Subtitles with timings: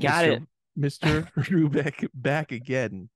[0.00, 0.32] Got Mr.
[0.36, 0.42] it.
[0.78, 1.32] Mr.
[1.36, 3.08] Rubeck back again.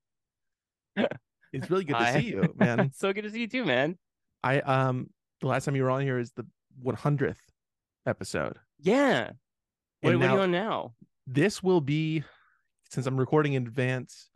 [1.55, 2.91] It's really good to see you, man.
[2.95, 3.99] so good to see you too, man.
[4.43, 5.10] I um
[5.42, 6.46] the last time you were on here is the
[6.82, 7.37] 100th
[8.06, 8.56] episode.
[8.80, 9.32] Yeah.
[10.00, 10.95] What, what are you on now?
[11.26, 12.24] This will be
[12.90, 14.30] since I'm recording in advance.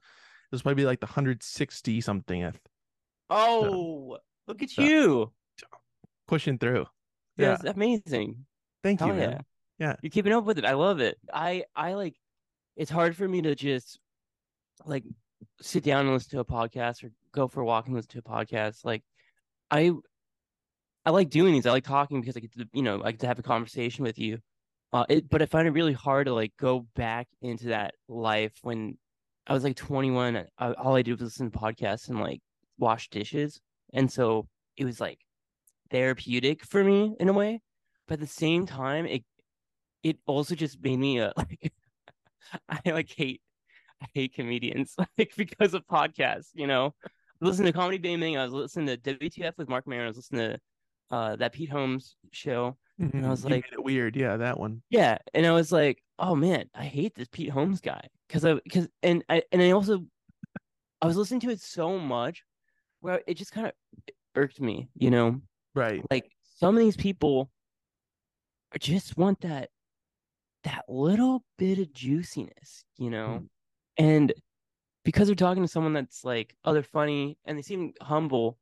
[0.53, 2.53] This will probably be like the 160 something
[3.31, 5.33] Oh, look at so- you.
[6.29, 6.85] pushing through.
[7.39, 7.57] Yeah.
[7.57, 8.45] That's amazing.
[8.83, 9.31] Thank you, Hell man.
[9.31, 9.41] yeah.
[9.79, 9.97] Yeah.
[10.03, 10.67] You're keeping up with it.
[10.67, 11.17] I love it.
[11.33, 12.15] I I like
[12.77, 13.99] it's hard for me to just
[14.85, 15.05] like
[15.61, 18.19] sit down and listen to a podcast or go for a walk and listen to
[18.19, 18.85] a podcast.
[18.85, 19.03] Like
[19.71, 19.93] I
[21.05, 21.67] I like doing these.
[21.67, 24.05] I like talking because I get to you know, I get to have a conversation
[24.05, 24.39] with you.
[24.93, 28.53] Uh it but I find it really hard to like go back into that life
[28.63, 28.99] when
[29.47, 30.45] I was like 21.
[30.59, 32.41] I, all I did was listen to podcasts and like
[32.79, 33.61] wash dishes.
[33.93, 35.19] And so it was like
[35.91, 37.61] therapeutic for me in a way.
[38.09, 39.25] But at the same time, it
[40.03, 41.73] it also just made me uh, like
[42.69, 43.41] I like hate
[44.03, 46.95] I hate comedians like because of podcasts, you know.
[47.05, 50.17] I listened to Comedy Bang I was listening to WTF with Marc Maron, I was
[50.17, 50.59] listening to
[51.11, 52.77] uh that Pete Holmes show.
[53.01, 53.25] Mhm.
[53.25, 54.17] I was You like- weird.
[54.17, 54.83] Yeah, that one.
[54.91, 58.55] Yeah, and I was like, oh man, I hate this Pete Holmes guy because I
[58.55, 60.05] because and I and I also
[61.03, 62.43] I was listening to it so much
[63.01, 63.73] where it just kind of
[64.35, 65.41] irked me, you know.
[65.75, 66.03] Right.
[66.11, 67.51] Like some of these people
[68.81, 69.69] just want that
[70.67, 73.49] that little bit of juiciness, you know, Mm.
[73.99, 74.33] and
[75.05, 78.59] because they're talking to someone that's like, oh, they're funny and they seem humble.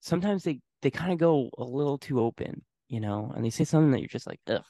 [0.00, 3.64] Sometimes they they kind of go a little too open, you know, and they say
[3.64, 4.62] something that you're just like, ugh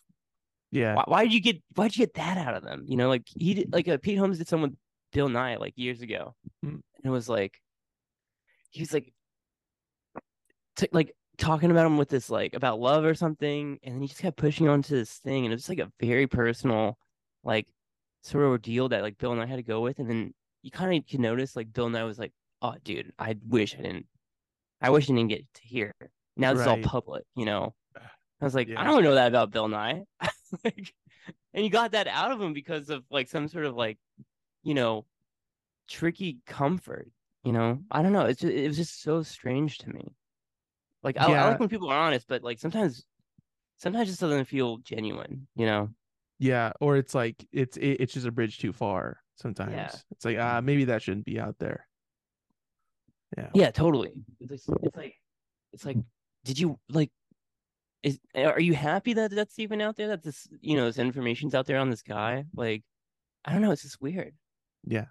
[0.70, 0.94] Yeah.
[0.96, 2.84] why, why did you get why did you get that out of them?
[2.86, 4.78] You know, like he did like uh, Pete Holmes did someone with
[5.12, 6.80] Bill Nye like years ago, Mm.
[6.96, 7.60] and it was like
[8.70, 9.12] he was like
[10.76, 14.08] t- like talking about him with this like about love or something, and then he
[14.08, 16.98] just kept pushing on to this thing, and it was like a very personal
[17.44, 17.66] like
[18.22, 20.96] sort of ordeal that like Bill Nye had to go with, and then you kind
[20.96, 24.06] of could notice like Bill Nye was like, oh dude, I wish I didn't,
[24.80, 25.94] I wish I didn't get to hear.
[26.36, 27.74] Now this is all public, you know.
[28.40, 28.80] I was like, Yeah.
[28.80, 30.02] I don't know that about Bill Nye.
[30.64, 30.92] like,
[31.54, 33.98] and you got that out of him because of like some sort of like,
[34.62, 35.06] you know,
[35.88, 37.08] tricky comfort.
[37.44, 38.26] You know, I don't know.
[38.26, 40.12] It's just, it was just so strange to me.
[41.06, 41.48] Like I, I Yeah.
[41.50, 43.06] like when people are honest, but like sometimes,
[43.76, 45.46] sometimes it just doesn't feel genuine.
[45.54, 45.90] You know?
[46.40, 50.04] Yeah, or it's like it's it, it's just a bridge too far sometimes.
[50.10, 51.86] It's like ah maybe that shouldn't be out there.
[53.38, 53.50] Yeah.
[53.54, 54.12] Yeah, totally.
[54.40, 55.14] It's like, it's like,
[55.72, 55.96] it's like,
[56.44, 57.10] did you like?
[58.02, 60.08] Is are you happy that that's even out there?
[60.08, 62.44] That this you know this information's out there on this guy?
[62.54, 62.82] Like,
[63.44, 63.70] I don't know.
[63.70, 64.34] It's just weird.
[64.84, 65.06] Yeah.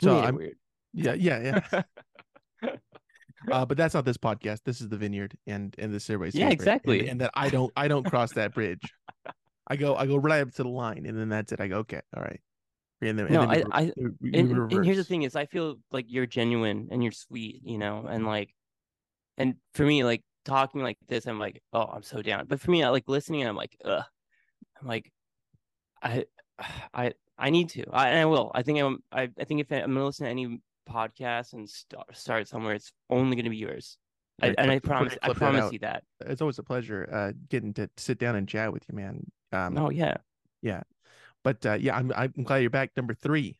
[0.00, 0.56] So I'm weird.
[0.94, 1.82] yeah, yeah, yeah.
[3.50, 4.60] uh but that's not this podcast.
[4.64, 6.54] This is the vineyard and and this is everybody's Yeah, favorite.
[6.54, 7.00] exactly.
[7.00, 8.80] And, and that I don't I don't cross that bridge.
[9.66, 11.60] I go I go right up to the line and then that's it.
[11.60, 12.40] I go, okay, all right.
[13.00, 15.04] And then, and No, then we I- I- we- we and, and- and here's the
[15.04, 18.54] thing is i feel like you're genuine and you're sweet you know and like
[19.36, 22.70] and for me like talking like this i'm like oh i'm so down but for
[22.70, 24.04] me i like listening and i'm like ugh
[24.80, 25.12] i'm like
[26.02, 26.24] i
[26.94, 29.70] i i need to i and i will i think i'm i, I think if
[29.72, 33.98] i'm gonna listen to any podcast and start start somewhere it's only gonna be yours
[34.42, 37.88] I, and i promise i promise you that It's always a pleasure uh getting to
[37.96, 39.30] sit down and chat with you, man.
[39.52, 40.16] Um oh yeah
[40.62, 40.82] yeah.
[41.44, 42.90] But uh, yeah, I'm I'm glad you're back.
[42.96, 43.58] Number three,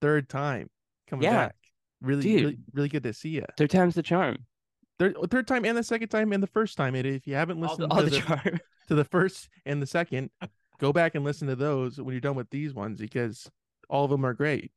[0.00, 0.68] third time
[1.08, 1.46] coming Yeah.
[1.46, 1.56] back.
[2.02, 2.42] Really, Dude.
[2.42, 3.44] really, really good to see you.
[3.56, 4.38] third time's the charm
[4.98, 6.94] Third, third time and the second time and the first time.
[6.94, 9.48] And if you haven't all the, listened all to, the the, charm to the first
[9.64, 10.30] and the second,
[10.78, 13.48] go back and listen to those when you're done with these ones because
[13.88, 14.72] all of them are great.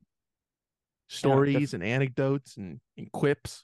[1.18, 3.64] Stories and anecdotes and, and quips.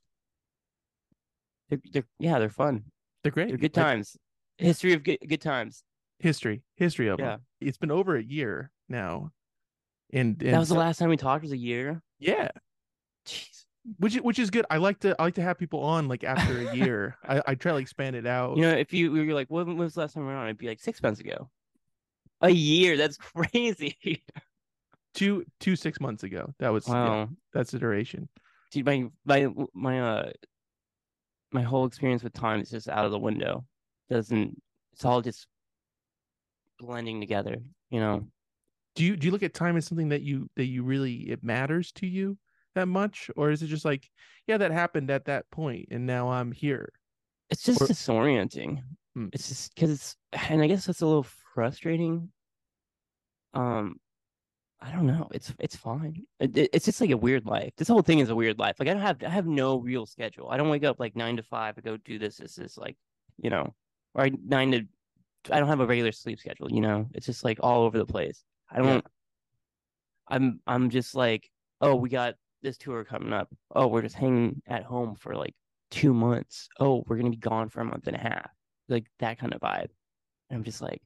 [1.70, 2.84] they're, they're, yeah they're fun
[3.24, 3.50] They're great.
[3.50, 4.18] they're good Like, times
[4.58, 5.84] history of good, good times
[6.20, 7.26] history, history of Yeah.
[7.28, 7.42] them.
[7.62, 9.32] It's been over a year now.
[10.12, 12.50] And, and that was the last time we talked was a year yeah.
[13.26, 13.66] Jeez.
[13.98, 14.66] which is- which is good.
[14.70, 17.16] I like to I like to have people on like after a year.
[17.24, 18.58] I, I try to expand it out.
[18.58, 20.36] You know, if you we were like, when, when was the last time we were
[20.38, 20.48] on?
[20.48, 21.50] I'd be like six months ago.
[22.42, 22.98] A year.
[22.98, 24.24] That's crazy.
[25.14, 26.54] Two two six months ago.
[26.60, 27.30] That was yeah, Wow.
[27.54, 28.30] that's the duration.
[28.72, 30.32] Dude, my my my uh
[31.52, 33.66] my whole experience with time is just out of the window.
[34.10, 34.62] Doesn't
[34.94, 35.48] it's all just
[36.80, 37.58] blending together,
[37.90, 38.28] you know?
[38.96, 41.44] Do you do you look at time as something that you that you really it
[41.44, 42.38] matters to you
[42.76, 44.10] that much, or is it just like
[44.48, 46.92] yeah that happened at that point and now I'm here?
[47.50, 48.82] It's just Or- disorienting.
[49.16, 49.28] Hmm.
[49.34, 50.16] It's just because it's,
[50.52, 52.30] and I guess that's a little frustrating.
[53.56, 53.96] Um,
[54.82, 55.28] I don't know.
[55.32, 56.26] It's it's fine.
[56.40, 57.74] It, it- it's just like a weird life.
[57.78, 58.78] This whole thing is a weird life.
[58.80, 60.50] Like I don't have I have no real schedule.
[60.50, 62.38] I don't wake up like nine to five and go do this.
[62.38, 62.98] This is like,
[63.38, 63.76] you know,
[64.14, 64.82] or nine to.
[65.52, 66.72] I don't have a regular sleep schedule.
[66.72, 68.44] You know, it's just like all over the place.
[68.72, 69.06] I don't.
[70.28, 71.50] I'm I'm just like,
[71.82, 73.50] oh, we got this tour coming up.
[73.76, 75.56] Oh, we're just hanging at home for like
[75.92, 76.70] two months.
[76.80, 78.50] Oh, we're gonna be gone for a month and a half.
[78.88, 79.90] Like that kind of vibe.
[80.50, 81.02] And I'm just like,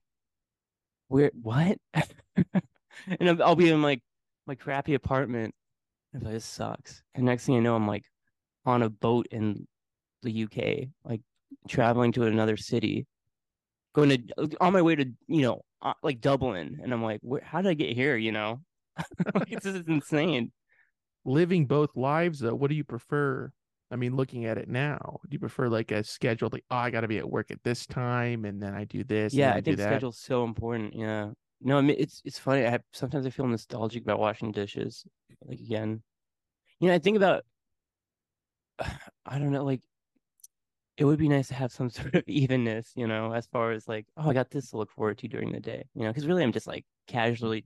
[1.07, 1.77] where what?
[3.19, 4.01] and I'll be in like
[4.45, 5.53] my crappy apartment.
[6.13, 7.01] And like, this sucks.
[7.15, 8.05] And next thing I know, I'm like
[8.65, 9.67] on a boat in
[10.21, 11.21] the UK, like
[11.67, 13.05] traveling to another city,
[13.93, 17.61] going to on my way to you know uh, like Dublin, and I'm like, how
[17.61, 18.15] did I get here?
[18.15, 18.61] You know,
[19.35, 20.51] like, this is insane.
[21.25, 23.51] Living both lives, though, what do you prefer?
[23.91, 26.89] I mean, looking at it now, do you prefer like a schedule, like, oh, I
[26.89, 29.33] got to be at work at this time, and then I do this?
[29.33, 30.95] Yeah, I, I think schedule's so important.
[30.95, 31.31] Yeah,
[31.63, 32.65] no, I mean, it's it's funny.
[32.65, 35.05] I have, sometimes I feel nostalgic about washing dishes.
[35.45, 36.03] Like again,
[36.79, 37.43] you know, I think about,
[38.79, 39.81] I don't know, like
[40.97, 43.87] it would be nice to have some sort of evenness, you know, as far as
[43.87, 46.27] like, oh, I got this to look forward to during the day, you know, because
[46.27, 47.65] really I'm just like casually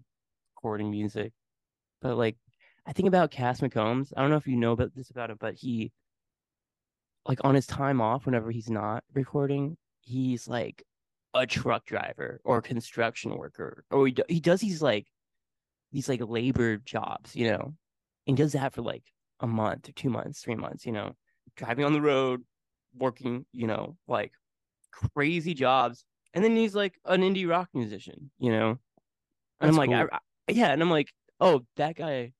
[0.55, 1.33] recording music.
[2.01, 2.38] But like,
[2.85, 4.13] I think about Cass McCombs.
[4.15, 5.91] I don't know if you know about this about him, but he,
[7.27, 10.83] like, on his time off, whenever he's not recording, he's like
[11.33, 15.07] a truck driver or construction worker, or he, he does these like,
[15.91, 17.74] these like labor jobs, you know,
[18.27, 19.03] and does that for like
[19.39, 21.15] a month or two months, three months, you know,
[21.56, 22.44] driving on the road,
[22.95, 24.31] working, you know, like
[24.91, 26.06] crazy jobs.
[26.33, 28.69] And then he's like an indie rock musician, you know?
[29.59, 30.09] And That's I'm like, cool.
[30.12, 30.71] I, I, yeah.
[30.71, 32.33] And I'm like, oh, that guy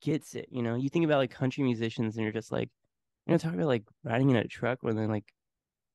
[0.00, 0.48] gets it.
[0.50, 2.70] You know, you think about like country musicians and you're just like,
[3.26, 5.26] you know, talking about like riding in a truck when then like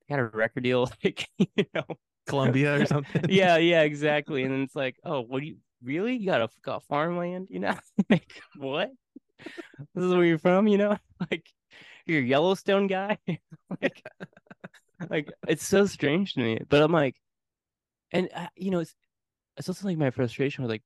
[0.10, 1.86] got a record deal, like, you know,
[2.28, 3.26] Columbia or something.
[3.30, 4.44] yeah, yeah, exactly.
[4.44, 6.16] And it's like, oh, what do you really?
[6.16, 7.76] You got a got farmland, you know?
[8.10, 8.92] like, what?
[9.40, 10.98] This is where you're from, you know?
[11.32, 11.48] Like,
[12.06, 13.18] you're a Yellowstone guy.
[13.82, 14.04] like,
[15.10, 16.60] like it's so strange to me.
[16.68, 17.16] But I'm like,
[18.12, 18.94] and uh, you know, it's
[19.56, 20.84] it's also like my frustration with like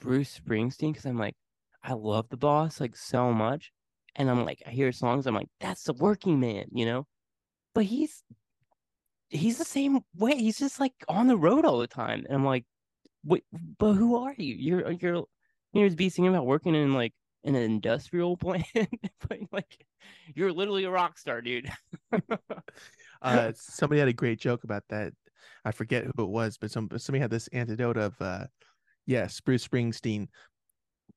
[0.00, 1.36] Bruce Springsteen because I'm like,
[1.84, 3.70] I love the boss like so much,
[4.16, 7.06] and I'm like, I hear songs, I'm like, that's the working man, you know.
[7.72, 8.24] But he's
[9.28, 10.36] he's the same way.
[10.36, 12.64] He's just like on the road all the time, and I'm like,
[13.24, 13.44] wait,
[13.78, 14.54] but who are you?
[14.54, 15.24] You're you're
[15.72, 17.12] you're just be singing about working in like
[17.44, 18.66] an industrial plant,
[19.28, 19.86] but like
[20.34, 21.70] you're literally a rock star, dude.
[23.22, 25.12] uh, somebody had a great joke about that.
[25.64, 28.46] I forget who it was, but some somebody had this antidote of, uh,
[29.06, 30.28] yes, Bruce Springsteen,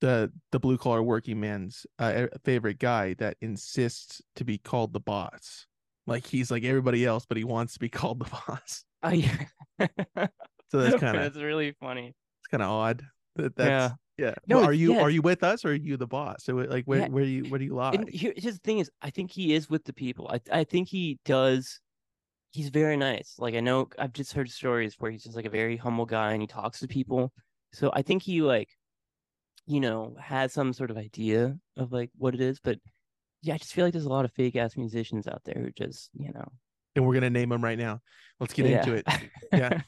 [0.02, 5.00] the the blue collar working man's uh, favorite guy that insists to be called the
[5.00, 5.68] boss.
[6.10, 8.84] Like he's like everybody else, but he wants to be called the boss.
[9.04, 9.46] Oh yeah.
[10.72, 12.10] So that's kind of that's really funny.
[12.10, 13.02] it's kind of odd.
[13.38, 14.26] That that's Yeah.
[14.28, 14.34] yeah.
[14.46, 16.44] No, Well, are you are you with us or are you the boss?
[16.44, 17.08] So like where Yeah.
[17.08, 17.94] where do you where do you lie?
[17.94, 20.30] And here, here's the thing: is I think he is with the people.
[20.32, 21.80] I I think he does.
[22.52, 23.34] He's very nice.
[23.40, 26.34] Like I know I've just heard stories where he's just like a very humble guy
[26.34, 27.32] and he talks to people.
[27.74, 28.70] So I think he like,
[29.66, 32.60] you know, has some sort of idea of like what it is.
[32.60, 32.78] But
[33.42, 35.72] yeah, I just feel like there's a lot of fake ass musicians out there who
[35.72, 36.52] just you know
[36.96, 38.02] and we're gonna name them right now.
[38.40, 39.06] Let's get into it.
[39.54, 39.82] Yeah.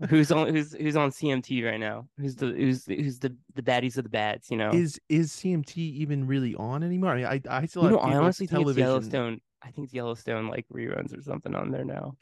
[0.08, 2.06] who's on who's who's on CMT right now?
[2.18, 4.50] Who's the who's who's the the baddies of the bads?
[4.50, 4.70] You know.
[4.70, 7.10] Is is CMT even really on anymore?
[7.10, 9.40] I mean, I I still you know, I honestly think it's Yellowstone.
[9.62, 12.16] I think it's Yellowstone like reruns or something on there now.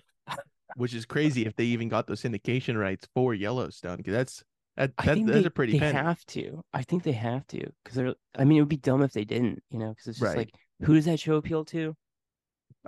[0.77, 4.45] which is crazy if they even got those syndication rights for Yellowstone because that's
[4.77, 6.63] that, I that think that's they, a pretty they have to.
[6.73, 8.15] I think they have to because they're.
[8.37, 9.63] I mean, it would be dumb if they didn't.
[9.71, 10.37] You know, because it's just Right.
[10.39, 11.95] like, who does that show appeal to?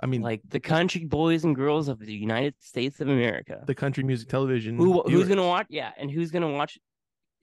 [0.01, 3.63] I mean, Like the country boys and girls of the United States of America.
[3.65, 4.75] the country music television.
[4.77, 5.67] Who who's gonna watch?
[5.69, 6.77] Yeah, and who's gonna watch?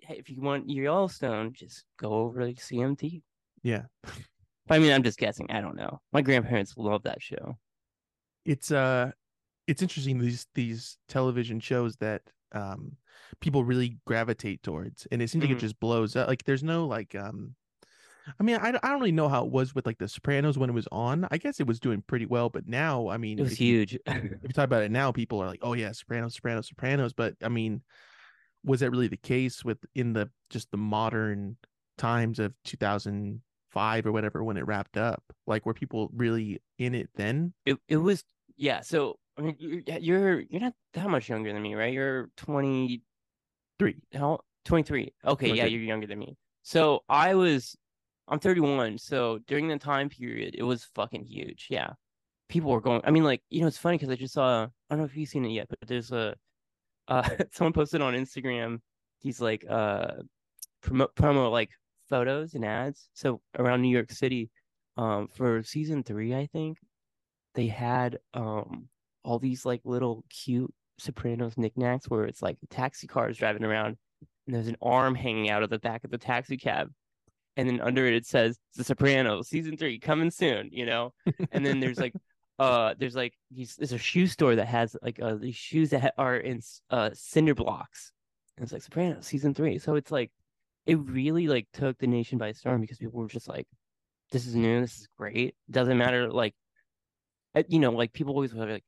[0.00, 3.22] Hey, if you want your Yellowstone, just go over to CMT.
[3.62, 3.82] Yeah,
[4.68, 5.46] I mean, I'm just guessing.
[5.50, 6.00] I don't know.
[6.12, 7.56] My grandparents love that show.
[8.44, 9.12] it's uh,
[9.66, 12.96] it's interesting these these television shows that um
[13.40, 15.56] people really gravitate towards, and it seems like Mhm.
[15.56, 16.28] it just blows up.
[16.28, 17.54] Like there's no like um.
[18.38, 20.56] I mean, I, don't- I don't really know how it was with like The Sopranos
[20.56, 21.26] when it was on.
[21.32, 23.78] I guess it was doing pretty well, but now, I mean, It was if you-
[23.78, 23.94] huge.
[24.06, 24.06] if
[24.44, 27.48] you talk about it now, people are like, "Oh yeah, Sopranos, Sopranos, Sopranos." But I
[27.48, 27.82] mean,
[28.64, 31.56] was that really the case with in the just the modern
[31.98, 35.22] times of 2005 or whatever when it wrapped up?
[35.46, 37.54] Like, were people really in it then?
[37.66, 38.22] it it was
[38.56, 38.82] yeah.
[38.82, 41.92] So I mean, you're you're you're not that much younger than me, right?
[41.92, 43.02] You're 20
[43.78, 43.96] Three.
[44.14, 45.12] how 23.
[45.24, 46.36] Okay, yeah, you're younger than me.
[46.62, 47.76] So I was
[48.28, 48.98] I'm 31.
[48.98, 51.66] So during the time period, it was fucking huge.
[51.70, 51.90] Yeah.
[52.48, 54.68] People were going I mean like, you know, it's funny because I just saw I
[54.90, 56.36] don't know if you've seen it yet, but there's a
[57.08, 58.80] uh someone posted on Instagram
[59.22, 60.12] these like uh
[60.84, 61.70] promo promo like
[62.08, 63.08] photos and ads.
[63.14, 64.50] So around New York City,
[64.96, 66.78] um for season three, I think,
[67.54, 68.88] they had um
[69.24, 73.96] all these like little cute Sopranos knickknacks where it's like taxi cars driving around
[74.46, 76.90] and there's an arm hanging out of the back of the taxi cab,
[77.56, 80.70] and then under it it says The Sopranos season three coming soon.
[80.72, 81.12] You know,
[81.52, 82.14] and then there's like
[82.58, 86.02] uh there's like these there's a shoe store that has like uh these shoes that
[86.02, 86.60] ha- are in
[86.90, 88.12] uh cinder blocks.
[88.56, 89.78] And it's like sopranos season three.
[89.78, 90.30] So it's like
[90.86, 93.66] it really like took the nation by storm because people were just like
[94.32, 95.54] this is new this is great.
[95.70, 96.54] Doesn't matter like
[97.54, 98.84] uh, you know like people always were like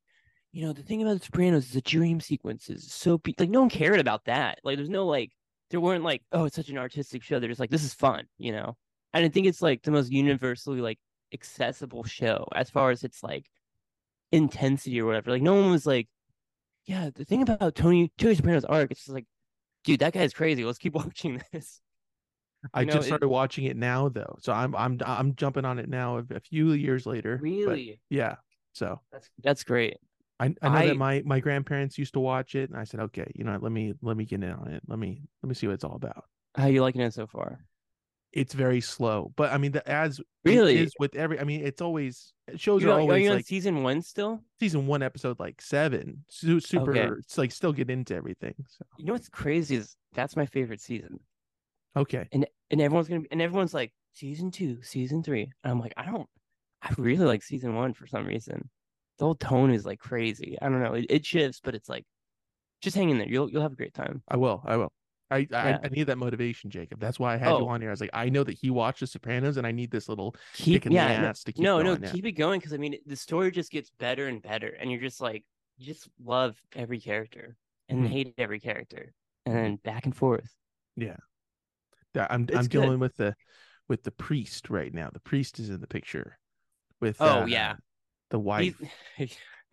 [0.55, 3.61] you know the thing about the sopranos is the dream sequences so pe-, like no
[3.61, 5.33] one cared about that like there's no like
[5.71, 8.25] there weren't like oh it's such an artistic show they're just like this is fun
[8.39, 8.77] you know
[9.13, 10.99] and i think it's like the most universally like
[11.33, 13.47] accessible show as far as its like
[14.33, 15.31] intensity or whatever.
[15.31, 16.09] Like no one was like,
[16.87, 19.27] yeah, the thing about Tony Tony Soprano's arc, it's just like,
[19.85, 20.65] dude, that guy's crazy.
[20.65, 21.81] Let's keep watching this.
[22.73, 25.65] I You know, just it- started watching it now though, so I'm I'm I'm jumping
[25.65, 27.39] on it now a, a few years later.
[27.43, 28.01] Really?
[28.11, 28.37] yeah.
[28.73, 29.97] So That's that's great.
[30.41, 33.01] I, I know I- that my my grandparents used to watch it, and I said,
[33.01, 34.83] okay, you know, let me let me get in on it.
[34.87, 36.25] Let me let me see what it's all about.
[36.57, 37.65] How you liking it so far?
[38.33, 40.77] It's very slow, but I mean, the as it Really?
[40.79, 41.39] is with every.
[41.39, 44.43] I mean, it's always shows You are are, are always you on season one still?
[44.59, 46.25] season one, episode like seven.
[46.29, 47.11] Su- super, Okay.
[47.21, 48.55] it's like still get into everything.
[48.67, 51.21] So You know what's crazy is that's my favorite season.
[51.97, 55.53] okay, And and everyone's gonna be and everyone's like season two, season three.
[55.63, 56.29] And I'm like, I don't
[56.83, 58.69] I really like season one for some reason.
[59.19, 60.57] The whole tone is like crazy.
[60.61, 60.95] I don't know.
[60.95, 62.05] It, it shifts, but it's like
[62.83, 63.29] just hang in there.
[63.29, 64.23] You'll you'll have a great time.
[64.29, 64.93] I will, I will.
[65.31, 65.79] I, I Yeah.
[65.83, 67.01] I need that motivation, Jacob.
[67.01, 67.69] That's why I had you Oh.
[67.69, 67.91] on here.
[67.91, 70.35] I was like, I know that he watched The Sopranos, and I need this little
[70.55, 72.01] Keep kick in yeah, the no- ass to keep no, going.
[72.01, 72.13] no, yeah.
[72.13, 75.01] keep it going because I mean the story just gets better and better, and you're
[75.01, 75.45] just like
[75.79, 77.57] you just love every character
[77.89, 78.09] and Mhm.
[78.09, 79.13] hate every character,
[79.47, 80.55] and then back and forth.
[80.97, 81.17] Yeah,
[82.17, 82.69] I'm It's I'm good.
[82.83, 83.35] dealing with the
[83.89, 85.11] with the priest right now.
[85.13, 86.39] The priest is in the picture
[87.01, 87.75] with Oh, uh, yeah.
[88.35, 88.75] The wife.
[89.17, 89.37] He's-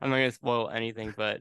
[0.00, 1.40] I'm not gonna spoil anything, but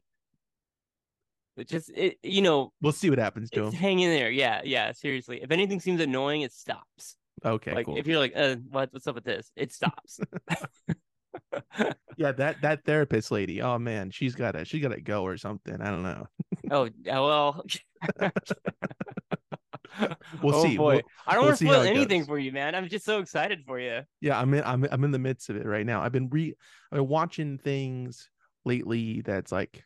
[1.57, 3.79] but just it, you know, We'll see what happens to it's him.
[3.79, 4.29] hang in there.
[4.29, 4.91] Yeah, yeah.
[4.91, 7.17] Seriously, if anything seems annoying, it stops.
[7.43, 7.97] Okay, like cool.
[7.97, 9.51] if you're like, uh, what, what's up with this?
[9.55, 10.19] It stops.
[12.17, 13.61] Yeah, that that therapist lady.
[13.61, 15.79] Oh man, she's got to she got to go or something.
[15.79, 16.27] I don't know.
[16.71, 17.63] oh, well.
[20.43, 20.77] We'll oh see.
[20.77, 22.27] boy, We'll- I don't we'll want to spoil anything goes.
[22.27, 22.75] for you, man.
[22.75, 24.01] I'm just so excited for you.
[24.21, 26.01] Yeah, I'm in I'm I'm in the midst of it right now.
[26.01, 26.53] I've been re
[26.91, 28.29] I've been watching things
[28.65, 29.83] lately that's like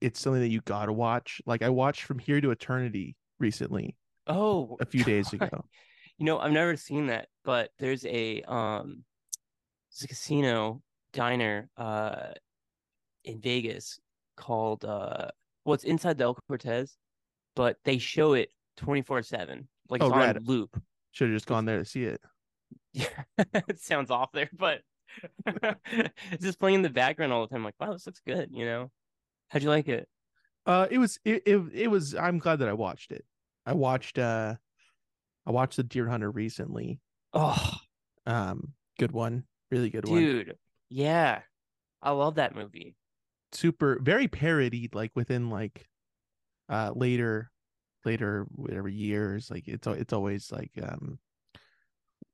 [0.00, 1.40] it's something that you got to watch.
[1.46, 5.42] Like I watched From Here to Eternity recently Oh, a few days God.
[5.48, 5.64] ago.
[6.18, 9.04] You know, I've never seen that, but there's a um,
[9.90, 10.82] it's a casino
[11.12, 12.28] diner uh
[13.24, 13.98] in Vegas
[14.36, 15.28] called uh,
[15.64, 16.96] well, it's inside the El Cortez,
[17.56, 20.46] but they show it 24 seven, like Oh, it's on rad.
[20.48, 20.80] loop.
[21.12, 22.20] Should have just gone there to see it.
[22.92, 23.06] Yeah,
[23.38, 24.80] it sounds off there, but
[25.46, 27.64] it's just playing in the background all the time.
[27.64, 28.50] Like, wow, this looks good.
[28.52, 28.90] You know,
[29.48, 30.08] how'd you like it?
[30.64, 33.24] Uh it was it, it it was I'm glad that I watched it.
[33.66, 34.54] I watched uh
[35.46, 37.00] I watched The Deer Hunter recently.
[37.34, 37.74] Oh,
[38.26, 39.44] Um good one.
[39.70, 40.20] Really good one.
[40.20, 40.56] dude,
[40.88, 41.40] yeah,
[42.02, 42.94] I love that movie.
[43.52, 45.86] super very parodied like within like
[46.70, 47.50] uh later
[48.04, 51.18] later whatever years like it's it's always like um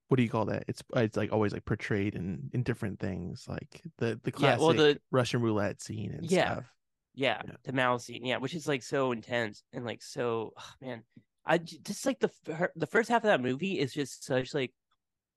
[0.08, 3.46] what do you call that it's it's like always like portrayed in in different things
[3.46, 6.54] like the the Yeah, classic well, the russian roulette scene and Yeah.
[6.54, 6.72] stuff
[7.14, 7.56] Yeah, Yeah.
[7.64, 8.24] the mouse scene.
[8.24, 11.04] Yeah, which is like so intense and like so oh, man.
[11.44, 14.72] i just like the the first half of that movie is just such like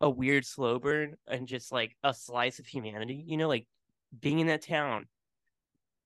[0.02, 3.24] a weird slow burn and just like a slice of humanity.
[3.28, 3.68] You know, like
[4.20, 5.08] being in that town,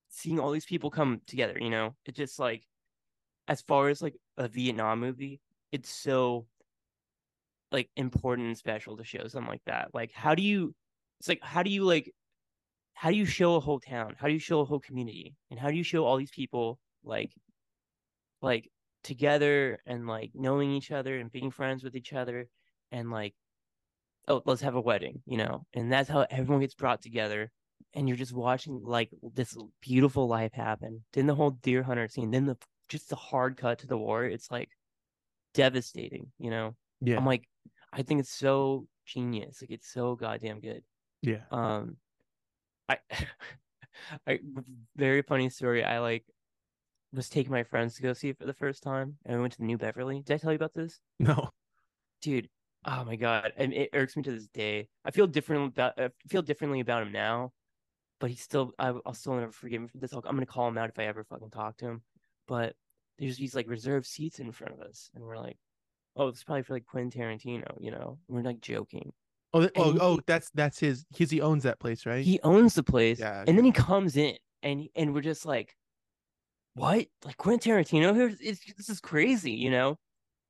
[0.09, 1.57] seeing all these people come together.
[1.59, 2.63] You know, it just like
[3.47, 5.39] as far as like a Vietnam movie,
[5.71, 6.45] it's so
[7.71, 9.89] like important and special to show something like that.
[9.93, 10.73] Like, how do you?
[11.19, 12.11] It's like how do you like
[12.95, 14.15] how do you show a whole town?
[14.17, 15.35] How do you show a whole community?
[15.51, 17.31] And how do you show all these people like
[18.41, 18.69] like
[19.03, 22.47] together and like knowing each other and being friends with each other
[22.91, 23.35] and like
[24.27, 25.65] oh let's have a wedding, you know?
[25.73, 27.51] And that's how everyone gets brought together
[27.93, 31.03] and you're just watching like this beautiful life happen.
[31.13, 32.57] Then the whole deer hunter scene, then the
[32.89, 34.69] just the hard cut to the war, it's like
[35.53, 36.75] devastating, you know?
[37.01, 37.47] yeah I'm like
[37.91, 39.61] I think it's so genius.
[39.61, 40.83] Like it's so goddamn good.
[41.21, 41.97] yeah Um,
[42.89, 42.97] I,
[44.27, 44.39] I
[44.95, 45.83] very funny story.
[45.83, 46.25] I like
[47.13, 49.53] was taking my friends to go see it for the first time, and we went
[49.53, 50.21] to the New Beverly.
[50.21, 51.49] Did I tell you about this, no
[52.21, 52.49] dude?
[52.85, 54.89] Oh my god, and it irks me to this day.
[55.05, 57.53] I feel different about I feel differently about him now,
[58.19, 58.73] but he's still.
[58.77, 60.13] I, I'll still never forgive him for this.
[60.13, 62.01] I'll, I'm gonna call him out if I ever fucking talk to him.
[62.47, 62.75] But
[63.19, 65.57] there's these like reserved seats in front of us, and we're like,
[66.15, 68.17] oh, it's probably for like Quentin Tarantino, you know?
[68.27, 69.11] We're like joking.
[69.53, 72.39] oh oh And oh, oh that's that's his because he owns that place right He
[72.43, 75.75] owns the place, Yeah, and then he comes in, and and we're just like,
[76.75, 77.07] what?
[77.23, 78.31] Like Quentin Tarantino here?
[78.39, 79.97] It's, this is crazy, you know?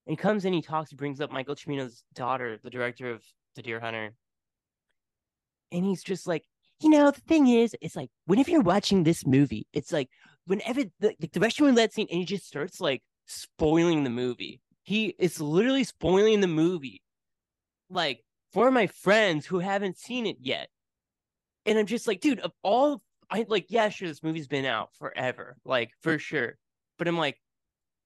[0.07, 3.23] And he comes in, he talks, he brings up Michael Cimino's daughter, the director of
[3.55, 4.13] The Deer Hunter.
[5.71, 6.43] And he's just like,
[6.79, 10.09] you know, the thing is, it's like whenever you're watching this movie, it's like
[10.45, 14.61] whenever the, the Russian roulette scene and he just starts like spoiling the movie.
[14.83, 17.01] He is literally spoiling the movie.
[17.89, 18.23] Like
[18.53, 20.69] for my friends who haven't seen it yet.
[21.65, 24.89] And I'm just like, dude, of all I like, yeah, sure, this movie's been out
[24.97, 26.57] forever, like for sure.
[26.97, 27.39] But I'm like,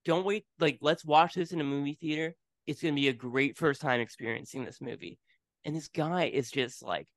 [0.05, 2.35] don't wait, like, let's watch this in a movie theater.
[2.65, 5.19] It's gonna be a great first time experiencing this movie.
[5.65, 7.07] And this guy is just like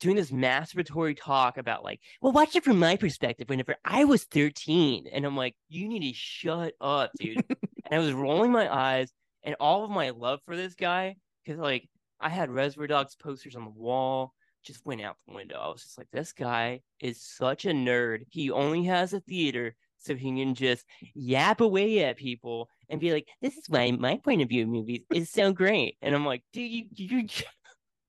[0.00, 3.48] doing this masturbatory talk about like, well, watch it from my perspective.
[3.48, 7.44] Whenever I was 13, and I'm like, you need to shut up, dude.
[7.48, 7.58] and
[7.92, 9.10] I was rolling my eyes,
[9.42, 11.88] and all of my love for this guy, because like
[12.20, 15.58] I had Reservoir Dogs posters on the wall, just went out the window.
[15.60, 18.24] I was just like, this guy is such a nerd.
[18.30, 23.12] He only has a theater so he can just yap away at people and be
[23.12, 25.96] like, this is why my point of view of movies is so great.
[26.02, 27.28] And I'm like, dude, you, you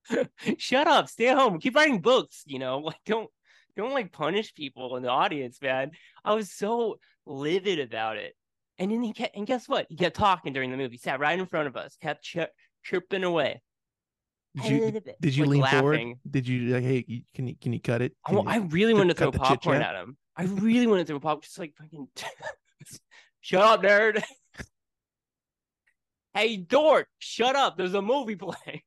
[0.58, 3.30] shut up, stay home, keep writing books, you know, like don't
[3.76, 5.92] don't like punish people in the audience, man.
[6.24, 8.36] I was so livid about it.
[8.78, 9.86] And then he kept, and guess what?
[9.90, 12.48] He kept talking during the movie, sat right in front of us, kept chir-
[12.84, 13.62] chirping away.
[14.56, 15.80] Did you, did you like lean laughing.
[15.82, 16.18] forward?
[16.30, 18.14] Did you like, hey, can you can you cut it?
[18.30, 20.16] Oh, I really wanted to throw popcorn at him.
[20.38, 22.08] I really wanted to throw popcorn, just like fucking.
[23.42, 24.24] shut up, nerd.
[26.34, 27.78] hey, dork, shut up.
[27.78, 28.82] There's a movie playing.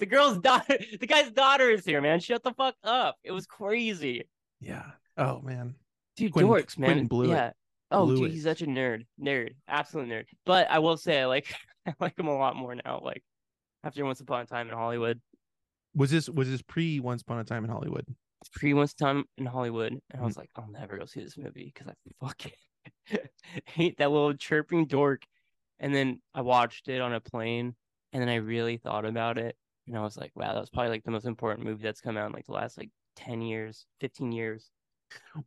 [0.00, 2.20] The girl's daughter, the guy's daughter is here, man.
[2.20, 3.16] Shut the fuck up.
[3.22, 4.24] It was crazy.
[4.58, 4.86] Yeah.
[5.16, 5.74] Oh man.
[6.16, 7.06] Dude, Quentin, dorks, man.
[7.06, 7.48] blew yeah.
[7.48, 7.54] It.
[7.90, 8.32] Oh, blew dude, it.
[8.32, 9.06] he's such a nerd.
[9.22, 9.54] Nerd.
[9.68, 10.24] Absolute nerd.
[10.46, 11.54] But I will say, I like
[11.86, 13.00] I like him a lot more now.
[13.02, 13.22] Like
[13.84, 15.20] after Once Upon a Time in Hollywood.
[15.94, 18.04] Was this was this pre Once Upon a Time in Hollywood?
[18.40, 20.38] It's pre Once Upon a Time in Hollywood, and I was mm.
[20.38, 22.52] like, I'll never go see this movie because I fucking
[23.66, 25.22] hate that little chirping dork.
[25.78, 27.74] And then I watched it on a plane,
[28.12, 29.56] and then I really thought about it,
[29.90, 32.16] and I was like, wow, that was probably like the most important movie that's come
[32.16, 34.70] out in like the last like ten years, fifteen years.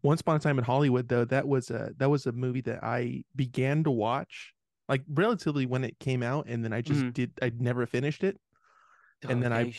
[0.01, 2.84] Once Upon a Time in Hollywood, though, that was a that was a movie that
[2.84, 4.53] I began to watch
[4.89, 7.12] like relatively when it came out, and then I just mm-hmm.
[7.12, 8.38] did I never finished it,
[9.27, 9.73] and then I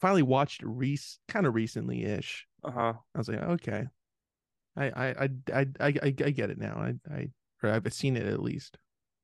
[0.00, 2.46] finally watched Reese kind of recently ish.
[2.64, 2.92] Uh huh.
[3.14, 3.84] I was like, okay,
[4.76, 6.76] I I I I I, I get it now.
[6.78, 7.28] I I
[7.62, 8.78] or I've seen it at least.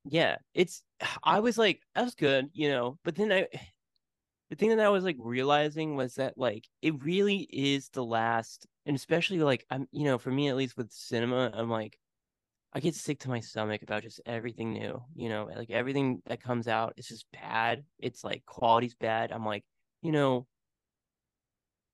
[0.04, 0.82] Yeah, it's.
[1.22, 3.46] I was like, that was good, you know, but then I.
[4.52, 8.66] The thing that I was like realizing was that like it really is the last,
[8.84, 11.98] and especially like I'm, you know, for me at least with cinema, I'm like,
[12.74, 15.02] I get sick to my stomach about just everything new.
[15.14, 17.84] You know, like everything that comes out is just bad.
[17.98, 19.32] It's like quality's bad.
[19.32, 19.64] I'm like,
[20.02, 20.46] you know,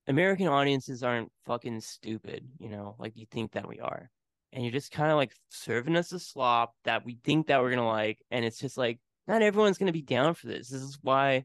[0.08, 4.10] American audiences aren't fucking stupid, you know, like you think that we are.
[4.52, 7.70] And you're just kind of like serving us a slop that we think that we're
[7.70, 10.70] gonna like, and it's just like not everyone's gonna be down for this.
[10.70, 11.44] This is why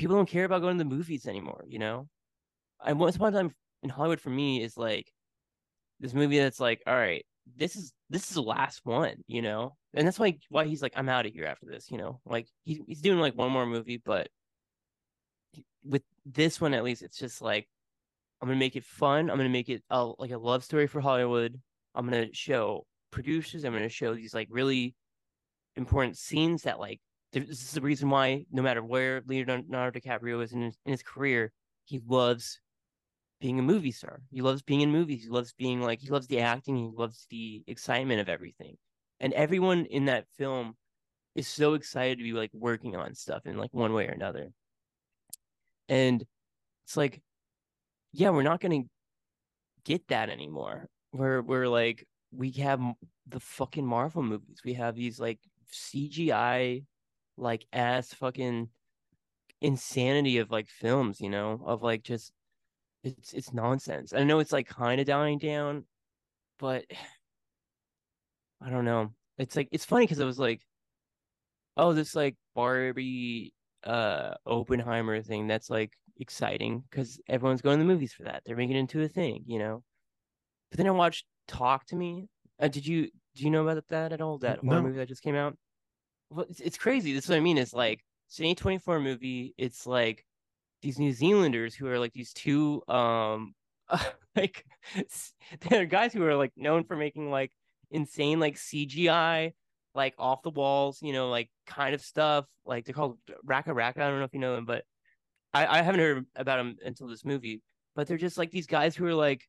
[0.00, 2.08] people don't care about going to the movies anymore, you know?
[2.84, 5.12] And once upon a time in Hollywood for me is like
[6.00, 7.22] this movie that's like, all right,
[7.56, 10.94] this is this is the last one, you know, and that's why why he's like,
[10.96, 13.66] I'm out of here after this, you know, like he's he's doing like one more
[13.66, 14.28] movie, but
[15.84, 17.68] with this one at least, it's just like
[18.40, 19.30] I'm gonna make it fun.
[19.30, 21.60] I'm gonna make it a, like a love story for Hollywood.
[21.94, 23.64] I'm gonna show producers.
[23.64, 24.94] I'm gonna show these like really
[25.76, 27.00] important scenes that like
[27.32, 31.02] this is the reason why no matter where Leonardo DiCaprio is in his, in his
[31.02, 31.52] career,
[31.84, 32.60] he loves
[33.40, 34.20] being a movie star.
[34.30, 35.24] He loves being in movies.
[35.24, 36.76] He loves being like he loves the acting.
[36.76, 38.76] He loves the excitement of everything.
[39.18, 40.76] And everyone in that film
[41.34, 44.48] is so excited to be like working on stuff in like one way or another.
[45.88, 46.24] And
[46.84, 47.22] it's like,
[48.12, 48.82] yeah, we're not gonna
[49.84, 50.88] get that anymore.
[51.12, 52.80] We're we're like we have
[53.26, 54.60] the fucking Marvel movies.
[54.64, 55.38] We have these like
[55.72, 56.84] CGI
[57.36, 58.68] like ass fucking
[59.60, 62.32] insanity of like films, you know, of like just
[63.02, 64.12] it's it's nonsense.
[64.12, 65.84] I know it's like kind of dying down,
[66.58, 66.84] but
[68.62, 69.12] I don't know.
[69.38, 70.60] It's like it's funny because I was like,
[71.76, 77.90] oh, this like Barbie uh Oppenheimer thing that's like exciting because everyone's going to the
[77.90, 78.42] movies for that.
[78.44, 79.82] They're making it into a thing, you know.
[80.70, 82.28] But then I watched Talk to Me.
[82.60, 84.38] Uh, did you do you know about that at all?
[84.38, 84.70] That no.
[84.70, 85.56] horror movie that just came out.
[86.30, 87.12] Well, it's, crazy.
[87.12, 87.58] This is what I mean.
[87.58, 89.54] It's like it's an A24 movie.
[89.58, 90.24] It's like
[90.82, 93.54] these New Zealanders who are like these two um
[94.36, 94.64] like
[95.68, 97.52] they're guys who are like known for making like
[97.90, 99.52] insane like CGI
[99.94, 102.46] like off the walls, you know, like kind of stuff.
[102.64, 103.98] Like they're called RackaRacka.
[103.98, 104.84] I don't know if you know them, but
[105.52, 107.62] I, I haven't heard about them until this movie.
[107.96, 109.46] But they're just like these guys who are like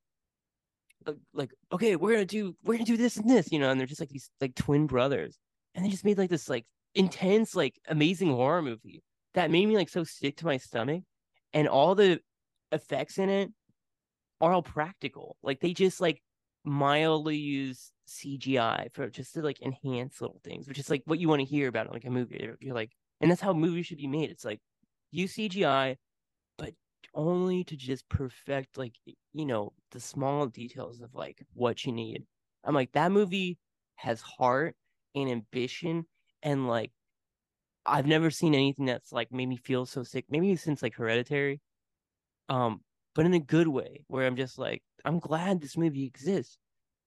[1.33, 3.87] like okay, we're gonna do we're gonna do this and this, you know, and they're
[3.87, 5.37] just like these like twin brothers,
[5.75, 9.03] and they just made like this like intense like amazing horror movie
[9.34, 11.03] that made me like so sick to my stomach,
[11.53, 12.19] and all the
[12.71, 13.49] effects in it
[14.41, 15.38] are all practical.
[15.41, 16.21] Like they just like
[16.63, 21.29] mildly use CGI for just to like enhance little things, which is like what you
[21.29, 22.49] want to hear about like a movie.
[22.60, 24.29] You're like, and that's how movies should be made.
[24.29, 24.60] It's like
[25.12, 25.95] use CGI,
[26.57, 26.73] but
[27.13, 28.95] only to just perfect like
[29.34, 32.23] you know the small details of like what you need.
[32.63, 33.57] I'm like that movie
[33.95, 34.75] has heart
[35.15, 36.06] and ambition
[36.43, 36.91] and like
[37.86, 40.26] I've never seen anything that's like made me feel so sick.
[40.30, 41.62] Maybe since like Hereditary,
[42.50, 42.82] um,
[43.15, 46.58] but in a good way where I'm just like I'm glad this movie exists.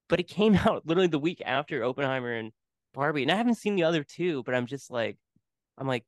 [0.08, 2.52] But it came out literally the week after Oppenheimer and
[2.92, 4.42] Barbie, and I haven't seen the other two.
[4.44, 5.16] But I'm just like,
[5.78, 6.04] I'm like,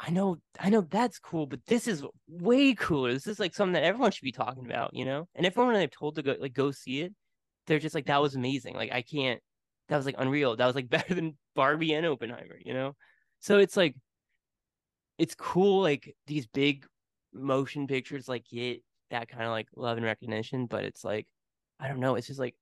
[0.00, 3.12] I know, I know that's cool, but this is way cooler.
[3.12, 5.28] This is like something that everyone should be talking about, you know.
[5.34, 7.14] And everyone I've told to go like go see it,
[7.66, 8.74] they're just like that was amazing.
[8.74, 9.40] Like I can't,
[9.88, 10.56] that was like unreal.
[10.56, 12.96] That was like better than Barbie and Oppenheimer, you know.
[13.40, 13.94] So it's like,
[15.18, 15.82] it's cool.
[15.82, 16.86] Like these big
[17.32, 21.26] motion pictures like get that kind of like love and recognition, but it's like,
[21.78, 22.14] I don't know.
[22.16, 22.54] It's just like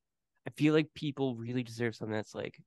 [0.46, 2.58] I feel like people really deserve something that's like,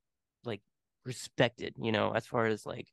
[0.44, 0.62] like
[1.06, 2.88] respected, you know, as far as like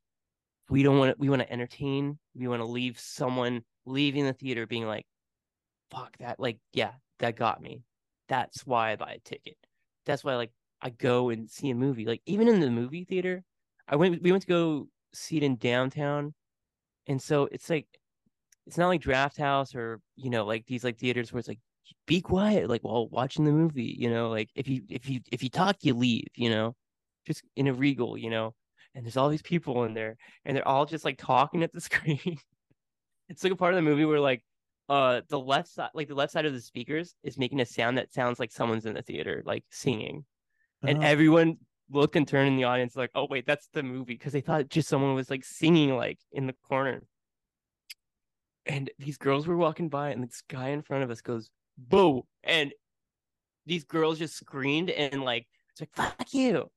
[0.68, 4.33] we don't want to we want to entertain we want to leave someone leaving the
[4.33, 5.07] theater being like
[5.90, 7.83] fuck that like yeah that got me
[8.29, 9.57] that's why i buy a ticket
[10.07, 10.51] that's why like
[10.83, 13.42] i go and see a movie like even in the movie theater
[13.88, 16.35] i went we went to go see it in downtown
[17.07, 17.87] and so it's like
[18.66, 21.61] it's not like Drafthouse or you know like these like theaters where it's like
[22.07, 25.42] be quiet like while watching the movie you know like if you if you if
[25.42, 26.75] you talk you leave you know
[27.27, 28.55] just in a regal you know
[28.95, 31.81] and there's all these people in there and they're all just like talking at the
[31.81, 32.37] screen.
[33.29, 34.45] It's like a part of the movie where like
[34.88, 37.97] uh the left side like the left side of the speakers is making a sound
[37.97, 40.25] that sounds like someone's in the theater like singing
[40.83, 41.03] and Oh.
[41.03, 41.57] everyone
[41.90, 44.68] looked and turned in the audience like oh wait that's the movie because they thought
[44.68, 47.03] just someone was like singing like in the corner.
[48.64, 52.23] And these girls were walking by and this guy in front of us goes boo!
[52.45, 52.73] And
[53.66, 56.71] these girls just screamed and like it's like fuck you.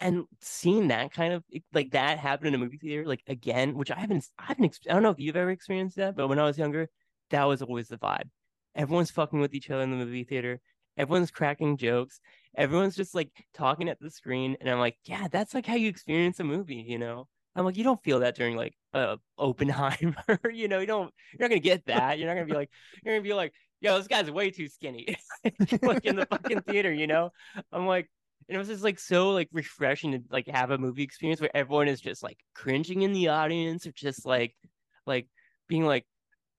[0.00, 3.90] And seeing that kind of like that happen in a movie theater like again which
[3.90, 6.44] i haven't i haven't i don't know if you've ever experienced that but when i
[6.44, 6.88] was younger
[7.30, 8.28] that was always the vibe.
[8.74, 10.60] Everyone's fucking with each other in the movie theater.
[10.96, 12.18] Everyone's cracking jokes
[12.56, 15.88] everyone's just like talking at the screen and i'm like yeah that's like how you
[15.88, 17.28] experience a movie you know?
[17.56, 20.78] I'm like you don't feel that during like uh oppenheimer you know?
[20.78, 22.18] You don't you're not gonna get that.
[22.18, 22.70] You're not gonna be like
[23.04, 25.16] you're gonna be like yo this guy's way too skinny
[25.82, 27.30] like in the fucking theater you know?
[27.72, 28.08] I'm like
[28.48, 31.54] and it was just like so like refreshing to like have a movie experience where
[31.54, 34.54] everyone is just like cringing in the audience or just like
[35.06, 35.26] like
[35.68, 36.06] being like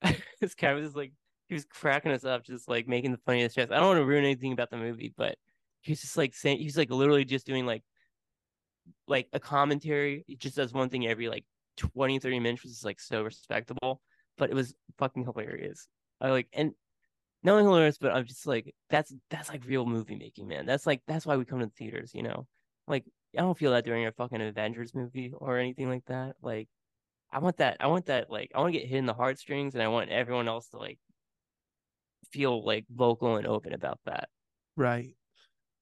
[0.41, 1.13] this guy was just like
[1.47, 3.71] he was cracking us up just like making the funniest jokes.
[3.71, 5.37] I don't want to ruin anything about the movie but
[5.81, 7.83] he's just like saying he's like literally just doing like
[9.07, 11.45] like a commentary he just does one thing every like
[11.77, 14.01] 20 30 minutes which is like so respectable
[14.37, 15.87] but it was fucking hilarious
[16.19, 16.73] i like and
[17.43, 20.65] not only hilarious, but I'm just like that's that's like real movie making, man.
[20.65, 22.47] That's like that's why we come to the theaters, you know.
[22.87, 23.05] Like
[23.37, 26.35] I don't feel that during a fucking Avengers movie or anything like that.
[26.41, 26.67] Like
[27.31, 27.77] I want that.
[27.79, 28.29] I want that.
[28.29, 30.77] Like I want to get hit in the heartstrings, and I want everyone else to
[30.77, 30.99] like
[32.31, 34.29] feel like vocal and open about that.
[34.75, 35.15] right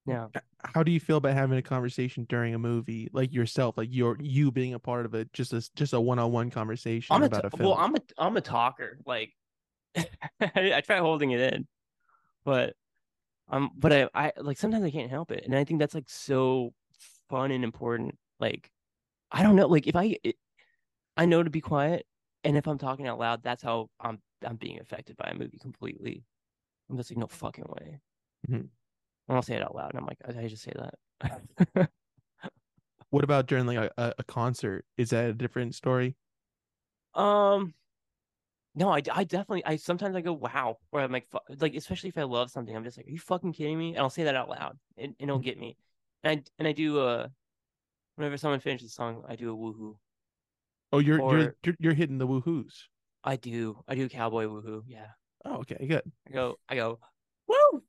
[0.09, 0.27] Yeah.
[0.63, 4.17] how do you feel about having a conversation during a movie like yourself like you're
[4.19, 7.41] you being a part of it just a just a one-on-one conversation I'm a about
[7.43, 7.77] t- a film well.
[7.79, 8.99] I'm a I'm a talker.
[9.05, 9.33] Like
[10.41, 11.67] I try holding it in,
[12.45, 12.75] but
[13.49, 16.09] um, but I I like sometimes I can't help it, and I think that's like
[16.09, 16.73] so
[17.29, 18.17] fun and important.
[18.39, 18.71] Like
[19.31, 20.35] I don't know, like if I it,
[21.17, 22.05] I know to be quiet,
[22.43, 25.57] and if I'm talking out loud, that's how I'm I'm being affected by a movie
[25.59, 26.23] completely.
[26.89, 27.99] I'm just like no fucking way.
[28.49, 28.69] Mhm.
[29.29, 31.89] I don't say it out loud, and I'm like I, I just say that.
[33.09, 36.15] what about during like a, a, concert is that a different story
[37.13, 37.73] Um,
[38.75, 42.09] no, I, I definitely, I sometimes I go, wow, or I'm like, fu- like, especially
[42.09, 43.89] if I love something, I'm just like, are you fucking kidding me?
[43.89, 45.43] And I'll say that out loud, and, and it'll Mhm.
[45.43, 45.77] get me.
[46.23, 47.27] And I, and I do, uh,
[48.15, 49.97] whenever someone finishes a song, I do a woohoo.
[50.91, 52.73] oh you're you're Or- you're, you're hitting the woohoos
[53.23, 54.83] I do, I do cowboy woohoo.
[54.87, 55.07] Yeah,
[55.45, 56.99] oh okay good I go, I go,
[57.47, 57.83] woo.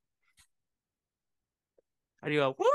[2.22, 2.66] I do a woo.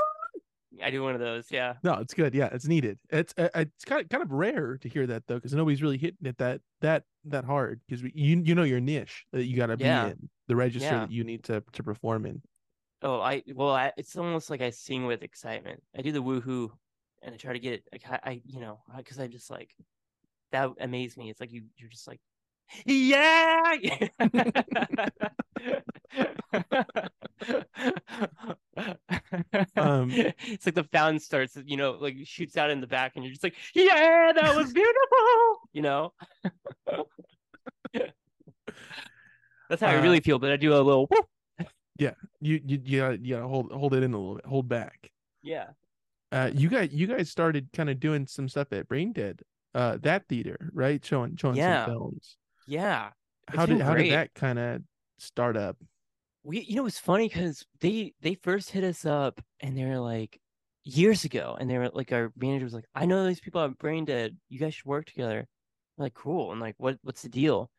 [0.82, 1.50] I do one of those.
[1.50, 1.74] Yeah.
[1.82, 4.88] no it's good yeah it's needed it's uh, it's kind of kind of rare to
[4.88, 8.54] hear that though because nobody's really hitting it that that that hard because you you
[8.54, 10.04] know your niche that you got to Yeah.
[10.04, 11.06] be in the register Yeah.
[11.06, 12.42] that you need to to perform in
[13.02, 15.82] Oh, I well, I, it's almost like I sing with excitement.
[15.96, 16.70] I do the woohoo,
[17.22, 17.84] and I try to get it.
[17.92, 19.70] Like I, I you know, because I'm just like
[20.52, 21.30] that amazed me.
[21.30, 22.20] It's like you, you're just like,
[22.86, 23.76] yeah.
[28.76, 30.10] Um,
[30.46, 33.32] it's like the fountain starts, you know, like shoots out in the back, and you're
[33.32, 36.12] just like, yeah, that was beautiful, you know.
[39.68, 41.26] That's how I Uh, really feel, but I do a little, whoop.
[41.98, 45.10] You you you gotta, you gotta hold hold it in a little bit, hold back.
[45.42, 45.68] yeah,
[46.30, 49.40] Uh, you guys you guys started kind of doing some stuff at Brain Dead,
[49.74, 51.02] uh, that theater, right?
[51.02, 51.86] Showing showing Yeah.
[51.86, 52.36] some films.
[52.66, 53.10] yeah.
[53.48, 54.10] How did how great.
[54.10, 54.82] did that kind of
[55.18, 55.78] start up?
[56.46, 59.98] We you know it's funny because they they first hit us up and they were
[59.98, 60.40] like
[60.84, 63.76] years ago and they were like our manager was like i know these people at
[63.78, 64.36] brain dead.
[64.48, 65.40] You guys should work together.
[65.98, 66.52] I'm like cool.
[66.52, 67.70] And like what what's the deal?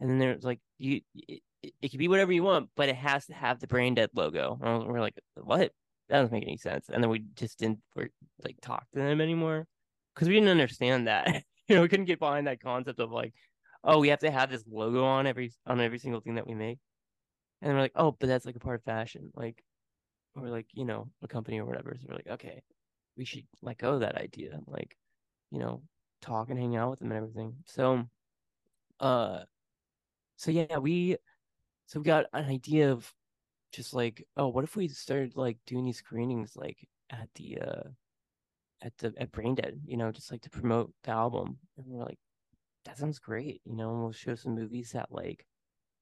[0.00, 1.40] And then there's like you it,
[1.80, 4.58] it, can be whatever you want but it has to have the brain dead logo.
[4.60, 5.72] And we're like what?
[6.08, 6.86] That doesn't make any sense.
[6.92, 9.66] And then we just didn't like talk to them anymore
[10.14, 11.44] because we didn't understand that.
[11.68, 13.34] You know we couldn't get behind that concept of like
[13.82, 16.54] oh we have to have this logo on every on every single thing that we
[16.54, 16.78] make
[17.62, 19.62] and we're like, oh, but that's like a part of fashion, like,
[20.34, 21.94] or like you know, a company or whatever.
[21.98, 22.62] So we're like, okay,
[23.16, 24.96] we should let go of that idea, like,
[25.50, 25.82] you know,
[26.20, 27.54] talk and hang out with them and everything.
[27.64, 28.04] So,
[29.00, 29.40] uh,
[30.36, 31.16] so yeah, we,
[31.86, 33.10] so we got an idea of
[33.72, 37.88] just like, oh, what if we started like doing these screenings like at the, uh,
[38.82, 42.04] at the at Brain Dead, you know, just like to promote the album, and we're
[42.04, 42.18] like,
[42.84, 45.46] that sounds great, you know, and we'll show some movies that like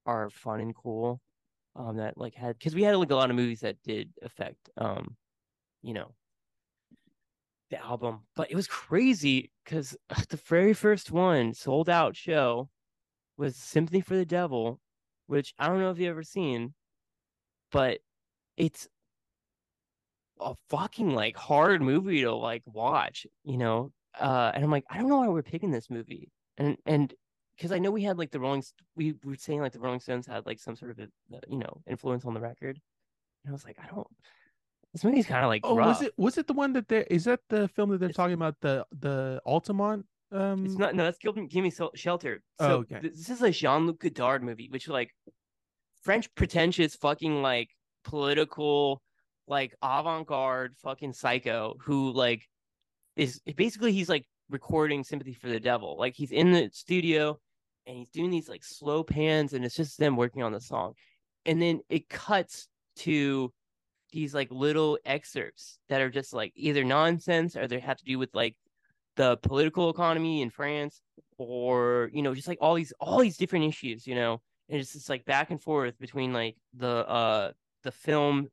[0.06, 1.20] are fun and cool
[1.76, 4.70] um that like had because we had like a lot of movies that did affect
[4.76, 5.16] um
[5.82, 6.12] you know
[7.70, 9.96] the album but it was crazy because
[10.28, 12.68] the very first one sold out show
[13.36, 14.80] was sympathy for the devil
[15.26, 16.74] which i don't know if you've ever seen
[17.72, 17.98] but
[18.56, 18.88] it's
[20.40, 24.98] a fucking like hard movie to like watch you know uh and i'm like i
[24.98, 27.14] don't know why we're picking this movie and and
[27.56, 28.62] because I know we had like the Rolling,
[28.96, 31.82] we were saying like the Rolling Stones had like some sort of uh, you know
[31.88, 32.80] influence on the record,
[33.44, 34.06] and I was like, I don't.
[34.92, 35.86] This movie's kind of like Oh, rough.
[35.98, 38.16] was it was it the one that they is that the film that they're It's-
[38.16, 40.06] talking about the the Altamont?
[40.32, 40.94] Um, It's not.
[40.94, 42.42] No, that's Give Me, Give Me Shelter.
[42.58, 43.00] Oh, okay.
[43.02, 45.10] this is a Jean Luc Godard movie, which like
[46.02, 47.70] French pretentious fucking like
[48.04, 49.02] political
[49.46, 52.42] like avant garde fucking psycho who like
[53.16, 55.96] is basically he's like recording Sympathy for the Devil.
[55.98, 57.38] Like he's in the studio
[57.86, 60.94] and he's doing these like slow pans and it's just them working on the song.
[61.44, 63.52] And then it cuts to
[64.12, 68.16] these like little excerpts that are just like either nonsense or they have to do
[68.16, 68.56] with like
[69.16, 71.02] the political economy in France
[71.36, 74.40] or you know just like all these all these different issues, you know.
[74.68, 78.48] And it's just like back and forth between like the uh the film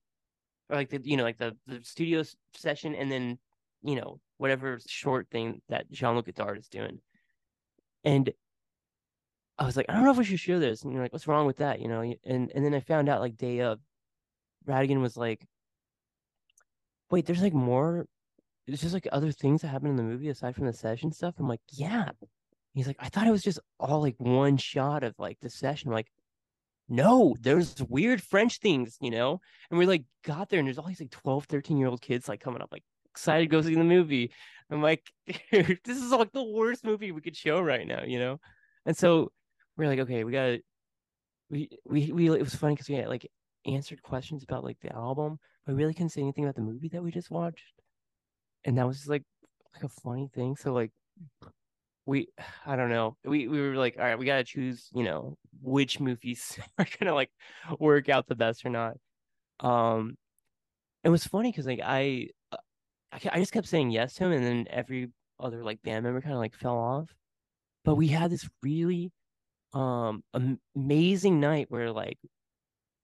[0.68, 2.24] or like the you know like the the studio
[2.56, 3.38] session and then
[3.84, 7.00] you know whatever short thing that Jean-Luc Godard is doing.
[8.04, 8.32] And
[9.60, 10.82] I was like, I don't know if we should show this.
[10.82, 11.80] And you're like, what's wrong with that?
[11.80, 13.80] You know, and and then I found out like day of
[14.68, 15.46] Rattigan was like,
[17.12, 18.08] wait, there's like more
[18.66, 21.36] it's just like other things that happen in the movie aside from the session stuff.
[21.38, 22.10] I'm like, yeah.
[22.74, 25.90] He's like, I thought it was just all like one shot of like the session.
[25.90, 26.12] I'm like,
[26.90, 29.40] no, there's weird French things, you know?
[29.70, 32.28] And we like got there and there's all these like 12, 13 year old kids
[32.28, 34.32] like coming up, like excited to go see the movie.
[34.70, 35.12] I'm like,
[35.52, 38.40] dude, this is like the worst movie we could show right now, you know?
[38.86, 39.32] And so
[39.78, 40.62] we're like, okay, we gotta
[41.50, 43.30] we we we it was funny because we had like
[43.66, 46.90] answered questions about like the album, but we really couldn't say anything about the movie
[46.90, 47.74] that we just watched.
[48.64, 49.24] And that was just like
[49.74, 50.56] like a funny thing.
[50.56, 50.92] So like
[52.06, 52.30] we
[52.66, 53.18] I don't know.
[53.26, 57.14] We we were like, all right, we gotta choose, you know, which movies are gonna
[57.14, 57.32] like
[57.80, 58.96] work out the best or not.
[59.60, 60.18] Um
[61.04, 62.30] it was funny because like I
[63.12, 66.22] I, I just kept saying yes to him and then every other like band member
[66.22, 67.14] kind of like fell off.
[67.84, 69.12] But we had this really
[69.74, 70.24] um
[70.76, 72.18] amazing night where like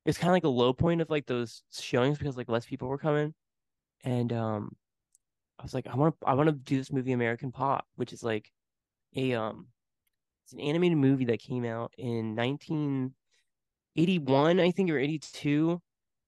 [0.06, 2.88] it's kind of like a low point of like those showings because like less people
[2.88, 3.34] were coming.
[4.04, 4.76] And um
[5.60, 8.24] I was like, I want I want to do this movie American Pop, which is
[8.24, 8.52] like
[9.16, 9.68] a um
[10.46, 15.82] it's an animated movie that came out in 1981, I think, or 82,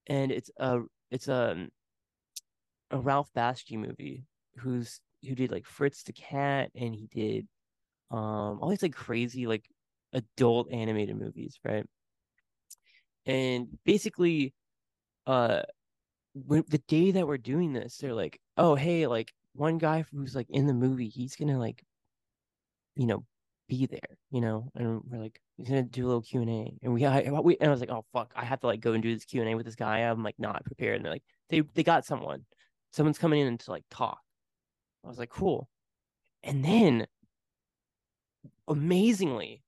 [0.07, 1.69] and it's a it's a
[2.91, 4.23] a Ralph Bakshi movie
[4.57, 7.47] who's who did like Fritz the Cat and he did
[8.11, 9.65] um all these like crazy like
[10.13, 11.85] adult animated movies, right?
[13.25, 14.53] And basically,
[15.27, 15.61] uh,
[16.33, 20.35] when the day that we're doing this, they're like, oh hey, like one guy who's
[20.35, 21.83] like in the movie, he's gonna like,
[22.95, 23.25] you know,
[23.67, 26.41] be there, you know, and we're like, he's gonna do a little Q
[26.81, 28.93] and we, I, we, and I was like, oh fuck, I have to like go
[28.93, 29.99] and do this Q and A with this guy.
[29.99, 32.45] I'm like not prepared, and they're like, they they got someone,
[32.91, 34.19] someone's coming in to like talk.
[35.03, 35.69] I was like, cool,
[36.43, 37.07] and then
[38.67, 39.63] amazingly,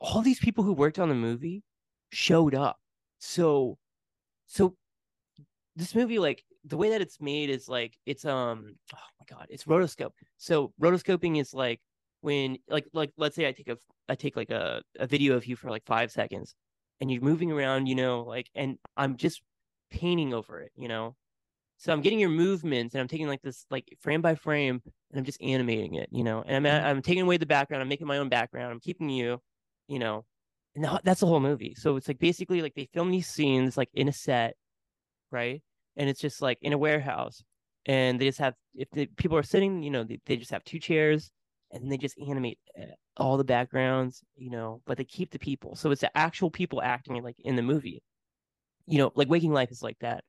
[0.00, 1.62] all these people who worked on the movie
[2.10, 2.78] showed up.
[3.18, 3.78] So
[4.46, 4.76] so
[5.76, 9.46] this movie like the way that it's made is like it's um oh my god
[9.50, 11.80] it's rotoscope so rotoscoping is like
[12.22, 13.76] when like like let's say i take a
[14.08, 16.54] i take like a, a video of you for like five seconds
[17.00, 19.42] and you're moving around you know like and i'm just
[19.90, 21.14] painting over it you know
[21.76, 25.18] so i'm getting your movements and i'm taking like this like frame by frame and
[25.18, 28.06] i'm just animating it you know and i'm i'm taking away the background i'm making
[28.06, 29.40] my own background i'm keeping you
[29.88, 30.24] you know
[30.76, 31.74] and that's the whole movie.
[31.74, 34.54] So it's like basically like they film these scenes like in a set
[35.32, 35.62] right?
[35.96, 37.42] And it's just like in a warehouse
[37.86, 40.64] and they just have if the people are sitting you know they, they just have
[40.64, 41.30] two chairs
[41.72, 42.86] and they just animate eh,
[43.16, 45.74] all the backgrounds you know but they keep the people.
[45.76, 48.02] So it's the actual people acting like in the movie.
[48.86, 50.24] You know like waking life is like that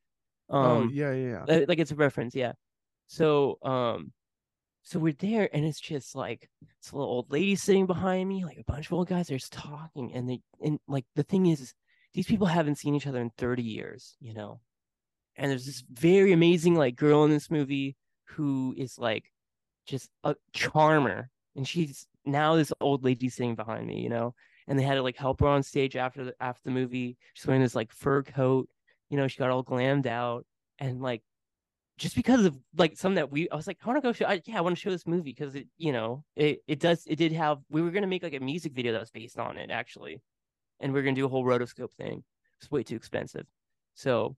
[0.49, 1.65] um oh yeah yeah, yeah.
[1.67, 2.53] like it's a reference yeah.
[3.07, 4.11] So um
[4.87, 8.45] so we're there and it's just like it's a little old lady sitting behind me
[8.45, 11.47] like a bunch of old guys are just talking and they and like the thing
[11.47, 11.73] is
[12.13, 14.61] these people haven't seen each other in 30 years you know?
[15.35, 17.97] And there's this very amazing like girl in this movie
[18.29, 19.25] who is like
[19.85, 24.33] just a charmer and she's now this old lady sitting behind me you know?
[24.69, 27.17] And they had to like help her on stage after the after the movie.
[27.33, 28.69] She's wearing this like fur coat
[29.09, 30.45] you know she got all glammed out
[30.79, 31.21] and like
[31.97, 34.25] just because of like something that we I was like I want to go show
[34.25, 37.03] I, yeah I want to show this movie because it you know it it does
[37.07, 39.57] it did have we were gonna make like a music video that was based on
[39.57, 40.21] it actually
[40.79, 42.23] and we are gonna do a whole rotoscope thing
[42.59, 43.45] it's way too expensive
[43.97, 44.35] so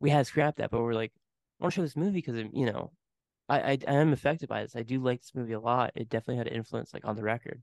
[0.00, 1.12] we had scrapped that, but we're like,
[1.60, 2.92] I want to show this movie because you know,
[3.48, 4.76] I, I I am affected by this.
[4.76, 5.92] I do like this movie a lot.
[5.94, 7.62] It definitely had an influence like on the record,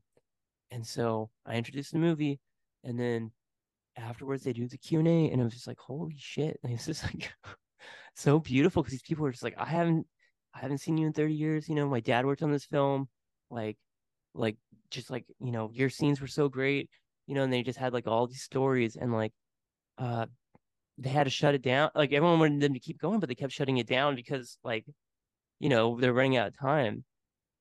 [0.70, 2.38] and so I introduced the movie,
[2.84, 3.32] and then
[3.98, 6.58] afterwards they do the Q and A, and it was just like, holy shit!
[6.62, 7.32] And it's just like
[8.14, 10.06] so beautiful because these people were just like, I haven't
[10.54, 11.68] I haven't seen you in thirty years.
[11.68, 13.08] You know, my dad worked on this film,
[13.50, 13.76] like
[14.34, 14.56] like
[14.90, 16.88] just like you know your scenes were so great
[17.26, 19.32] you know and they just had like all these stories and like
[19.98, 20.26] uh
[20.98, 21.90] they had to shut it down.
[21.94, 24.84] Like everyone wanted them to keep going, but they kept shutting it down because like,
[25.60, 27.04] you know, they're running out of time.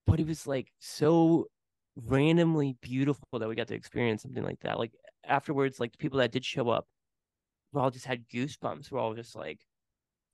[0.07, 1.47] But it was like so
[1.95, 4.79] randomly beautiful that we got to experience something like that.
[4.79, 4.91] Like
[5.25, 6.87] afterwards, like the people that did show up,
[7.71, 8.91] we all just had goosebumps.
[8.91, 9.59] We're all just like,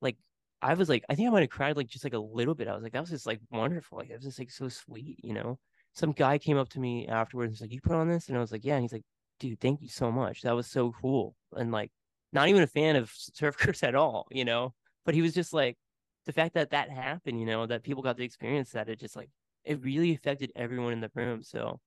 [0.01, 0.17] like
[0.61, 2.67] I was like, I think I might have cried like just like a little bit.
[2.67, 3.97] I was like, that was just like wonderful.
[3.99, 5.59] Like it was just like so sweet, you know.
[5.93, 8.37] Some guy came up to me afterwards and was like, "You put on this?" And
[8.37, 9.03] I was like, "Yeah." And he's like,
[9.39, 10.41] "Dude, thank you so much.
[10.41, 11.91] That was so cool." And like
[12.31, 14.73] not even a fan of surf at all, you know.
[15.05, 15.77] But he was just like
[16.25, 18.89] the fact that that happened, you know, that people got to experience that.
[18.89, 19.29] It just like
[19.63, 21.43] it really affected everyone in the room.
[21.43, 21.79] So,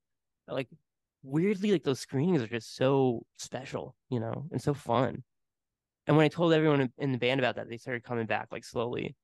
[0.48, 0.68] like
[1.26, 5.24] weirdly, like those screenings are just so special, you know, and so fun.
[6.06, 8.64] And when I told everyone in the band about that, they started coming back like
[8.64, 9.16] slowly.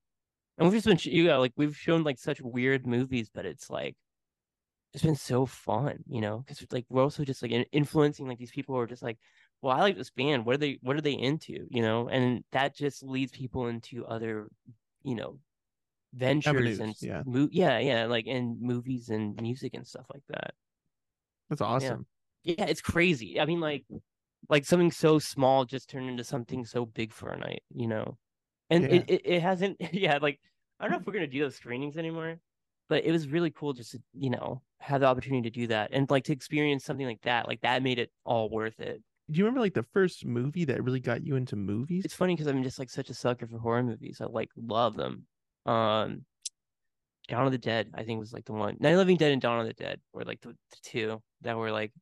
[0.58, 3.70] And we've just been, you know, like we've shown like such weird movies, but it's
[3.70, 3.96] like
[4.94, 8.50] it's been so fun, you know, because like we're also just like influencing like these
[8.50, 9.18] people who are just like
[9.62, 10.44] well, I like this band.
[10.44, 10.78] What are they?
[10.82, 11.66] What are they into?
[11.70, 14.48] You know, and that just leads people into other,
[15.04, 15.38] you know,
[16.14, 20.24] ventures Avenues, and yeah, mo- yeah, yeah, like in movies and music and stuff like
[20.28, 20.54] that.
[21.52, 22.06] That's awesome.
[22.42, 22.54] Yeah.
[22.58, 23.38] yeah, it's crazy.
[23.38, 23.84] I mean, like,
[24.48, 27.62] like something so small just turned into something so big for a night.
[27.74, 28.18] You know,
[28.70, 28.90] and yeah.
[28.90, 29.76] it, it it hasn't.
[29.92, 30.40] Yeah, like
[30.80, 32.38] I don't know if we're gonna do those screenings anymore,
[32.88, 35.90] but it was really cool just to you know have the opportunity to do that
[35.92, 37.46] and like to experience something like that.
[37.48, 40.82] Like that made it all worth it do you remember like the first movie that
[40.82, 42.04] really got you into movies?
[42.04, 44.20] It's funny because I'm just like such a sucker for horror movies.
[44.20, 45.26] I like love them.
[45.64, 46.24] Um,
[47.28, 48.76] Dawn of the Dead, I think was like the one.
[48.80, 51.72] Night Living Dead and Dawn of the Dead were like the, the two that were
[51.72, 51.92] like.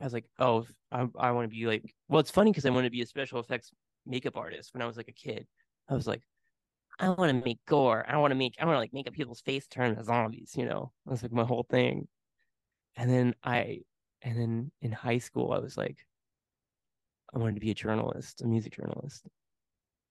[0.00, 1.94] I was like, oh, I I want to be like.
[2.08, 3.72] Well, it's funny because I wanted to be a special effects
[4.04, 5.46] makeup artist when I was like a kid.
[5.88, 6.22] I was like,
[6.98, 8.04] I want to make gore.
[8.08, 8.54] I want to make.
[8.60, 10.54] I want to like make up people's face turn into zombies.
[10.56, 12.08] You know, that's like my whole thing.
[12.96, 13.80] And then I,
[14.22, 15.98] and then in high school, I was like,
[17.34, 19.26] I wanted to be a journalist, a music journalist.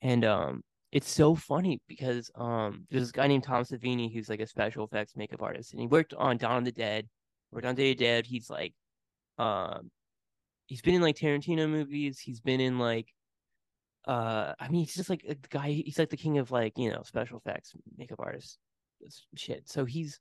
[0.01, 4.39] And um it's so funny because um there's this guy named Tom Savini who's like
[4.39, 7.07] a special effects makeup artist and he worked on Dawn of the Dead,
[7.51, 8.25] worked on Day of Dead.
[8.25, 8.73] He's like
[9.37, 9.91] um
[10.65, 13.13] he's been in like Tarantino movies, he's been in like
[14.07, 16.91] uh I mean he's just like a guy he's like the king of like, you
[16.91, 18.57] know, special effects makeup artist
[19.35, 19.67] shit.
[19.69, 20.19] So he's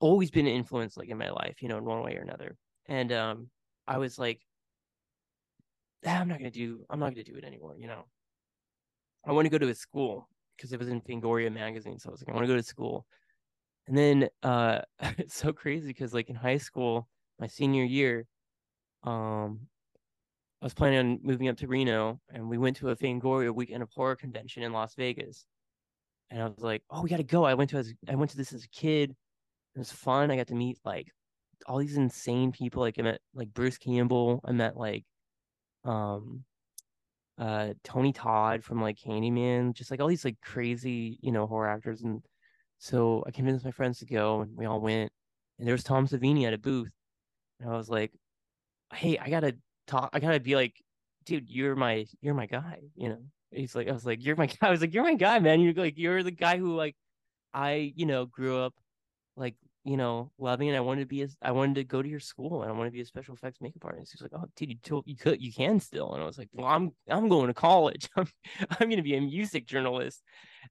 [0.00, 2.56] always been an influence like in my life, you know, in one way or another.
[2.86, 3.48] And um
[3.86, 4.40] I was like
[6.06, 8.06] ah, I'm not gonna do I'm not gonna do it anymore, you know.
[9.26, 11.98] I want to go to a school because it was in Fangoria magazine.
[11.98, 13.06] So I was like, I want to go to school.
[13.90, 14.82] And then uh
[15.18, 17.08] it's so crazy because like in high school,
[17.40, 18.24] my senior year,
[19.02, 19.66] um
[20.62, 23.82] I was planning on moving up to Reno and we went to a Fangoria weekend
[23.82, 25.44] of horror convention in Las Vegas.
[26.30, 27.44] And I was like, oh, we gotta go.
[27.44, 29.10] I went to as I went to this as a kid.
[29.74, 30.30] It was fun.
[30.30, 31.08] I got to meet like
[31.66, 32.82] all these insane people.
[32.82, 34.40] Like I met like Bruce Campbell.
[34.44, 35.04] I met like
[35.84, 36.44] um
[37.38, 41.68] uh Tony Todd from like Candyman, just like all these like crazy, you know, horror
[41.68, 42.02] actors.
[42.02, 42.22] And
[42.80, 45.12] so I convinced my friends to go and we all went.
[45.58, 46.90] And there was Tom Savini at a booth.
[47.60, 48.10] And I was like,
[48.92, 49.56] Hey, I gotta
[49.86, 50.74] talk I gotta be like,
[51.26, 53.22] dude, you're my you're my guy, you know.
[53.52, 54.68] He's like, I was like, you're my guy.
[54.68, 55.60] I was like, you're my guy, man.
[55.60, 56.96] You're like, you're the guy who like
[57.52, 58.74] I, you know, grew up
[59.36, 62.08] like you know, loving and I wanted to be a, I wanted to go to
[62.08, 64.12] your school and I wanted to be a special effects makeup artist.
[64.12, 66.14] He's like, Oh, dude, you told you could you can still.
[66.14, 68.08] And I was like, Well, I'm I'm going to college.
[68.16, 68.26] I'm
[68.70, 70.22] I'm gonna be a music journalist.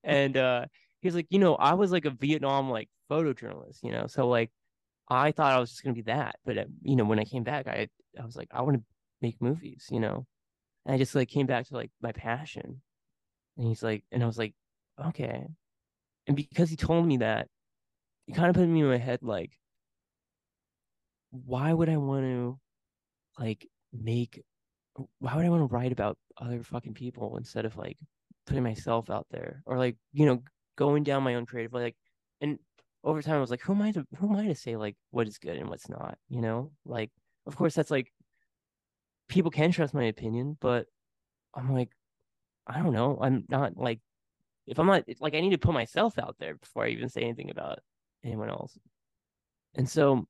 [0.04, 0.66] And uh
[1.02, 4.08] he's like, you know, I was like a Vietnam like photojournalist, you know.
[4.08, 4.52] So like
[5.10, 6.36] I thought I was just gonna be that.
[6.46, 7.88] But uh, you know, when I came back, I
[8.20, 8.84] I was like, I want to
[9.22, 10.26] make movies, you know.
[10.86, 12.82] And I just like came back to like my passion.
[13.58, 14.54] And he's like, and I was like,
[15.08, 15.48] okay.
[16.28, 17.48] And because he told me that,
[18.28, 19.52] it kind of put me in my head like,
[21.32, 22.60] why would I want to
[23.38, 24.44] like make
[25.20, 27.98] why would I want to write about other fucking people instead of like
[28.46, 30.42] putting myself out there or like, you know,
[30.80, 31.98] going down my own creative like
[32.40, 32.58] and
[33.04, 34.96] over time I was like, who am I to who am I to say like
[35.12, 36.72] what is good and what's not, you know?
[36.86, 37.12] Like
[37.46, 38.14] of course that's like
[39.28, 40.88] people can trust my opinion, but
[41.54, 41.90] I'm like,
[42.66, 43.20] I don't know.
[43.22, 44.00] I'm not like
[44.68, 47.22] if I'm not like I need to put myself out there before I even say
[47.22, 47.80] anything about
[48.24, 48.78] anyone else.
[49.76, 50.28] And so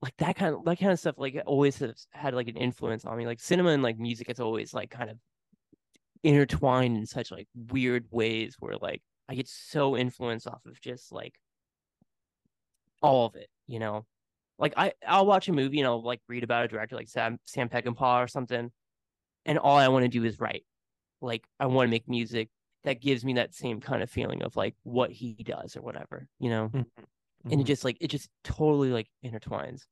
[0.00, 3.04] like that kind of that kind of stuff like always has had like an influence
[3.04, 3.26] on me.
[3.26, 5.18] Like cinema and like music it's always like kind of
[6.22, 11.12] intertwined in such like weird ways where like I get so influenced off of just
[11.12, 11.34] like
[13.02, 14.06] all of it, you know.
[14.58, 17.38] Like I I'll watch a movie and I'll like read about a director like Sam
[17.46, 18.70] Sam Peckinpah or something,
[19.44, 20.64] and all I want to do is write.
[21.20, 22.48] Like I want to make music
[22.84, 26.28] that gives me that same kind of feeling of like what he does or whatever,
[26.38, 26.68] you know.
[26.68, 26.78] Mm-hmm.
[26.78, 27.64] And it mm-hmm.
[27.64, 29.82] just like it just totally like intertwines.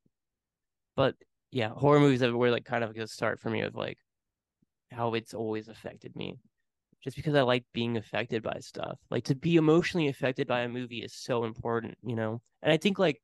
[0.95, 1.15] But
[1.51, 3.99] yeah, horror movies were like kind of a start for me of like
[4.95, 6.37] how it's always affected me.
[7.03, 8.97] Just because I like being affected by stuff.
[9.11, 12.41] Like to be emotionally affected by a movie is so important, you know.
[12.63, 13.21] And I think like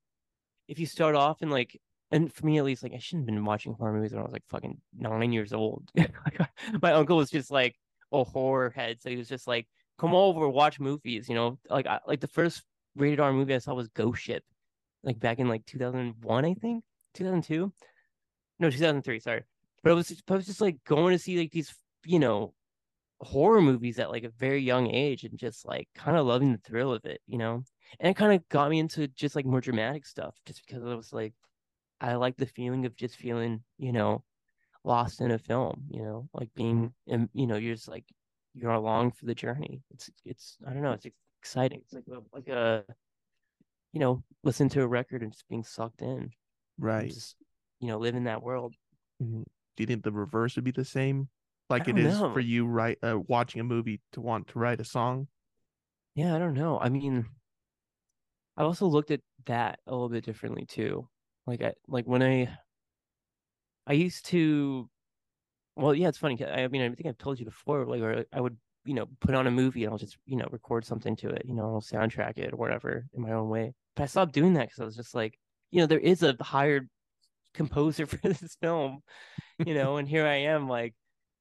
[0.67, 1.79] if you start off and like
[2.11, 4.23] and for me at least, like I shouldn't have been watching horror movies when I
[4.23, 5.89] was like fucking nine years old.
[6.81, 7.75] My uncle was just like,
[8.11, 9.67] a horror head, so he was just like,
[9.97, 12.63] "Come over, watch movies." You know, like I, like the first
[12.95, 14.43] rated R movie I saw was Ghost Ship,
[15.03, 17.71] like back in like 2001, I think, 2002,
[18.59, 19.19] no, 2003.
[19.19, 19.43] Sorry,
[19.83, 21.73] but I was just, I was just like going to see like these,
[22.05, 22.53] you know,
[23.19, 26.57] horror movies at like a very young age and just like kind of loving the
[26.59, 27.63] thrill of it, you know.
[27.99, 30.95] And it kind of got me into just like more dramatic stuff, just because I
[30.95, 31.33] was like,
[31.99, 34.23] I like the feeling of just feeling, you know,
[34.83, 37.13] lost in a film, you know, like being, mm-hmm.
[37.13, 38.05] and you know, you're just like
[38.53, 39.81] you're along for the journey.
[39.91, 41.05] It's it's I don't know, it's
[41.41, 41.81] exciting.
[41.83, 42.83] It's like a, like a
[43.93, 46.31] you know, listen to a record and just being sucked in,
[46.79, 47.09] right?
[47.09, 47.35] Just,
[47.79, 48.75] you know, live in that world.
[49.21, 49.43] Mm-hmm.
[49.75, 51.29] Do you think the reverse would be the same,
[51.69, 52.33] like it is know.
[52.33, 52.97] for you, right?
[53.01, 55.27] Uh, watching a movie to want to write a song.
[56.15, 56.79] Yeah, I don't know.
[56.79, 57.25] I mean,
[58.57, 61.07] I've also looked at that a little bit differently too.
[61.47, 62.57] Like I like when I
[63.87, 64.89] I used to,
[65.75, 66.43] well, yeah, it's funny.
[66.45, 69.35] I mean, I think I've told you before, like, where I would, you know, put
[69.35, 71.81] on a movie and I'll just, you know, record something to it, you know, I'll
[71.81, 73.73] soundtrack it or whatever in my own way.
[73.95, 75.37] But I stopped doing that because I was just like,
[75.71, 76.89] you know, there is a hired
[77.53, 79.01] composer for this film,
[79.65, 80.93] you know, and here I am, like,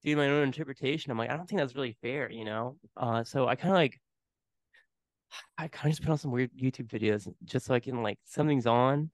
[0.02, 1.10] doing my own interpretation.
[1.10, 2.76] I'm like, I don't think that's really fair, you know?
[2.96, 4.00] Uh, so I kind of like,
[5.58, 8.18] I kind of just put on some weird YouTube videos just so I can like
[8.24, 9.10] something's on,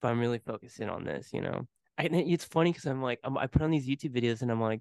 [0.00, 1.66] but I'm really focusing on this, you know.
[1.98, 4.60] I, it's funny because I'm like, I'm, I put on these YouTube videos and I'm
[4.60, 4.80] like,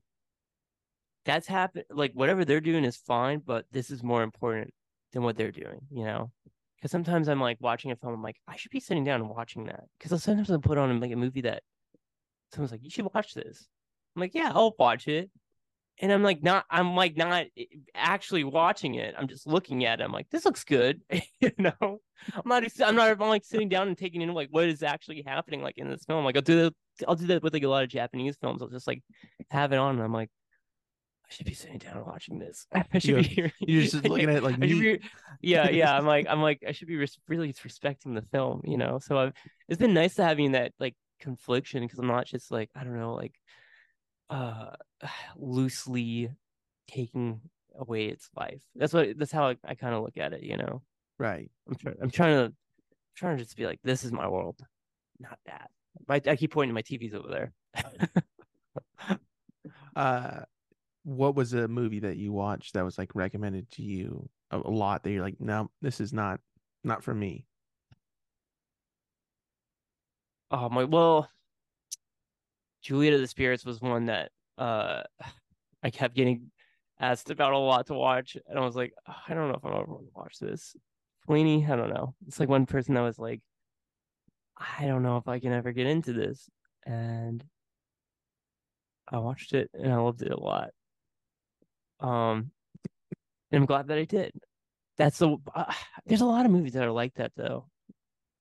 [1.25, 1.85] that's happened.
[1.89, 4.73] Like whatever they're doing is fine, but this is more important
[5.13, 6.31] than what they're doing, you know?
[6.85, 9.27] Because sometimes I'm like watching a film, I'm like, I should be sitting down and
[9.27, 9.85] watching that.
[9.97, 11.63] Because sometimes I put on like a movie that
[12.53, 13.67] someone's like, you should watch this.
[14.15, 15.31] I'm like, yeah, I'll watch it
[15.97, 17.63] and I'm like not I'm like not eh,
[17.95, 19.15] actually watching it.
[19.17, 20.03] I'm just looking at it.
[20.03, 21.01] I'm like, this looks good.
[21.39, 21.73] you know?
[21.81, 25.23] I'm not I'm not I'm like sitting down and taking in like what is actually
[25.25, 26.23] happening like in this film.
[26.23, 26.73] Like I'll do that
[27.07, 28.61] I'll do that with like a lot of Japanese films.
[28.61, 29.01] I'll just like
[29.49, 30.29] have it on and I'm like,
[31.27, 32.67] I should be sitting down and watching this.
[32.73, 33.51] I should you're, be here.
[33.59, 34.99] You're just looking at it like be,
[35.41, 35.95] yeah, yeah.
[35.95, 38.99] I'm like, I'm like, I should be res- really respecting the film, you know.
[38.99, 39.33] So I've,
[39.67, 42.99] it's been nice to having that like confliction because I'm not just like I don't
[42.99, 43.33] know, like
[44.29, 44.71] uh
[45.37, 46.29] loosely
[46.87, 47.41] taking
[47.75, 48.61] away its life.
[48.75, 50.83] That's what that's how I, I kind of look at it, you know.
[51.17, 51.49] Right.
[51.67, 52.55] I'm trying I'm trying to
[53.15, 54.59] trying to just be like, this is my world,
[55.19, 55.71] not that.
[56.07, 57.53] I, I keep pointing my TVs over there.
[59.95, 60.41] uh
[61.05, 64.71] what was a movie that you watched that was like recommended to you a, a
[64.71, 66.39] lot that you're like, no, this is not
[66.83, 67.45] not for me?
[70.49, 71.29] Oh my well,
[72.81, 75.03] Juliet of the Spirits was one that uh
[75.83, 76.49] I kept getting
[76.99, 79.63] asked about a lot to watch, and I was like, "Oh, I don't know if
[79.65, 80.75] I'm ever going to watch this.
[81.27, 82.15] Fellini, I don't know.
[82.27, 83.41] It's like one person that was like,
[84.57, 86.49] I don't know if I can ever get into this,
[86.87, 87.43] and
[89.07, 90.71] I watched it and I loved it a lot.
[91.99, 92.51] Um,
[93.51, 94.33] and I'm glad that I did.
[94.97, 95.37] That's the.
[95.53, 95.73] Uh,
[96.05, 97.67] there's a lot of movies that are like that though.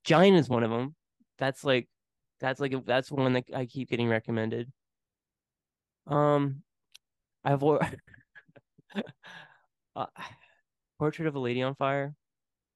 [0.05, 0.95] Giant is one of them.
[1.39, 1.89] That's like,
[2.41, 4.71] that's like that's one that I keep getting recommended.
[6.07, 6.63] Um,
[7.45, 7.63] I've
[9.97, 10.07] uh,
[10.99, 12.15] Portrait of a Lady on Fire.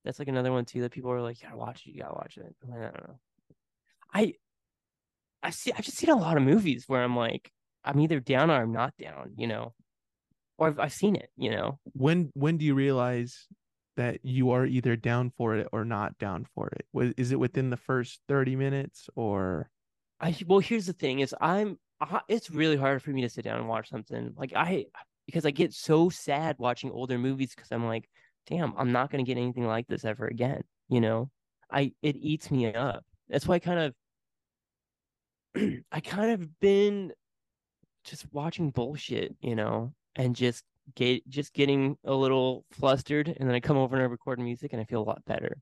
[0.05, 1.91] That's like another one too that people are like, "You gotta watch it.
[1.91, 3.19] You gotta watch it." I don't know.
[4.13, 4.35] I
[5.43, 5.73] I see.
[5.73, 7.53] I've just seen a lot of movies where I'm like,
[7.85, 9.33] I'm either down or I'm not down.
[9.37, 9.75] You know,
[10.59, 11.31] or I've, I've seen it.
[11.37, 11.79] You know.
[11.93, 13.47] When when do you realize
[13.97, 17.15] that you are either down for it or not down for it?
[17.17, 19.71] Is it within the first thirty minutes or?
[20.21, 21.79] I well, here's the thing: is I'm.
[22.29, 24.87] it's really hard for me to sit down and watch something like I
[25.27, 28.09] because I get so sad watching older movies because I'm like,
[28.47, 30.63] damn, I'm not gonna get anything like this ever again.
[30.89, 31.31] You know,
[31.71, 33.05] I it eats me up.
[33.29, 33.95] That's why I kind
[35.55, 37.13] of I kind of been
[38.05, 40.65] just watching bullshit, you know, and just
[40.95, 44.73] get just getting a little flustered, and then I come over and I record music,
[44.73, 45.57] and I feel a lot better.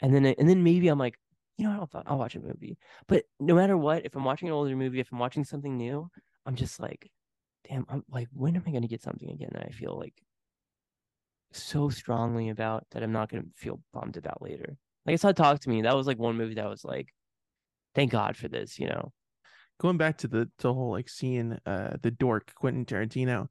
[0.00, 1.18] And then and then maybe I'm like,
[1.58, 2.78] you know, I'll, I'll watch a movie.
[3.08, 6.08] But no matter what, if I'm watching an older movie, if I'm watching something new,
[6.46, 7.10] I'm just like,
[7.68, 10.14] damn, I'm like, when am I going to get something again that I feel like
[11.52, 14.76] so strongly about that I'm not going to feel bummed about later?
[15.06, 15.82] Like I saw Talk to Me.
[15.82, 17.08] That was like one movie that was like,
[17.94, 19.12] thank God for this, you know.
[19.78, 23.48] Going back to the the whole like seeing uh the dork Quentin Tarantino,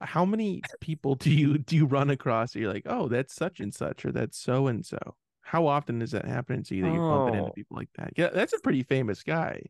[0.00, 3.74] how many people do you do you run across you're like, oh, that's such and
[3.74, 4.98] such or that's so and so?
[5.42, 7.54] How often does that happen to you that you're bumping into oh.
[7.54, 8.12] people like that?
[8.16, 9.62] Yeah, that's a pretty famous guy.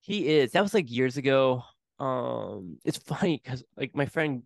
[0.00, 0.52] He is.
[0.52, 1.62] That was like years ago.
[2.00, 4.42] Um, it's funny because like my friend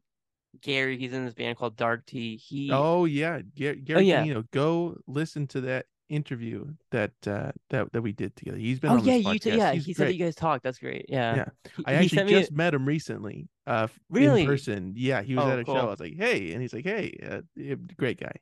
[0.61, 2.37] Gary, he's in this band called Dark Tea.
[2.37, 4.41] He oh yeah, Gary, Gary oh, yeah.
[4.53, 8.57] go listen to that interview that uh that that we did together.
[8.57, 8.93] He's been.
[8.93, 9.73] Oh yeah, you t- yeah.
[9.73, 10.07] He's he great.
[10.07, 10.63] said you guys talked.
[10.63, 11.07] That's great.
[11.09, 11.37] Yeah.
[11.37, 11.45] Yeah.
[11.85, 12.55] I actually just a...
[12.55, 13.49] met him recently.
[13.67, 14.43] Uh, really?
[14.43, 14.93] In person.
[14.97, 15.75] Yeah, he was oh, at a cool.
[15.75, 15.81] show.
[15.81, 18.33] I was like, hey, and he's like, hey, uh, great guy.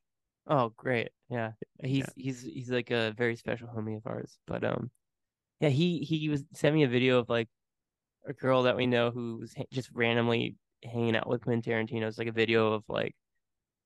[0.47, 1.09] Oh, great.
[1.31, 1.53] Yeah,
[1.83, 2.07] he's yeah.
[2.17, 4.39] he's he's like a very special homie of ours.
[4.47, 4.91] But um,
[5.61, 7.49] yeah, he he was sent me a video of like
[8.27, 12.07] a girl that we know who was just randomly hanging out with Quentin Tarantino.
[12.07, 13.15] It's like a video of like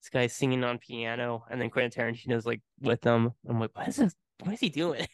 [0.00, 3.32] this guy singing on piano, and then Quentin Tarantino's like with them.
[3.48, 4.14] I'm like, what is this?
[4.42, 5.06] What is he doing?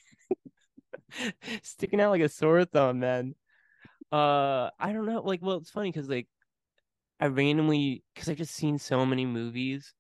[1.63, 3.35] Sticking out like a sore thumb, man.
[4.13, 5.23] Uh, I don't know.
[5.23, 6.29] Like, well, it's funny because like
[7.21, 9.95] I randomly because I've just seen so many movies.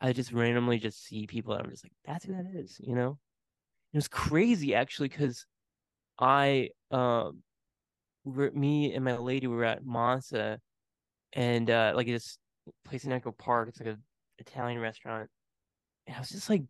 [0.00, 2.94] I just randomly just see people and I'm just like, that's who that is, you
[2.94, 3.18] know.
[3.92, 5.46] It was crazy actually because
[6.18, 7.42] I um,
[8.24, 10.60] me and my lady were at Monza,
[11.32, 12.38] and uh, like this
[12.84, 13.68] place in Echo Park.
[13.68, 13.98] It's like a
[14.38, 15.28] Italian restaurant.
[16.06, 16.62] And I was just like,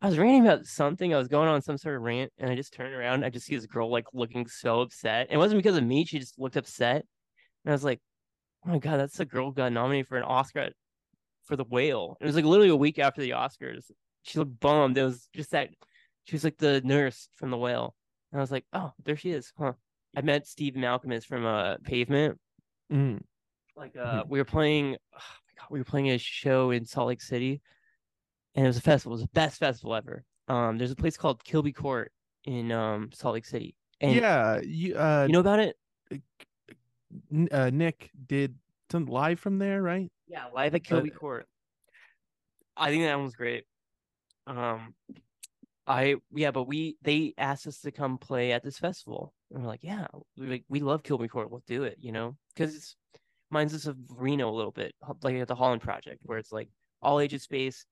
[0.00, 1.14] I was ranting about something.
[1.14, 3.24] I was going on some sort of rant, and I just turned around.
[3.24, 5.28] I just see this girl like looking so upset.
[5.30, 6.04] It wasn't because of me.
[6.04, 7.04] She just looked upset,
[7.64, 8.00] and I was like,
[8.66, 10.70] "Oh my god, that's the girl who got nominated for an Oscar
[11.44, 13.90] for The Whale." It was like literally a week after the Oscars.
[14.22, 14.98] She looked bummed.
[14.98, 15.70] It was just that
[16.24, 17.94] she was like the nurse from The Whale,
[18.32, 19.74] and I was like, "Oh, there she is, huh?"
[20.16, 22.38] I met Steve Malkmus from uh, Pavement.
[22.92, 23.20] Mm.
[23.76, 24.30] Like uh, mm-hmm.
[24.30, 24.96] we were playing.
[25.70, 27.60] We were playing a show in Salt Lake City,
[28.54, 29.12] and it was a festival.
[29.12, 30.24] It was the best festival ever.
[30.48, 32.12] Um, there's a place called Kilby Court
[32.44, 33.74] in um Salt Lake City.
[34.00, 35.76] And yeah, you uh, you know about it?
[37.50, 38.54] Uh, Nick did
[38.90, 40.10] some live from there, right?
[40.26, 41.46] Yeah, live at Kilby uh, Court.
[42.76, 43.64] I think that one was great.
[44.46, 44.94] Um,
[45.86, 49.68] I yeah, but we they asked us to come play at this festival, and we're
[49.68, 50.06] like, yeah,
[50.36, 52.96] we like we love Kilby Court, we'll do it, you know, because it's
[53.50, 56.68] reminds us of Reno a little bit, like at the Holland Project, where it's like
[57.02, 57.86] all ages space.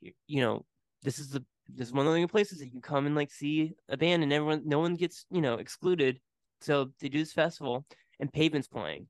[0.00, 0.64] You, you know,
[1.02, 3.72] this is the this is one of the places that you come and like see
[3.88, 6.20] a band, and everyone, no one gets you know excluded.
[6.60, 7.84] So they do this festival,
[8.20, 9.06] and Pavement's playing,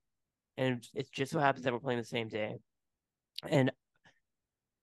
[0.56, 2.56] and it just so happens that we're playing the same day,
[3.48, 3.70] and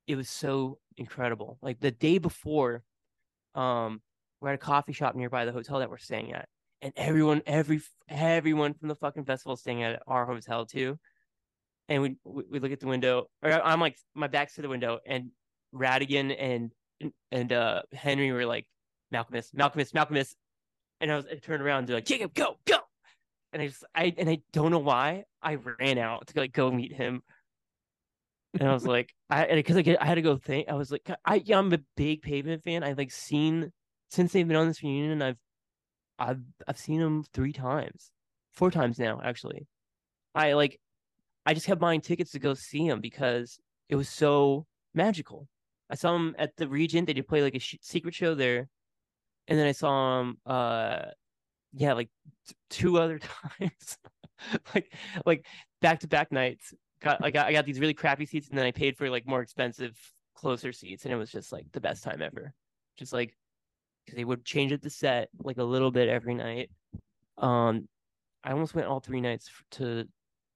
[0.08, 1.58] it was so incredible.
[1.62, 2.84] Like the day before,
[3.56, 4.02] um,
[4.42, 6.48] we're at a coffee shop nearby the hotel that we're staying at,
[6.82, 10.98] and everyone, every everyone from the fucking festival staying at our hotel too.
[11.88, 15.00] And we we look at the window, or I'm like my back's to the window,
[15.06, 15.32] and
[15.74, 16.72] Rattigan and
[17.32, 18.68] and uh Henry were like
[19.14, 20.36] Malkmus, Malkmus, Malkmus,
[21.02, 22.80] and I was I turned around and they're like Jacob, go, go,
[23.54, 26.72] and I just I and I don't know why I ran out to like go
[26.72, 27.24] meet him,
[28.60, 31.10] and I was like I because I, I had to go think I was like
[31.26, 32.84] I yeah, I'm a big Pavement fan.
[32.84, 33.72] I've like seen
[34.12, 35.22] since they've been on this reunion.
[35.22, 35.38] I've
[36.20, 38.12] I've I've seen him three times,
[38.52, 39.68] four times now actually.
[40.36, 40.80] I like
[41.46, 45.48] I just kept buying tickets to go see him because it was so magical.
[45.90, 47.08] I saw him at the Regent.
[47.08, 48.68] They did play like a sh- secret show there,
[49.48, 50.38] and then I saw him.
[50.46, 51.06] Uh,
[51.74, 52.10] yeah, like
[52.48, 53.20] t- two other
[53.60, 53.98] times,
[54.76, 54.94] like
[55.26, 55.46] like
[55.82, 56.74] back to back nights.
[57.02, 59.26] Got I got I got these really crappy seats, and then I paid for like
[59.26, 59.98] more expensive,
[60.36, 62.54] closer seats, and it was just like the best time ever.
[62.98, 63.36] Just like
[64.16, 66.70] they would change up the set like a little bit every night.
[67.38, 67.88] Um,
[68.44, 70.06] I almost went all three nights to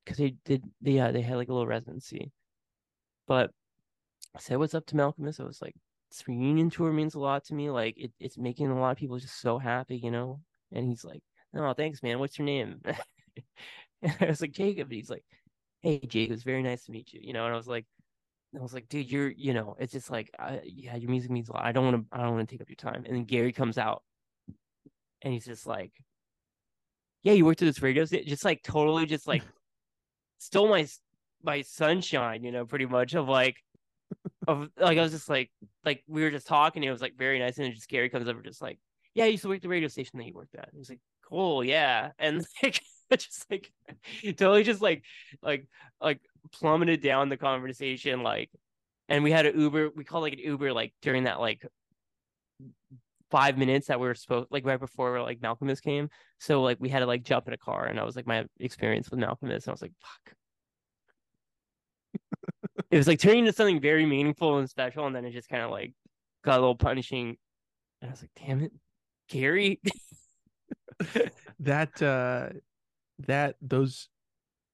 [0.06, 2.32] because they did they yeah they had like a little residency,
[3.28, 3.52] but
[4.36, 5.40] I said what's up to Malkmus.
[5.40, 5.76] I was like
[6.12, 7.70] this reunion tour means a lot to me.
[7.70, 10.40] Like it, it's making a lot of people just so happy, you know.
[10.72, 11.24] And he's like,
[11.54, 12.20] "No, thanks, man.
[12.20, 12.82] What's your name?"
[14.02, 15.26] and I was like, "Jacob." And he's like,
[15.82, 16.34] "Hey, Jacob.
[16.34, 17.46] It's very nice to meet you." You know.
[17.46, 17.86] And I was like,
[18.56, 21.50] I was like, "Dude, you're, you know, it's just like, I, yeah, your music means
[21.50, 21.66] a lot.
[21.66, 23.52] I don't want to, I don't want to take up your time." And then Gary
[23.52, 24.04] comes out,
[25.22, 25.92] and he's just like,
[27.24, 29.44] "Yeah, you worked at this radio, station?" just like totally, just like
[30.40, 30.88] stole my
[31.44, 33.58] my sunshine, you know, pretty much of like."
[34.48, 35.50] of like I was just like
[35.86, 36.84] like we were just talking.
[36.84, 38.80] And It was like very nice, and then just Gary comes over, just like
[39.16, 40.70] yeah, I used to work at the radio station that you worked at.
[40.72, 42.12] He was like, cool, yeah.
[42.20, 42.82] And like
[43.12, 43.72] just like
[44.24, 45.04] totally just like
[45.42, 45.68] like
[46.02, 46.20] like
[46.52, 48.50] plummeted down the conversation, like
[49.10, 51.66] and we had an Uber, we called like an Uber like during that like
[53.30, 56.10] five minutes that we were supposed like right before like Malkmus came.
[56.40, 58.46] So like we had to like jump in a car and I was like my
[58.60, 60.36] experience with Malkmus and I was like, fuck.
[62.92, 65.64] it was like turning into something very meaningful and special, and then it just kind
[65.64, 65.94] of like
[66.44, 67.38] got a little punishing.
[68.02, 68.72] And I was like, damn it.
[69.30, 69.82] Gary.
[71.60, 72.50] that uh
[73.28, 74.10] that those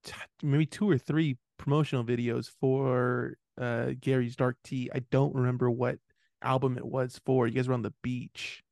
[0.04, 0.14] t-
[0.44, 4.90] maybe two or three promotional videos for uh Gary's Dark Tea.
[4.94, 6.00] I don't remember what
[6.42, 7.46] album it was for.
[7.46, 8.64] You guys were on the beach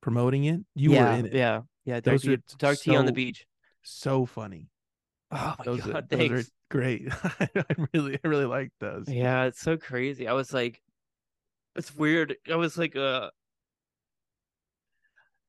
[0.00, 0.60] promoting it.
[0.74, 1.34] You yeah, were in it.
[1.34, 2.00] Yeah, yeah.
[2.00, 3.46] Dark, tea, dark tea on the beach.
[3.82, 4.68] So funny.
[5.30, 6.34] Oh my those god, are, thanks.
[6.34, 7.08] Those are great.
[7.40, 9.08] I really, I really like those.
[9.08, 10.26] Yeah, it's so crazy.
[10.26, 10.82] I was like,
[11.76, 12.36] it's weird.
[12.50, 13.30] I was like, uh,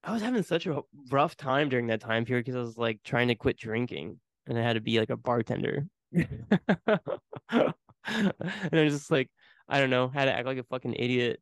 [0.04, 3.00] I was having such a rough time during that time period because I was like
[3.04, 5.88] trying to quit drinking and I had to be like a bartender.
[7.50, 7.74] and
[8.72, 9.30] I was just like,
[9.68, 11.42] I don't know, had to act like a fucking idiot.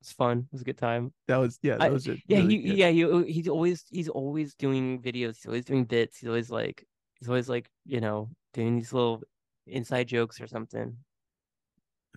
[0.00, 0.38] It's fun.
[0.38, 1.12] It was a good time.
[1.28, 1.76] That was yeah.
[1.76, 2.38] That was I, yeah.
[2.38, 2.78] Really he good.
[2.78, 2.90] yeah.
[2.90, 5.36] He he's always he's always doing videos.
[5.36, 6.18] He's always doing bits.
[6.18, 6.84] He's always like
[7.20, 9.22] he's always like you know doing these little
[9.66, 10.96] inside jokes or something.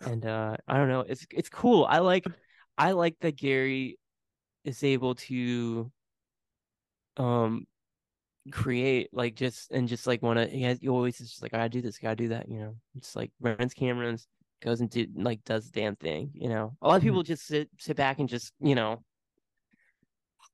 [0.02, 1.02] And uh I don't know.
[1.02, 1.86] It's it's cool.
[1.88, 2.26] I like
[2.78, 4.00] I like that Gary
[4.64, 5.92] is able to
[7.18, 7.66] um
[8.52, 11.54] create like just and just like want to he has he always is just like
[11.54, 12.76] I gotta do this, gotta do that, you know.
[13.00, 14.28] Just like rents cameras,
[14.62, 16.76] goes and do like does the damn thing, you know.
[16.82, 17.10] A lot of mm-hmm.
[17.10, 19.04] people just sit sit back and just, you know,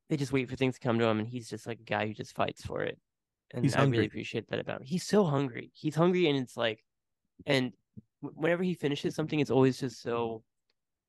[0.09, 2.07] they just wait for things to come to him and he's just like a guy
[2.07, 2.97] who just fights for it.
[3.53, 3.97] And he's I hungry.
[3.97, 4.87] really appreciate that about him.
[4.87, 5.71] He's so hungry.
[5.73, 6.83] He's hungry and it's like
[7.45, 7.73] and
[8.21, 10.43] whenever he finishes something, it's always just so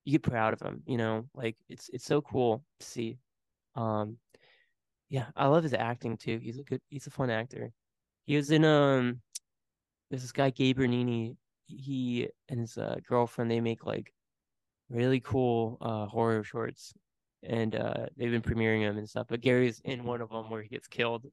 [0.05, 3.18] you get proud of him, you know, like it's it's so cool to see.
[3.74, 4.18] Um,
[5.13, 6.39] yeah, I love his acting too.
[6.43, 7.71] He's a good, he's a fun actor.
[8.25, 9.21] He was in um,
[10.09, 11.37] there's this guy Gabe Bernini.
[11.67, 14.11] He and his uh, girlfriend they make like
[14.89, 16.95] really cool uh horror shorts,
[17.43, 19.27] and uh they've been premiering them and stuff.
[19.29, 21.27] But Gary's in one of them where he gets killed,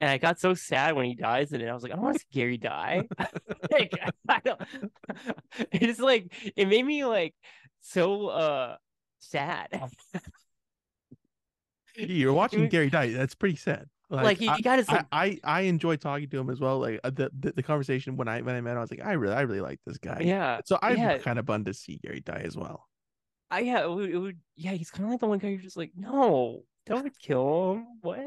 [0.00, 1.66] and I got so sad when he dies in it.
[1.66, 3.08] I was like, I don't want to see Gary die.
[3.72, 3.92] like,
[4.28, 4.62] I don't.
[5.72, 7.34] It's like it made me like
[7.80, 8.76] so uh
[9.18, 9.90] sad.
[11.96, 13.10] You're watching Gary die.
[13.12, 13.86] That's pretty sad.
[14.10, 14.88] Like, like he, he got his.
[14.88, 15.06] Like...
[15.10, 16.80] I, I I enjoy talking to him as well.
[16.80, 19.04] Like uh, the, the, the conversation when I when I met him, I was like,
[19.04, 20.20] I really I really like this guy.
[20.22, 20.60] Yeah.
[20.66, 21.18] So I'm yeah.
[21.18, 22.88] kind of bummed to see Gary die as well.
[23.52, 25.60] I yeah it would, it would yeah he's kind of like the one guy you're
[25.60, 28.18] just like no don't kill him what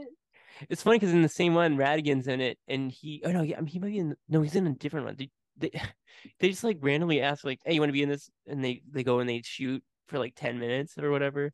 [0.70, 3.58] it's funny because in the same one Rattigan's in it and he oh no yeah
[3.58, 5.82] I mean, he might be in no he's in a different one they, they
[6.40, 8.84] they just like randomly ask like hey you want to be in this and they
[8.90, 11.52] they go and they shoot for like 10 minutes or whatever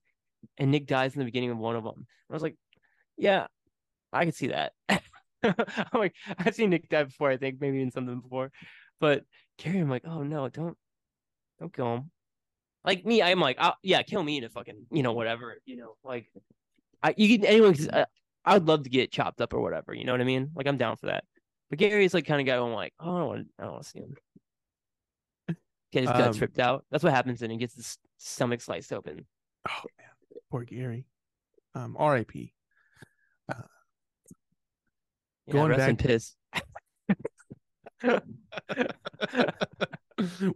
[0.57, 2.55] and Nick dies in the beginning of one of them I was like
[3.17, 3.47] yeah
[4.13, 4.73] I could see that
[5.43, 5.55] I'm
[5.93, 8.51] like I've seen Nick die before I think maybe in something before
[8.99, 9.23] but
[9.57, 10.77] Gary I'm like oh no don't
[11.59, 12.11] don't kill him
[12.83, 15.77] like me I'm like oh, yeah kill me in a fucking you know whatever you
[15.77, 16.27] know like
[17.03, 18.05] I you can anyone uh,
[18.43, 19.93] I would love to get chopped up or whatever.
[19.93, 20.51] You know what I mean?
[20.55, 21.23] Like I'm down for that.
[21.69, 23.71] But Gary is like kind of guy I'm like, oh, I don't want, I don't
[23.73, 24.15] want to see him
[25.91, 26.85] get his um, tripped out.
[26.91, 29.25] That's what happens, and he gets his stomach sliced open.
[29.69, 30.09] Oh man,
[30.51, 31.05] poor Gary.
[31.73, 32.53] Um, R.I.P.
[33.49, 33.61] Uh,
[35.47, 36.35] yeah, going back, piss.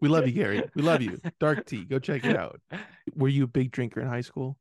[0.01, 0.63] we love you, Gary.
[0.75, 1.19] We love you.
[1.39, 1.85] Dark tea.
[1.85, 2.59] Go check it out.
[3.15, 4.57] Were you a big drinker in high school?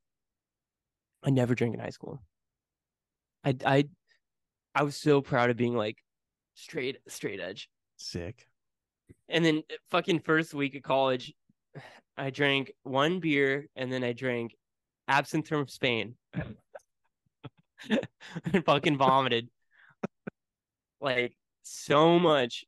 [1.25, 2.23] I never drank in high school.
[3.45, 3.85] I I
[4.75, 5.97] I was so proud of being like
[6.55, 7.69] straight straight edge.
[7.97, 8.47] Sick.
[9.29, 11.33] And then uh, fucking first week of college,
[12.17, 14.55] I drank one beer and then I drank
[15.09, 16.15] absinthe from Spain.
[17.91, 19.49] and fucking vomited.
[21.01, 22.65] like so much.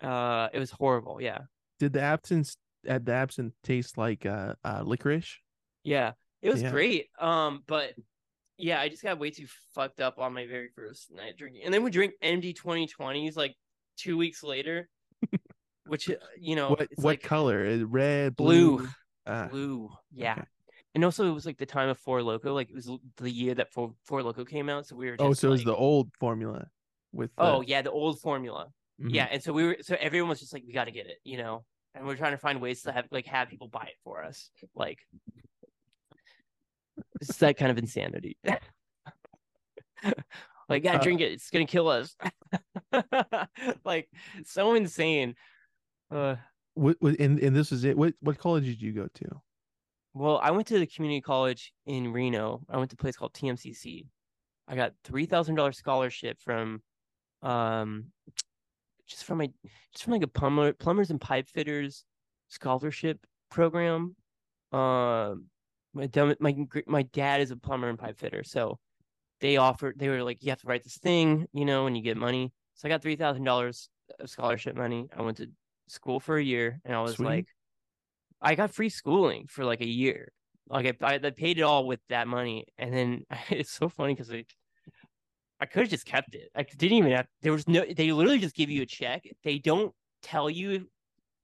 [0.00, 1.40] Uh it was horrible, yeah.
[1.78, 2.54] Did the absinthe
[2.86, 5.38] at the absinthe taste like uh, uh licorice?
[5.84, 6.12] Yeah.
[6.42, 6.70] It was Yeah.
[6.70, 7.08] great.
[7.18, 7.92] Um, but
[8.56, 11.62] yeah, I just got way too fucked up on my very first night drinking.
[11.64, 13.54] And then we drink MD 2020s like
[13.98, 14.88] two weeks later.
[15.86, 17.64] which uh, you know what what like color?
[17.64, 18.78] Is red, Blue.
[18.78, 18.88] blue?
[19.26, 19.90] Ah, blue.
[20.12, 20.32] Yeah.
[20.32, 20.42] okay.
[20.94, 23.54] And also it was like the time of Four Loco, like it was the year
[23.54, 24.86] that Four, Four Loco came out.
[24.86, 26.66] So we were just oh, so it was the old formula
[27.12, 27.30] with.
[27.36, 28.68] The, Oh yeah, the old formula.
[29.00, 29.14] mhm.
[29.14, 31.18] Yeah, and so we were so everyone was just like, we got to get it,
[31.24, 31.64] you know.
[31.94, 34.50] And we're trying to find ways to have like have people buy it for us.
[34.74, 34.98] Like,
[37.20, 38.36] it's that kind of insanity.
[40.68, 41.32] like, gotta Uh, drink it.
[41.32, 42.16] It's gonna kill us.
[43.84, 44.08] like,
[44.44, 45.34] so insane.
[46.10, 46.36] Uh,
[46.74, 47.96] What, what and, and this is it.
[47.96, 49.40] What what college did you go to?
[50.14, 52.62] Well, I went to the community college in Reno.
[52.68, 54.06] I went to a place called TMCC.
[54.66, 56.82] I got three thousand dollars scholarship from,
[57.42, 58.06] um,
[59.06, 59.50] just from my
[59.92, 62.04] just from like a plumber plumbers and pipe fitters
[62.48, 64.14] scholarship program.
[64.72, 65.46] Um,
[65.92, 66.54] my dad, my
[66.86, 68.78] my dad is a plumber and pipe fitter, so
[69.40, 69.98] they offered.
[69.98, 72.52] They were like, you have to write this thing, you know, and you get money.
[72.74, 73.88] So I got three thousand dollars
[74.18, 75.08] of scholarship money.
[75.16, 75.48] I went to
[75.88, 77.26] school for a year, and I was Sweet.
[77.26, 77.46] like,
[78.42, 80.32] I got free schooling for like a year.
[80.68, 84.14] Like I, I I paid it all with that money, and then it's so funny
[84.14, 84.52] because like
[85.60, 86.50] I could have just kept it.
[86.54, 87.26] I didn't even have.
[87.42, 87.84] There was no.
[87.84, 89.22] They literally just give you a check.
[89.44, 90.88] They don't tell you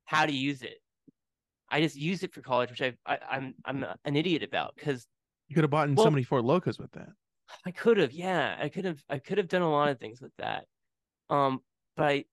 [0.04, 0.78] how to use it.
[1.68, 5.06] I just used it for college, which I, I I'm I'm an idiot about because
[5.48, 7.08] You could have bought in Well- so many Four Locos with that.
[7.64, 10.20] I could have, yeah, I could have, I could have done a lot of things
[10.20, 10.64] with that.
[11.30, 11.60] Um,
[11.96, 12.24] but I,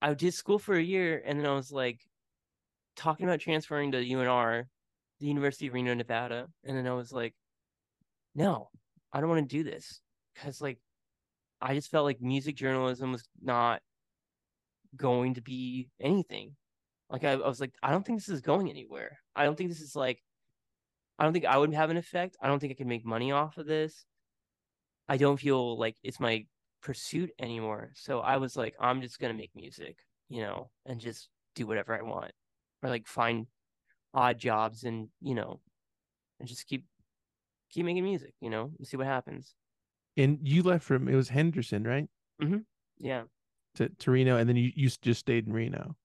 [0.00, 1.98] I did school for a year, and then I was like,
[2.96, 4.64] talking about transferring to UNR,
[5.20, 7.34] the University of Reno, Nevada, and then I was like,
[8.34, 8.68] no,
[9.12, 10.00] I don't want to do this
[10.34, 10.78] because like,
[11.60, 13.80] I just felt like music journalism was not
[14.96, 16.56] going to be anything.
[17.10, 19.18] Like I, I was like, I don't think this is going anywhere.
[19.36, 20.20] I don't think this is like,
[21.18, 22.36] I don't think I would have an effect.
[22.40, 24.04] I don't think I can make money off of this.
[25.08, 26.46] I don't feel like it's my
[26.82, 27.92] pursuit anymore.
[27.94, 31.96] So I was like, I'm just gonna make music, you know, and just do whatever
[31.96, 32.32] I want,
[32.84, 33.46] or like find
[34.12, 35.60] odd jobs and you know,
[36.38, 36.84] and just keep
[37.70, 39.54] keep making music, you know, and see what happens.
[40.16, 42.08] And you left from it was Henderson, right?
[42.98, 43.24] Yeah,
[43.76, 45.96] To, to Reno, and then you, you just stayed in Reno.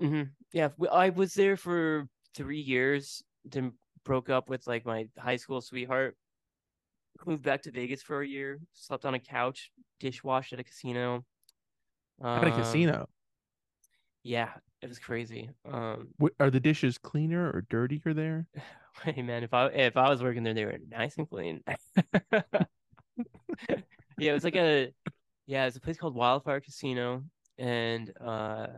[0.00, 0.22] hmm
[0.52, 0.70] yeah.
[0.90, 3.22] i was there for three years.
[3.44, 3.72] Then
[4.04, 6.16] broke up with like my high school sweetheart.
[7.26, 8.60] Moved back to Vegas for a year.
[8.72, 9.70] Slept on a couch.
[10.00, 11.24] Dishwashed at a casino.
[12.22, 13.08] At a Um, casino.
[14.22, 14.52] Yeah,
[14.82, 15.50] it was crazy.
[15.64, 18.46] Um, Wh- Are the dishes cleaner or dirtier there?
[19.04, 21.62] hey man, if I if I was working there, they were nice and clean.
[24.18, 24.92] yeah, it was like a
[25.46, 27.24] yeah, it's a place called Wildfire Casino,
[27.58, 28.68] and uh,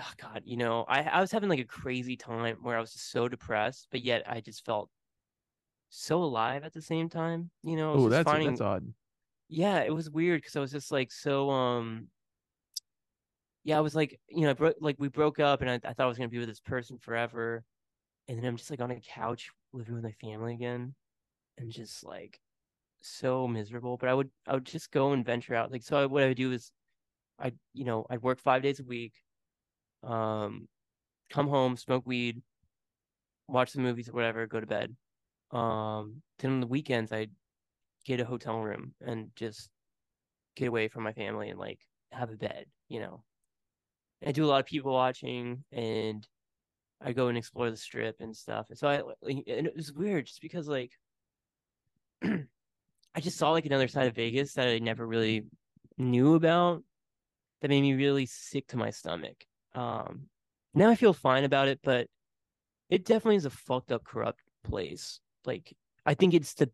[0.00, 2.92] oh god, you know, I I was having like a crazy time where I was
[2.92, 4.90] just so depressed, but yet I just felt
[5.90, 7.50] so alive at the same time.
[7.62, 8.92] You know, Oh, that's finding that's odd.
[9.48, 12.08] yeah, it was weird because I was just like so um
[13.64, 16.04] yeah, I was like, you know, I like we broke up and I, I thought
[16.04, 17.64] I was gonna be with this person forever.
[18.28, 20.94] And then I'm just like on a couch living with my family again
[21.58, 22.40] and just like
[23.02, 23.96] so miserable.
[23.98, 25.72] But I would I would just go and venture out.
[25.72, 26.72] Like so I, what I would do is
[27.38, 29.14] I'd you know, I'd work five days a week,
[30.04, 30.68] um,
[31.30, 32.42] come home, smoke weed,
[33.48, 34.96] watch the movies or whatever, go to bed.
[35.52, 37.32] Um, then on the weekends I'd
[38.04, 39.70] get a hotel room and just
[40.56, 41.80] get away from my family and like
[42.12, 43.22] have a bed, you know.
[44.26, 46.26] I do a lot of people watching and
[47.00, 48.66] I go and explore the strip and stuff.
[48.68, 50.92] And so I and it was weird just because like
[52.22, 55.44] I just saw like another side of Vegas that I never really
[55.96, 56.82] knew about
[57.60, 59.44] that made me really sick to my stomach.
[59.74, 60.28] Um
[60.74, 62.06] now I feel fine about it, but
[62.90, 65.20] it definitely is a fucked up corrupt place.
[65.46, 66.70] Like I think it's the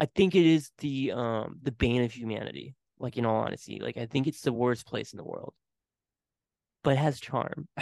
[0.00, 2.74] I think it is the um the bane of humanity.
[2.98, 5.54] Like in all honesty, like I think it's the worst place in the world,
[6.82, 7.68] but has charm.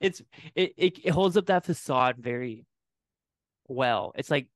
[0.00, 0.22] it's
[0.54, 2.66] it, it it holds up that facade very
[3.68, 4.12] well.
[4.16, 4.48] It's like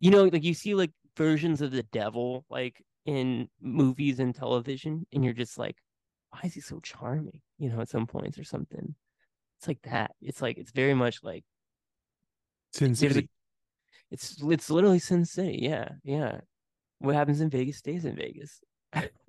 [0.00, 5.06] you know, like you see like versions of the devil like in movies and television,
[5.12, 5.76] and you're just like,
[6.30, 7.40] why is he so charming?
[7.58, 8.94] You know, at some points or something.
[9.58, 10.12] It's like that.
[10.22, 11.44] It's like it's very much like
[12.72, 13.28] Sin City.
[14.10, 15.58] it's it's literally Sin City.
[15.60, 16.40] Yeah, yeah.
[16.98, 18.60] What happens in Vegas stays in Vegas.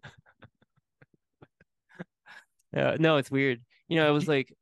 [2.73, 3.61] Yeah, no, it's weird.
[3.87, 4.53] You know, I was like,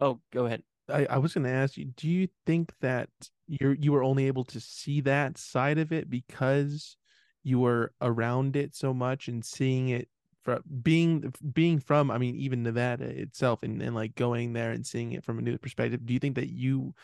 [0.00, 0.62] oh, go ahead.
[0.88, 3.08] I, I was going to ask you, do you think that
[3.46, 6.96] you're you were only able to see that side of it because
[7.42, 10.08] you were around it so much and seeing it
[10.44, 14.86] from being being from I mean even Nevada itself and, and like going there and
[14.86, 16.94] seeing it from a new perspective, do you think that you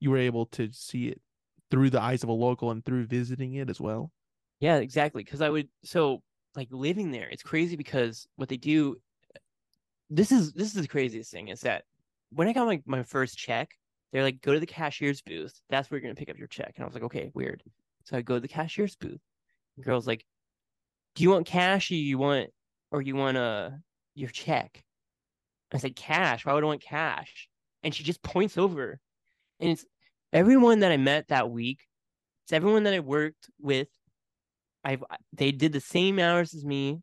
[0.00, 1.20] you were able to see it
[1.70, 4.10] through the eyes of a local and through visiting it as well?
[4.60, 5.22] Yeah, exactly.
[5.22, 6.22] Because I would so
[6.56, 8.96] like living there, it's crazy because what they do.
[10.10, 11.84] This is this is the craziest thing is that
[12.30, 13.70] when I got my, my first check,
[14.12, 15.60] they're like, go to the cashier's booth.
[15.68, 16.74] That's where you're gonna pick up your check.
[16.76, 17.62] And I was like, okay, weird.
[18.04, 19.20] So I go to the cashier's booth.
[19.76, 20.24] The girl's like,
[21.14, 22.50] do you want cash or you want
[22.90, 23.70] or you want uh
[24.14, 24.82] your check?
[25.72, 26.46] I said, cash.
[26.46, 27.48] Why would I want cash?
[27.82, 28.98] And she just points over.
[29.60, 29.84] And it's
[30.32, 31.80] everyone that I met that week,
[32.44, 33.88] it's everyone that I worked with.
[34.84, 37.02] I've they did the same hours as me.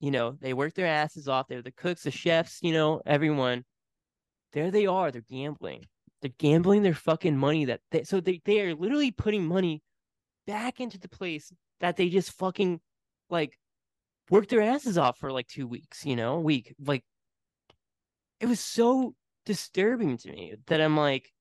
[0.00, 1.48] You know, they work their asses off.
[1.48, 3.64] They're the cooks, the chefs, you know, everyone.
[4.52, 5.10] There they are.
[5.10, 5.84] They're gambling.
[6.22, 9.82] They're gambling their fucking money that they so they, they are literally putting money
[10.46, 12.80] back into the place that they just fucking
[13.30, 13.58] like
[14.30, 16.74] worked their asses off for like two weeks, you know, week.
[16.84, 17.04] Like
[18.40, 19.14] it was so
[19.46, 21.32] disturbing to me that I'm like,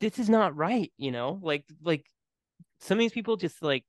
[0.00, 1.38] this is not right, you know?
[1.42, 2.06] Like like
[2.80, 3.84] some of these people just like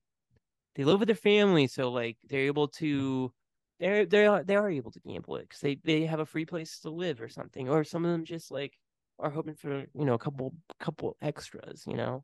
[0.75, 3.33] they live with their family, so like they're able to
[3.81, 6.25] they're they are uh, they are able to gamble it because they they have a
[6.25, 8.77] free place to live or something, or some of them just like
[9.19, 12.23] are hoping for you know a couple couple extras, you know.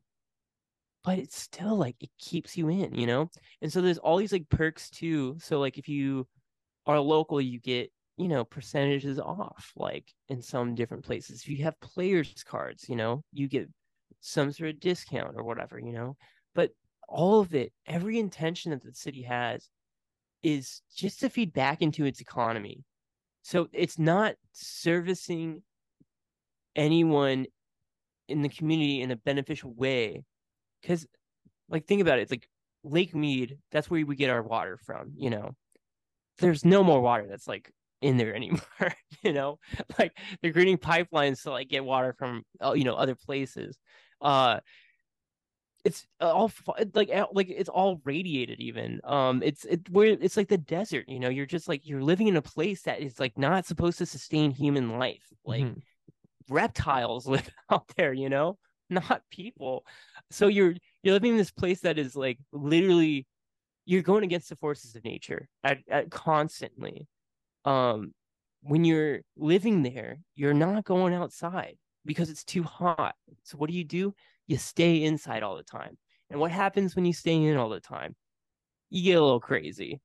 [1.04, 3.30] But it's still like it keeps you in, you know.
[3.60, 5.36] And so there's all these like perks too.
[5.40, 6.28] So like if you
[6.86, 11.42] are local, you get you know percentages off like in some different places.
[11.42, 13.68] If you have players cards, you know, you get
[14.20, 16.16] some sort of discount or whatever, you know.
[16.54, 16.70] But
[17.08, 19.68] all of it, every intention that the city has
[20.42, 22.84] is just to feed back into its economy.
[23.42, 25.62] So it's not servicing
[26.76, 27.46] anyone
[28.28, 30.24] in the community in a beneficial way.
[30.80, 31.06] Because,
[31.68, 32.22] like, think about it.
[32.22, 32.48] It's like
[32.84, 35.54] Lake Mead, that's where we get our water from, you know.
[36.38, 37.70] There's no more water that's like
[38.00, 39.58] in there anymore, you know.
[39.98, 43.76] Like they're creating pipelines to like get water from, uh, you know, other places.
[44.20, 44.60] Uh,
[45.84, 46.50] it's all
[46.94, 51.20] like like it's all radiated even um it's it where it's like the desert you
[51.20, 54.04] know you're just like you're living in a place that is like not supposed to
[54.04, 56.54] sustain human life like mm-hmm.
[56.54, 58.58] reptiles live out there you know
[58.90, 59.84] not people.
[60.30, 63.26] So you're you're living in this place that is like literally
[63.84, 67.06] you're going against the forces of nature at, at constantly.
[67.64, 68.12] Um
[68.62, 73.14] when you're living there you're not going outside because it's too hot.
[73.44, 74.14] So what do you do
[74.48, 75.98] you stay inside all the time.
[76.30, 78.16] And what happens when you stay in all the time?
[78.90, 80.00] You get a little crazy.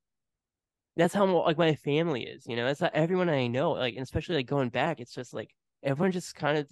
[0.95, 2.65] That's how like my family is, you know.
[2.65, 5.49] That's not everyone I know, like, especially like going back, it's just like
[5.83, 6.67] everyone just kind of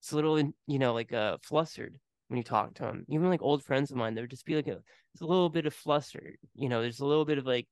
[0.00, 1.98] it's a little, you know, like uh flustered
[2.28, 3.04] when you talk to them.
[3.08, 4.78] Even like old friends of mine, they would just be like a,
[5.20, 6.82] a little bit of fluster, you know.
[6.82, 7.68] There's a little bit of like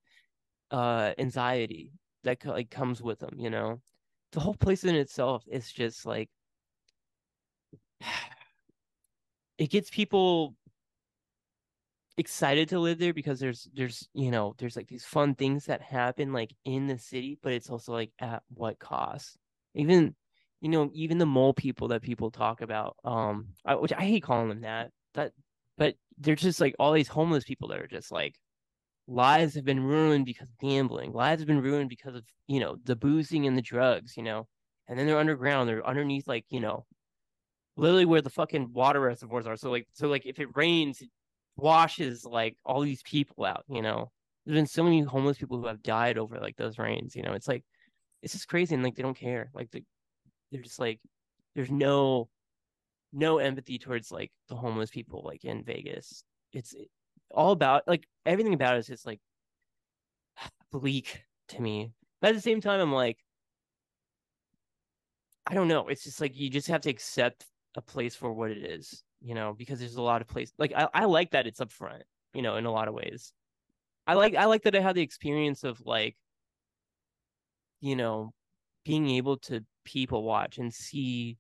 [0.72, 1.92] uh anxiety
[2.24, 3.80] that like comes with them, you know.
[4.32, 6.30] The whole place in itself is just like
[9.59, 10.54] it gets people
[12.16, 15.80] excited to live there because there's there's you know there's like these fun things that
[15.80, 19.36] happen like in the city but it's also like at what cost?
[19.74, 20.14] Even
[20.61, 24.22] you know even the mole people that people talk about um I, which i hate
[24.22, 25.32] calling them that that
[25.76, 28.36] but they're just like all these homeless people that are just like
[29.06, 32.76] lives have been ruined because of gambling lives have been ruined because of you know
[32.84, 34.46] the boozing and the drugs you know
[34.88, 36.84] and then they're underground they're underneath like you know
[37.78, 39.56] literally where the fucking water reservoirs are.
[39.56, 41.08] So like so like if it rains, it
[41.56, 44.10] washes like all these people out, you know.
[44.44, 47.32] There's been so many homeless people who have died over like those rains, you know.
[47.32, 47.64] It's like
[48.22, 49.50] it's just crazy and like they don't care.
[49.54, 49.84] Like they
[50.50, 51.00] they're just like
[51.54, 52.28] there's no
[53.12, 56.24] no empathy towards like the homeless people like in Vegas.
[56.52, 56.74] It's
[57.30, 59.20] all about like everything about it is just like
[60.72, 61.92] bleak to me.
[62.20, 63.18] But at the same time I'm like
[65.46, 65.88] I don't know.
[65.88, 67.46] It's just like you just have to accept
[67.78, 70.72] a place for what it is, you know, because there's a lot of places like
[70.76, 72.02] I, I like that it's up front,
[72.34, 73.32] you know, in a lot of ways.
[74.06, 76.16] I like I like that I had the experience of like,
[77.80, 78.32] you know,
[78.84, 81.38] being able to people watch and see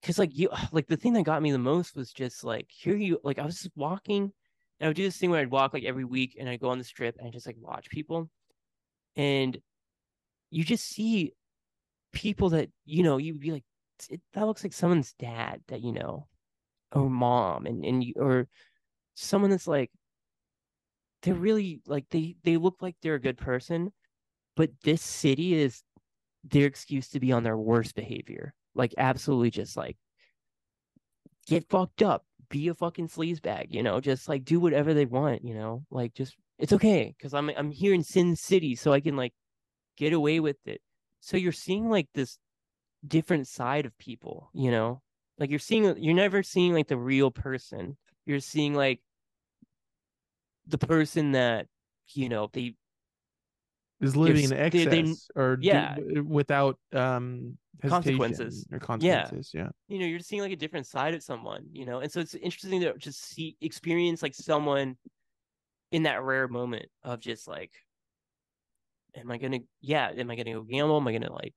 [0.00, 2.96] because like you like the thing that got me the most was just like here
[2.96, 5.74] you like I was just walking and I would do this thing where I'd walk
[5.74, 8.30] like every week and I'd go on the strip and I just like watch people
[9.16, 9.58] and
[10.50, 11.32] you just see
[12.12, 13.64] people that you know you'd be like
[14.08, 16.26] it, that looks like someone's dad that you know,
[16.92, 18.48] or mom, and and you, or
[19.14, 19.90] someone that's like
[21.22, 23.92] they're really like they they look like they're a good person,
[24.56, 25.82] but this city is
[26.44, 28.54] their excuse to be on their worst behavior.
[28.74, 29.96] Like absolutely just like
[31.46, 35.44] get fucked up, be a fucking sleazebag, you know, just like do whatever they want,
[35.44, 39.00] you know, like just it's okay because I'm I'm here in Sin City, so I
[39.00, 39.32] can like
[39.96, 40.80] get away with it.
[41.20, 42.38] So you're seeing like this
[43.06, 45.02] different side of people, you know,
[45.38, 47.96] like you're seeing you're never seeing like the real person.
[48.26, 49.00] You're seeing like
[50.66, 51.66] the person that
[52.14, 52.74] you know they
[54.00, 55.96] is living in excess they- they- or do- yeah.
[56.24, 58.64] without um Consequences.
[58.70, 59.50] or consequences.
[59.52, 59.70] Yeah.
[59.88, 62.20] you know you're just seeing like a different side of someone you know and so
[62.20, 64.96] it's interesting to just see experience like someone
[65.90, 67.72] in that rare moment of just like
[69.16, 71.54] am i gonna yeah am i gonna go gamble am i gonna like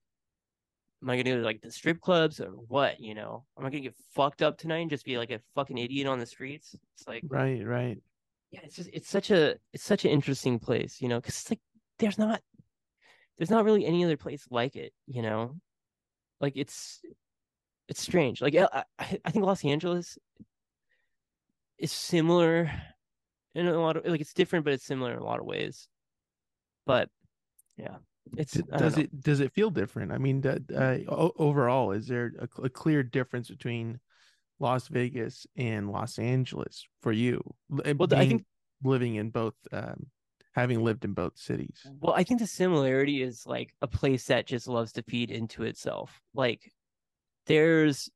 [1.04, 3.46] am i gonna go to like the strip clubs or what you know?
[3.58, 6.20] Am i gonna get fucked up tonight and just be like a fucking idiot on
[6.20, 6.76] the streets?
[6.96, 7.66] It's like Right.
[7.66, 8.02] Right.
[8.52, 11.20] yeah it's just it's such a it's such an interesting place you know?
[11.20, 11.60] Because it's like
[12.00, 12.42] there's not
[13.38, 15.56] there's not really any other place like it you know?
[16.42, 17.02] Like it's
[17.88, 18.42] it's strange.
[18.42, 20.18] Like I, I think los angeles
[21.78, 22.72] is similar
[23.54, 25.88] in a lot of like it's different but it's similar in a lot of ways.
[26.86, 27.10] But
[27.78, 27.98] yeah
[28.38, 30.12] it's does it does it feel different?
[30.12, 34.00] I mean, uh, overall, is there a, a clear difference between
[34.60, 37.42] Las Vegas and Los Angeles for you?
[37.72, 38.46] Uh, Well, I think-
[38.84, 40.08] living in both, um,
[40.54, 41.82] having lived in both cities.
[42.00, 45.64] Well, I think the similarity is like a place that just loves to feed into
[45.64, 46.20] itself.
[46.34, 46.72] Like
[47.48, 48.10] there's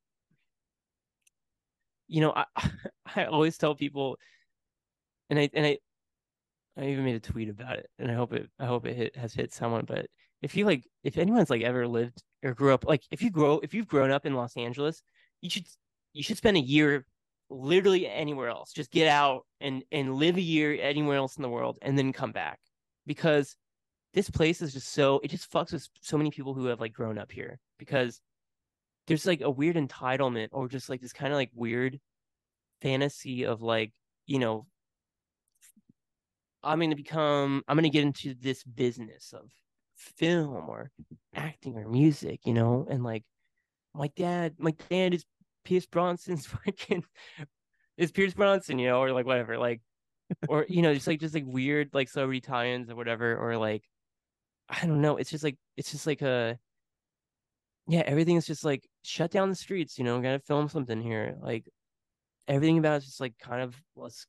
[2.07, 2.45] you know, I
[3.15, 4.17] I always tell people
[5.29, 5.77] and I and I
[6.79, 9.15] I even made a tweet about it and I hope it I hope it hit,
[9.17, 10.07] has hit someone, but
[10.41, 13.59] if you like if anyone's like ever lived or grew up like if you grow
[13.59, 15.03] if you've grown up in Los Angeles,
[15.41, 15.65] you should
[16.13, 17.05] you should spend a year
[17.49, 18.71] literally anywhere else.
[18.71, 22.13] Just get out and and live a year anywhere else in the world and then
[22.13, 22.59] come back
[23.05, 23.55] because
[24.13, 26.93] this place is just so it just fucks with so many people who have like
[26.93, 28.21] grown up here because
[29.07, 31.99] there's like a weird entitlement or just like this kind of like weird
[32.81, 33.91] fantasy of like
[34.25, 34.65] you know
[36.63, 39.49] i'm going to become i'm going to get into this business of
[39.95, 40.91] film or
[41.35, 43.23] acting or music you know and like
[43.93, 45.25] my dad my dad is
[45.65, 47.03] pierce brosnan's fucking
[47.97, 49.81] is pierce brosnan you know or like whatever like
[50.47, 53.83] or you know just like just like weird like celebrity tie-ins or whatever or like
[54.69, 56.57] i don't know it's just like it's just like a
[57.87, 61.65] yeah everything's just like shut down the streets you know gotta film something here like
[62.47, 64.27] everything about it's just like kind of let's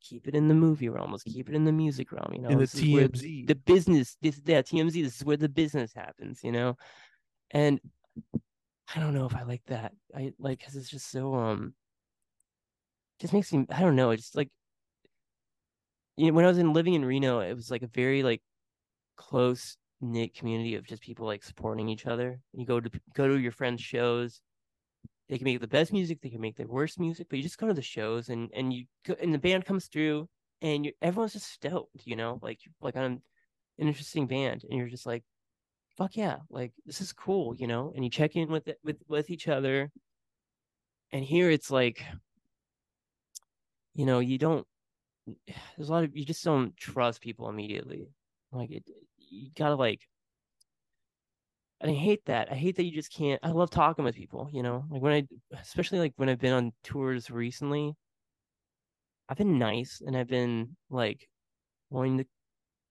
[0.00, 2.48] keep it in the movie realm let's keep it in the music realm you know
[2.48, 3.46] in the TMZ.
[3.46, 6.76] the business this yeah tmz this is where the business happens you know?
[7.50, 7.80] And
[8.94, 9.92] i don't know if i like that.
[10.14, 11.74] I like because it's just so um
[13.20, 14.50] just makes me i don't know it's like
[16.16, 18.42] you know when i was in living in reno it was like a very like
[19.16, 22.40] close knit community of just people like supporting each other.
[22.52, 24.40] You go to go to your friends shows
[25.28, 27.58] they can make the best music they can make the worst music but you just
[27.58, 28.84] go to the shows and and you
[29.20, 30.28] and the band comes through
[30.62, 33.22] and you everyone's just stoked you know like like on an
[33.78, 35.24] interesting band and you're just like
[35.98, 38.96] fuck yeah like this is cool you know and you check in with it with
[39.08, 39.90] with each other.
[41.10, 42.04] And here it's like
[43.94, 44.66] you know you don't
[45.76, 48.08] there's a lot of you just don't trust people immediately.
[48.52, 48.84] Like it
[49.18, 50.08] you gotta like
[51.80, 52.50] and I hate that.
[52.50, 53.40] I hate that you just can't.
[53.44, 55.28] I love talking with people, you know, like when I,
[55.60, 57.94] especially like when I've been on tours recently,
[59.28, 61.28] I've been nice and I've been like
[61.90, 62.26] wanting to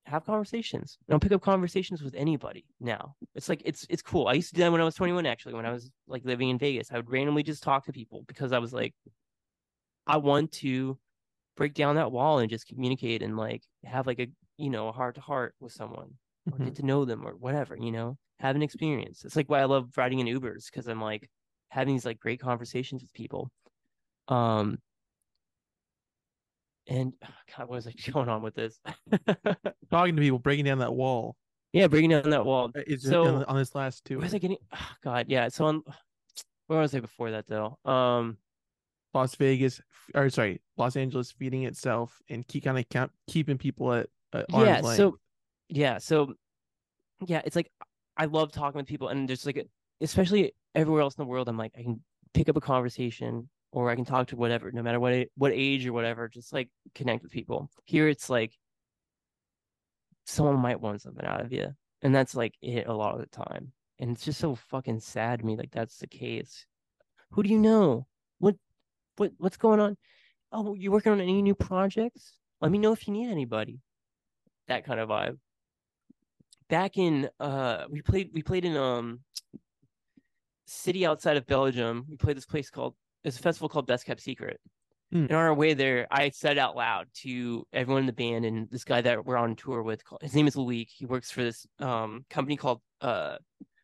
[0.08, 0.98] have conversations.
[1.10, 3.16] I don't pick up conversations with anybody now.
[3.36, 4.28] It's like it's it's cool.
[4.28, 5.26] I used to do that when I was 21.
[5.26, 8.24] Actually, when I was like living in Vegas, I would randomly just talk to people
[8.28, 8.96] because I was like,
[10.06, 11.00] I want to
[11.58, 14.28] break down that wall and just communicate and like have like a
[14.58, 16.20] you know a heart to heart with someone
[16.52, 16.66] or Mhm.
[16.66, 19.26] get to know them or whatever, you know, have an experience.
[19.26, 21.30] It's like why I love riding in Ubers because I'm like
[21.70, 23.50] having these like great conversations with people.
[24.28, 24.80] Um,
[26.88, 28.80] and God, what was I going on with this?
[29.92, 31.36] Talking to people, breaking down that wall.
[31.74, 32.72] yeah, breaking down that wall.
[32.76, 34.20] Uh, Is So- on, on this last two.
[34.20, 34.58] Was I getting?
[34.74, 35.50] Oh, God, yeah.
[35.50, 35.84] So on,
[36.68, 37.78] where was I before that though?
[37.86, 38.38] Um,
[39.14, 39.82] Las Vegas,
[40.14, 44.68] or sorry, Los Angeles feeding itself and keep kind of count, keeping people at arm's
[44.68, 44.82] yeah.
[44.82, 45.18] So,
[45.70, 45.98] yeah.
[45.98, 46.34] So,
[47.26, 47.72] yeah, it's like
[48.18, 49.68] I love talking with people, and there's like,
[50.02, 52.02] especially everywhere else in the world, I'm like I can
[52.34, 55.86] pick up a conversation or I can talk to whatever, no matter what what age
[55.86, 57.70] or whatever, just like connect with people.
[57.86, 58.54] Here, it's like
[60.26, 63.28] someone might want something out of you, and that's like it a lot of the
[63.28, 65.56] time, and it's just so fucking sad to me.
[65.58, 66.66] Like that's the case.
[67.32, 68.08] Who do you know?
[68.40, 68.56] What
[69.18, 69.98] what what's going on?
[70.52, 72.34] Oh, you working on any new projects?
[72.62, 73.80] Let me know if you need anybody.
[74.68, 75.38] That kind of vibe.
[76.70, 79.20] Back in uh we played we played in um
[80.66, 82.06] city outside of Belgium.
[82.10, 84.60] We played this place called it's a festival called Best Kept Secret.
[85.14, 85.24] Mm.
[85.24, 88.70] And on our way there, I said out loud to everyone in the band and
[88.70, 90.02] this guy that we're on tour with.
[90.22, 90.90] His name is Luik.
[90.90, 93.38] He works for this um company called uh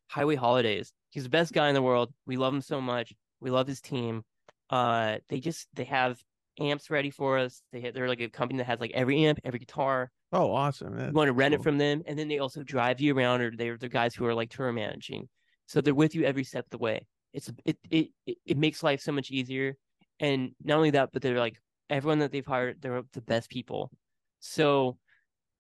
[0.08, 0.92] Highway Holidays.
[1.10, 2.14] He's the best guy in the world.
[2.26, 3.14] We love him so much.
[3.40, 4.24] We love his team.
[4.70, 6.20] Uh, they just they have
[6.60, 7.62] amps ready for us.
[7.72, 10.12] They they're like a company that has like every amp, every guitar.
[10.34, 11.00] Oh, awesome!
[11.00, 13.52] You want to rent it from them, and then they also drive you around, or
[13.56, 15.30] they're the guys who are like tour managing.
[15.68, 17.06] So they're with you every step of the way.
[17.34, 19.76] It's it it it, it makes life so much easier.
[20.20, 21.58] And not only that, but they're like
[21.90, 23.92] everyone that they've hired, they're the best people.
[24.40, 24.98] So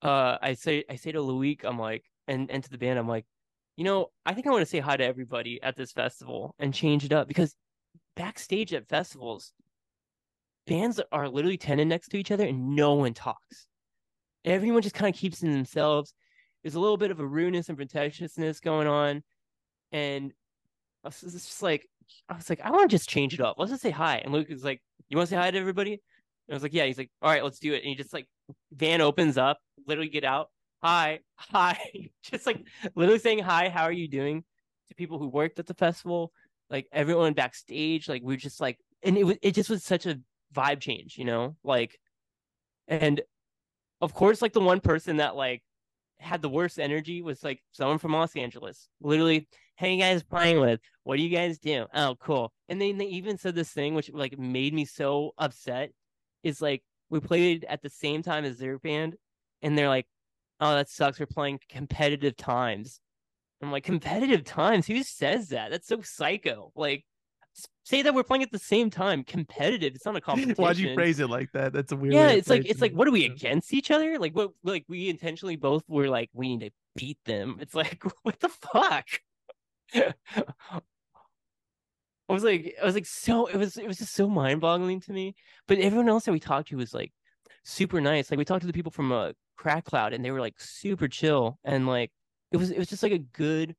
[0.01, 3.07] uh I say I say to Luik, I'm like, and and to the band, I'm
[3.07, 3.25] like,
[3.77, 6.73] you know, I think I want to say hi to everybody at this festival and
[6.73, 7.55] change it up because
[8.15, 9.53] backstage at festivals,
[10.67, 13.67] bands are literally tending next to each other and no one talks.
[14.45, 16.13] Everyone just kind of keeps to themselves.
[16.61, 19.23] There's a little bit of a rudeness and pretentiousness going on.
[19.91, 20.31] And
[21.03, 21.87] I was just like,
[22.29, 23.57] I was like, I want to just change it up.
[23.57, 24.17] Let's just say hi.
[24.17, 25.93] And Luke is like, You want to say hi to everybody?
[25.93, 26.85] And I was like, Yeah.
[26.85, 27.77] He's like, All right, let's do it.
[27.77, 28.27] And he just like,
[28.71, 30.49] van opens up, literally get out.
[30.81, 31.79] Hi, hi.
[32.23, 32.65] just like
[32.95, 34.43] literally saying hi, how are you doing
[34.87, 36.31] to people who worked at the festival,
[36.69, 38.09] like everyone backstage.
[38.09, 40.19] Like we are just like, and it was, it just was such a
[40.53, 41.55] vibe change, you know?
[41.63, 41.99] Like,
[42.87, 43.21] and
[44.03, 45.63] of course, like the one person that like
[46.19, 48.89] had the worst energy was like someone from Los Angeles.
[49.01, 49.47] Literally,
[49.77, 50.81] hey, you guys playing with?
[51.03, 51.85] What do you guys do?
[51.93, 52.51] Oh, cool.
[52.67, 55.91] And then they even said this thing which like made me so upset.
[56.43, 59.15] Is like we played at the same time as their band,
[59.61, 60.07] and they're like,
[60.59, 61.19] "Oh, that sucks.
[61.19, 62.99] We're playing competitive times."
[63.61, 64.87] I'm like, "Competitive times?
[64.87, 65.71] Who says that?
[65.71, 67.05] That's so psycho." Like,
[67.83, 69.23] say that we're playing at the same time.
[69.23, 69.95] Competitive.
[69.95, 70.55] It's not a competition.
[70.57, 71.73] Why'd you phrase it like that?
[71.73, 72.13] That's a weird.
[72.13, 74.17] Yeah, it's like it's like what are we against each other?
[74.19, 77.57] Like what like we intentionally both were like we need to beat them.
[77.59, 79.07] It's like what the fuck?
[79.93, 80.13] I
[82.33, 85.35] was like I was like so it was it was just so mind-boggling to me.
[85.67, 87.11] But everyone else that we talked to was like
[87.63, 88.31] super nice.
[88.31, 91.07] Like we talked to the people from uh, Crack Cloud and they were like super
[91.07, 92.11] chill and like
[92.51, 93.75] it was it was just like a good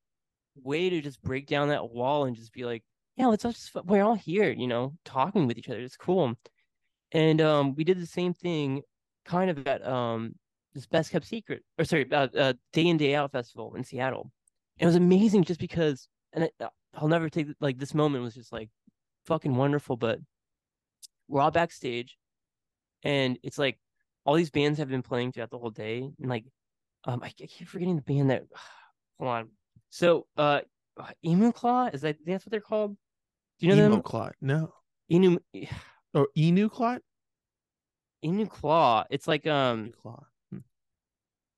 [0.63, 2.83] way to just break down that wall and just be like,
[3.17, 5.81] yeah, let's all just we're all here, you know, talking with each other.
[5.81, 6.35] It's cool.
[7.13, 8.83] And um, we did the same thing,
[9.25, 10.35] kind of at um
[10.75, 14.33] this Best Kept Secret, or sorry, uh, uh, Day in Day Out festival in Seattle.
[14.79, 16.55] It was amazing just because, and it,
[16.95, 18.71] I'll never take like this moment was just like
[19.27, 19.97] fucking wonderful.
[19.97, 20.19] But
[21.29, 22.19] we're all backstage,
[23.05, 23.79] and it's like
[24.25, 26.47] all these bands have been playing throughout the whole day, and like
[27.05, 28.43] um, I, I keep forgetting the band that.
[29.21, 29.49] Hold on.
[29.91, 30.63] So, uh,
[31.25, 32.97] Emu Claw is that that's what they're called?
[33.61, 34.03] Do you know Emo them?
[34.03, 34.35] clot.
[34.41, 34.73] No.
[35.11, 35.39] Emu
[36.15, 37.03] Or Enu clot?
[38.25, 39.05] Emu Claw.
[39.11, 39.81] It's like um.
[39.81, 40.25] Enu clot.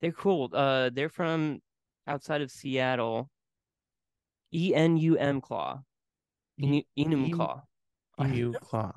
[0.03, 0.51] They're cool.
[0.53, 1.61] Uh, they're from
[2.07, 3.30] outside of Seattle.
[4.53, 5.80] E N U M Claw.
[6.61, 7.62] Enum Emu- Claw.
[8.20, 8.97] Emu clot.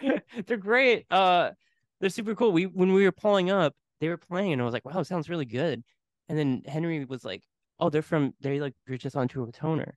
[0.46, 1.06] they're great.
[1.10, 1.50] Uh,
[2.00, 2.52] they're super cool.
[2.52, 5.06] We when we were pulling up, they were playing, and I was like, "Wow, it
[5.06, 5.82] sounds really good."
[6.28, 7.42] And then Henry was like,
[7.78, 9.96] "Oh, they're from they like you're just on tour with Toner."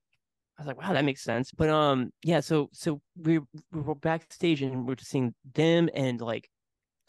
[0.57, 2.39] I was like, "Wow, that makes sense." But um, yeah.
[2.39, 6.49] So so we we were backstage and we are just seeing them and like,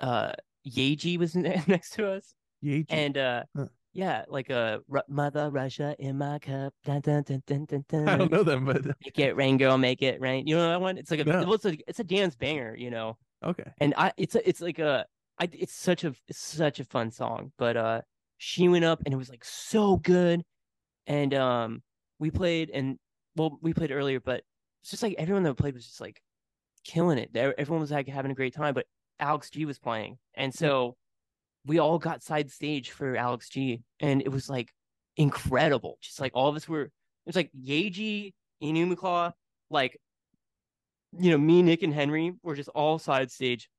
[0.01, 0.33] uh,
[0.67, 1.35] Yaeji was
[1.69, 2.35] next to us.
[2.65, 2.87] Yaeji.
[2.89, 3.67] And uh Huh.
[3.93, 6.73] yeah, like a uh, mother Russia in my cup.
[6.85, 8.09] Dun, dun, dun, dun, dun, dun.
[8.13, 10.47] I don't know them, but Make it rain, girl, make it rain.
[10.47, 10.97] You know that one?
[10.99, 11.41] It's like a No.
[11.45, 13.19] well, it's a it's a dance banger, you know.
[13.45, 13.71] okay.
[13.79, 15.05] And I it's a, it's like a
[15.39, 17.53] I it's such a it's such a fun song.
[17.59, 18.01] But uh
[18.39, 20.43] she went up and it was like so good.
[21.07, 21.83] And um
[22.19, 22.99] we played and
[23.37, 24.43] well we played earlier, but
[24.83, 26.21] it's just like everyone that played was just like
[26.85, 27.35] killing it.
[27.35, 28.87] Everyone was like having a great time, but
[29.19, 30.19] Alex G was playing.
[30.35, 30.97] And so
[31.65, 34.73] we all got side stage for Alex G and it was like
[35.17, 35.99] incredible.
[36.01, 36.91] Just like all of us were it
[37.27, 38.33] was like Yaeji,
[38.63, 39.33] Enumclaw,
[39.71, 39.99] like
[41.17, 43.71] you know, me, Nick, and Henry were just all side stage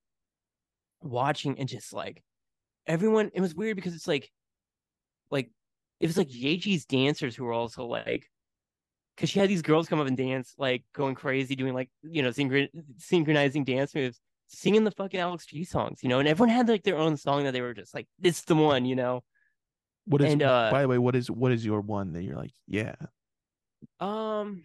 [1.02, 2.24] watching and just like
[2.88, 4.32] everyone it was weird because it's like
[5.30, 5.52] like
[6.00, 8.30] it was like Yaeji's dancers who were also like
[9.16, 12.22] because she had these girls come up and dance like going crazy doing like you
[12.22, 16.50] know synchron- synchronizing dance moves singing the fucking alex g songs you know and everyone
[16.50, 18.96] had like their own song that they were just like this is the one you
[18.96, 19.24] know?
[20.08, 22.36] What is And, uh, by the way, what is what is your one that you're
[22.36, 22.94] like, yeah.
[24.00, 24.64] um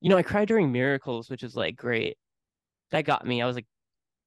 [0.00, 2.16] you know i cried during miracles which is like great.
[2.90, 3.42] That got me.
[3.42, 3.66] I was like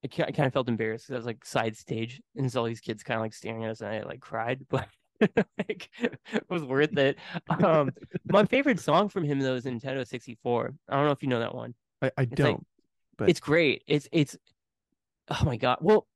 [0.03, 2.79] i, I kind of felt embarrassed because i was like side stage and all these
[2.79, 4.87] kids kind of like staring at us and i like cried but
[5.57, 7.17] like it was worth it
[7.63, 7.91] um
[8.31, 11.39] my favorite song from him though is nintendo 64 i don't know if you know
[11.39, 12.65] that one I, I like- don't.
[13.17, 13.83] But- it's great.
[13.87, 14.37] It's it's
[15.27, 15.79] oh my god.
[15.81, 16.07] Well,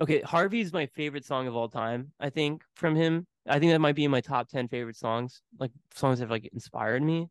[0.00, 3.26] okay, Harvey's my favorite song of all time, I think, from him.
[3.46, 6.30] I think that might be in my top ten favorite songs, like songs that have
[6.30, 7.28] like inspired me.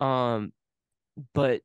[0.00, 0.52] Um,
[1.34, 1.60] but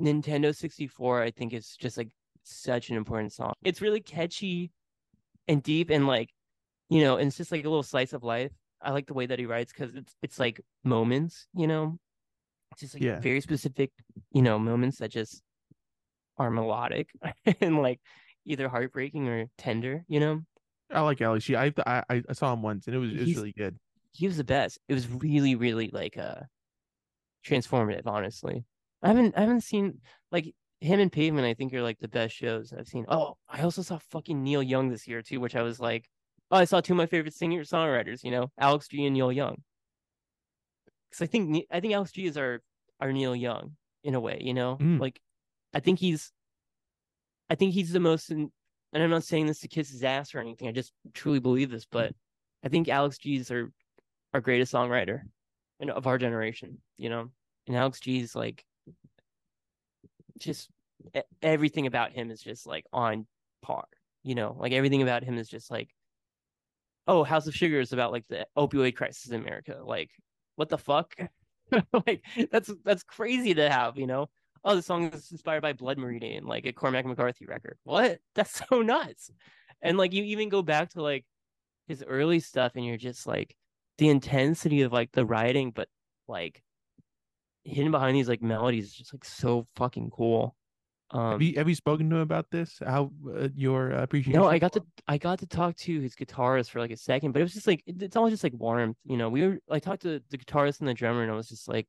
[0.00, 2.08] Nintendo 64, I think is just like
[2.42, 3.52] such an important song.
[3.62, 4.70] It's really catchy
[5.48, 6.30] and deep and like,
[6.90, 8.52] you know, and it's just like a little slice of life.
[8.82, 11.98] I like the way that he writes because it's it's like moments, you know.
[12.72, 13.18] It's just like Yeah.
[13.20, 13.90] very specific,
[14.32, 15.42] you know, moments that just
[16.36, 17.08] are melodic
[17.60, 18.00] and like
[18.46, 20.42] either heartbreaking or tender, you know.
[20.92, 23.76] I like Alex I saw him once and it was it was He's- really good.
[24.12, 24.78] he was the best.
[24.88, 26.40] It was really, really like uh
[27.46, 28.64] transformative, honestly.
[29.02, 29.98] I haven't I haven't seen
[30.30, 33.04] like him and Pavement, I think are like the best shows I've seen.
[33.08, 36.08] Oh, I also saw fucking Neil Young this year too, which I was like,
[36.50, 39.32] oh, I saw two of my favorite singer songwriters, you know, Alex G and Neil
[39.32, 39.62] Young.
[41.10, 42.60] Because I think I think Alex G is our
[43.00, 45.00] our Neil Young in a way, you know, Mm.
[45.00, 45.20] like
[45.74, 46.32] I think he's
[47.48, 48.50] I think he's the most in,
[48.92, 50.68] and I'm not saying this to kiss his ass or anything.
[50.68, 52.14] I just truly believe this, but
[52.64, 53.70] I think Alex G is our
[54.34, 55.22] our greatest songwriter
[55.80, 57.30] and of our generation, you know.
[57.66, 58.64] And Alex G is like
[60.38, 60.68] just
[61.42, 63.26] everything about him is just like on
[63.62, 63.84] par,
[64.22, 64.56] you know.
[64.58, 65.88] Like everything about him is just like
[67.10, 69.80] oh, House of Sugar is about like the opioid crisis in America.
[69.84, 70.10] Like
[70.54, 71.16] what the fuck?
[72.06, 74.28] like that's that's crazy to have, you know.
[74.62, 77.78] Oh, the song is inspired by Blood Meridian, like a Cormac McCarthy record.
[77.84, 78.18] What?
[78.34, 79.30] That's so nuts.
[79.80, 81.24] And like you even go back to like
[81.88, 83.56] his early stuff and you're just like
[83.96, 85.88] the intensity of like the writing, but
[86.28, 86.62] like
[87.64, 90.54] hidden behind these like melodies is just like so fucking cool.
[91.12, 92.78] Um, have you have you spoken to him about this?
[92.86, 94.40] How uh, your appreciation?
[94.40, 97.32] no, I got to I got to talk to his guitarist for like a second,
[97.32, 99.28] but it was just like it's all just like warmth, you know.
[99.28, 101.88] We were I talked to the guitarist and the drummer, and I was just like,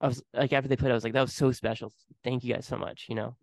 [0.00, 1.92] I was like after they played, I was like, that was so special.
[2.24, 3.36] Thank you guys so much, you know.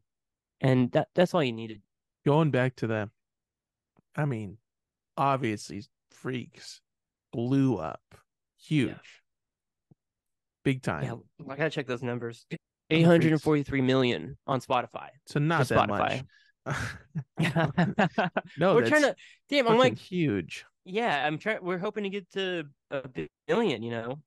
[0.60, 1.82] And that that's all you needed.
[2.26, 3.12] going back to them.
[4.16, 4.58] I mean,
[5.16, 6.82] obviously, freaks
[7.32, 8.02] blew up,
[8.60, 9.22] huge,
[10.64, 11.04] big time.
[11.04, 12.48] Yeah, I gotta check those numbers.
[12.90, 15.10] Eight hundred and forty-three million on Spotify.
[15.26, 16.24] so not that Spotify.
[16.66, 16.76] much.
[18.58, 19.16] no, we're that's trying to.
[19.50, 20.66] Damn, I'm like, huge.
[20.86, 21.60] yeah, I'm trying.
[21.62, 23.04] We're hoping to get to a
[23.48, 23.84] billion.
[23.84, 24.20] You know,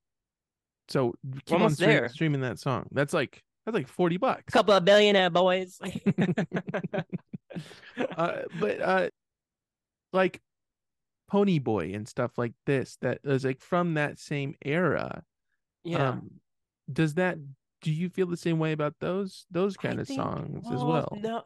[0.88, 1.14] So
[1.46, 2.08] keep on almost stream- there.
[2.08, 2.86] streaming that song.
[2.92, 4.44] That's like that's like forty bucks.
[4.48, 5.78] a couple of billionaire boys.
[8.16, 9.08] uh, but uh,
[10.12, 10.40] like
[11.32, 15.22] Ponyboy and stuff like this that is like from that same era.
[15.84, 16.10] yeah.
[16.10, 16.30] Um,
[16.92, 17.38] does that?
[17.82, 20.82] Do you feel the same way about those those I kind of think- songs as
[20.84, 21.16] well?
[21.20, 21.42] No.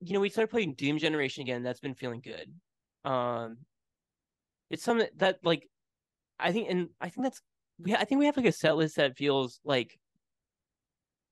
[0.00, 1.62] You know, we started playing Doom Generation again.
[1.62, 2.52] That's been feeling good.
[3.10, 3.56] Um,
[4.70, 5.68] it's something that like,
[6.38, 7.40] I think, and I think that's
[7.78, 7.94] we.
[7.94, 9.98] I think we have like a set list that feels like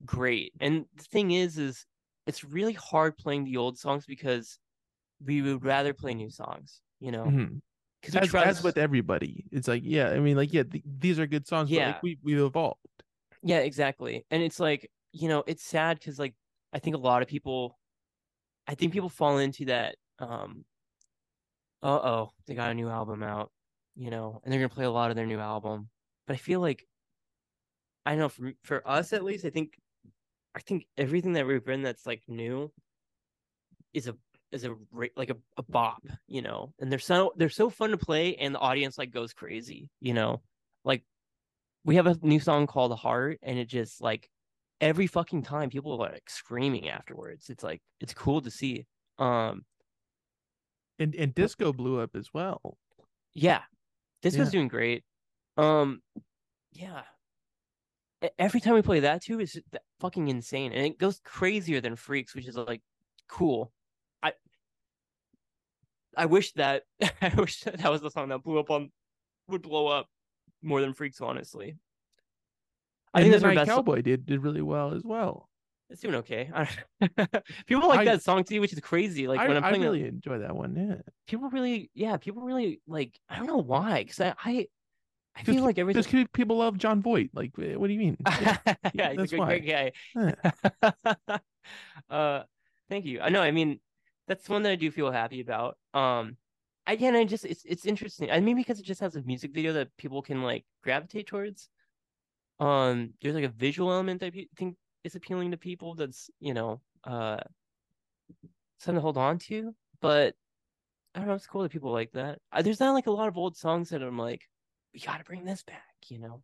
[0.03, 0.53] great.
[0.59, 1.85] And the thing is, is
[2.25, 4.57] it's really hard playing the old songs because
[5.23, 6.81] we would rather play new songs.
[6.99, 7.61] You know, Mhm.
[8.01, 10.09] because we As, try as with everybody, it's like yeah.
[10.09, 11.69] I mean, like yeah, th- these are good songs.
[11.69, 11.87] but Yeah.
[11.87, 12.79] like we we evolved.
[13.45, 14.25] Yeah, exactly.
[14.31, 16.33] And it's like, you know, it's sad because like
[16.73, 17.77] I think a lot of people
[18.67, 20.65] I think people fall into that um
[21.83, 23.51] uh oh, they got a new album out,
[23.95, 25.89] you know, and they're gonna play a lot of their new album.
[26.25, 26.87] But I feel like
[28.05, 29.77] I know for for us at least, I think
[30.55, 32.71] I think everything that we've written that's like new
[33.93, 34.15] is a
[34.51, 34.75] is a
[35.15, 38.55] like a, a bop, you know, and they're so they're so fun to play and
[38.55, 40.41] the audience like goes crazy, you know.
[40.83, 41.03] Like
[41.85, 44.29] we have a new song called Heart, and it just like
[44.81, 47.49] every fucking time people are like screaming afterwards.
[47.49, 48.85] It's like it's cool to see.
[49.19, 49.65] Um,
[50.99, 52.77] And and disco blew up as well.
[53.33, 53.63] yeah,
[54.21, 54.51] Disco's Yeah.
[54.51, 55.03] doing great.
[55.57, 56.01] Um,
[56.73, 57.03] yeah.
[58.39, 59.61] Every time we play that too is
[59.99, 62.81] fucking insane, and it goes crazier than Freaks, which is like
[63.27, 63.71] cool.
[64.23, 64.33] I
[66.17, 66.83] I wish that
[67.21, 68.91] I wish that, that was the song that blew up on
[69.47, 70.07] would blow up
[70.65, 71.77] more than Freaks, honestly.
[73.13, 73.69] I and think that's the our Night best.
[73.69, 75.49] Cowboy did did really well as well.
[75.89, 76.49] It's doing okay.
[77.67, 79.27] People like I- that song too, which is crazy.
[79.27, 80.75] Like I, when I'm I playing, it, really enjoy that one.
[80.75, 80.95] Yeah,
[81.27, 83.19] people really, yeah, people really like.
[83.29, 84.67] I don't know why, because I, I,
[85.35, 86.01] I feel like everything.
[86.01, 87.29] just people love Jon Voight.
[87.33, 88.17] Like, eh, what do you mean?
[88.41, 88.57] Yeah.
[88.93, 89.59] yeah, he's that's a why.
[89.59, 91.39] great, guy.
[92.09, 92.43] uh,
[92.89, 93.21] thank you.
[93.21, 93.41] I know.
[93.41, 93.79] I mean,
[94.27, 95.77] that's one that I do feel happy about.
[95.93, 96.37] Um,
[96.87, 98.31] again, I just it's it's interesting.
[98.31, 101.69] I mean, because it just has a music video that people can like gravitate towards.
[102.59, 105.95] Um, there's like a visual element that I think is appealing to people.
[105.95, 107.39] That's you know, uh,
[108.79, 109.75] something to hold on to.
[110.01, 110.35] But
[111.13, 111.35] I don't know.
[111.35, 112.39] It's cool that people like that.
[112.61, 114.43] There's not like a lot of old songs that I'm like,
[114.93, 115.83] we got to bring this back.
[116.07, 116.41] You know,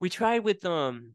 [0.00, 1.12] we tried with um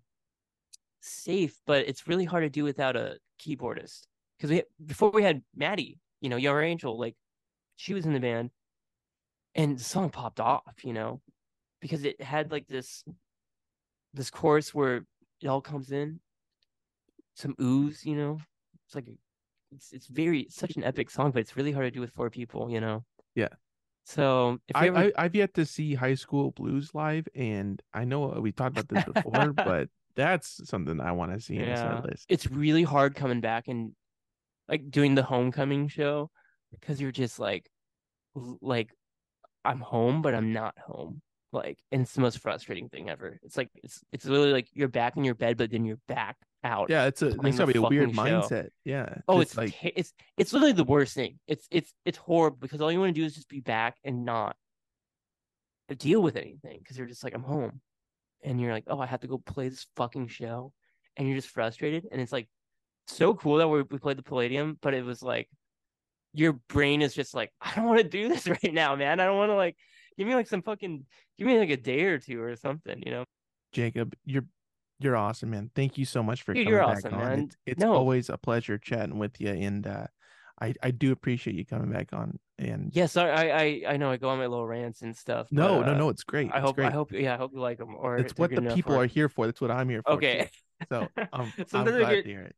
[1.01, 4.01] safe, but it's really hard to do without a keyboardist
[4.37, 7.15] because we before we had Maddie, you know, Your Angel, like
[7.75, 8.49] she was in the band,
[9.57, 11.19] and the song popped off, you know,
[11.81, 13.03] because it had like this
[14.13, 15.05] this chorus where
[15.41, 16.19] it all comes in,
[17.35, 18.39] some ooze, you know.
[18.85, 19.07] It's like
[19.71, 22.11] it's it's very it's such an epic song, but it's really hard to do with
[22.11, 23.03] four people, you know.
[23.35, 23.49] Yeah.
[24.05, 24.97] So if I, ever...
[24.97, 28.77] I i've yet to see High School Blues live, and I know uh, we talked
[28.77, 31.95] about this before, but that's something I want to see in Yeah.
[31.95, 32.25] this list.
[32.29, 33.91] it's really hard coming back and
[34.69, 36.29] like doing the homecoming show
[36.71, 37.69] because you're just like
[38.61, 38.91] like
[39.67, 41.21] I'm home but I'm not home
[41.53, 44.87] like and it's the most frustrating thing ever it's like it's it's literally like you're
[44.89, 47.71] back in your bed but then you're back out Yeah, it's a it's the gotta
[47.73, 48.21] be a weird show.
[48.21, 48.69] mindset.
[48.83, 49.15] Yeah.
[49.27, 52.81] Oh, it's like like it's it's literally the worst thing it's it's it's horrible because
[52.81, 54.55] all you want to do is just be back and not
[55.97, 57.79] deal with anything because you're just like I'm home
[58.43, 60.73] and you're like oh I have to go play this fucking show
[61.15, 62.49] and you're just frustrated and it's like
[63.07, 65.47] so cool that we, we played the Palladium but it was like
[66.37, 69.25] your brain is just like I don't want to do this right now man I
[69.25, 69.75] don't want to like
[70.17, 71.05] give me like some fucking
[71.37, 73.25] give me like a day or two or something you know
[73.73, 74.45] Jacob, you're
[74.99, 75.69] you're awesome, man.
[75.75, 77.19] Thank you so much for Dude, coming you're back awesome, on.
[77.19, 77.39] man.
[77.39, 77.93] It's, it's No.
[77.93, 80.07] always a pleasure chatting with you, and uh,
[80.61, 82.39] I I do appreciate you coming back on.
[82.59, 85.47] And yeah sorry I I, I know I go on my little rants and stuff
[85.51, 86.49] no, but, no, uh, no, it's great.
[86.51, 86.87] I it's hope great.
[86.87, 89.29] I hope yeah I hope you like them or it's what the people are here
[89.29, 89.45] for.
[89.45, 90.13] That's what I'm here for.
[90.13, 90.15] too.
[90.15, 90.49] okay
[90.91, 92.55] So um, I'm glad to hear it.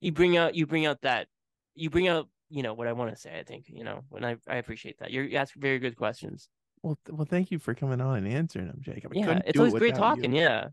[0.00, 1.26] you bring out you bring out that
[1.74, 3.36] you bring out you know what I want to say.
[3.38, 5.10] I think you know, and I I appreciate that.
[5.10, 6.48] You're, you ask very good questions.
[6.82, 9.12] Well, th- well, thank you for coming on and answering them, Jacob.
[9.14, 10.32] I yeah, it's do it always great talking.
[10.34, 10.42] you.
[10.42, 10.68] Yeah,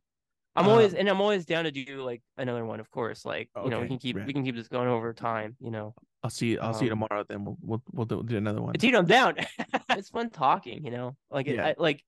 [0.55, 2.79] I'm always Um, and I'm always down to do like another one.
[2.79, 4.27] Of course, like you know we can keep right.
[4.27, 5.55] we can keep this going over time.
[5.59, 5.93] You know,
[6.23, 6.57] I'll see.
[6.57, 7.25] I'll see you Um, tomorrow.
[7.27, 8.73] Then we'll we'll we'll do, do another one.
[8.73, 9.35] dude, I'm down.
[9.89, 10.83] it's fun talking.
[10.85, 11.67] You know, like Yeah.
[11.67, 12.03] I, like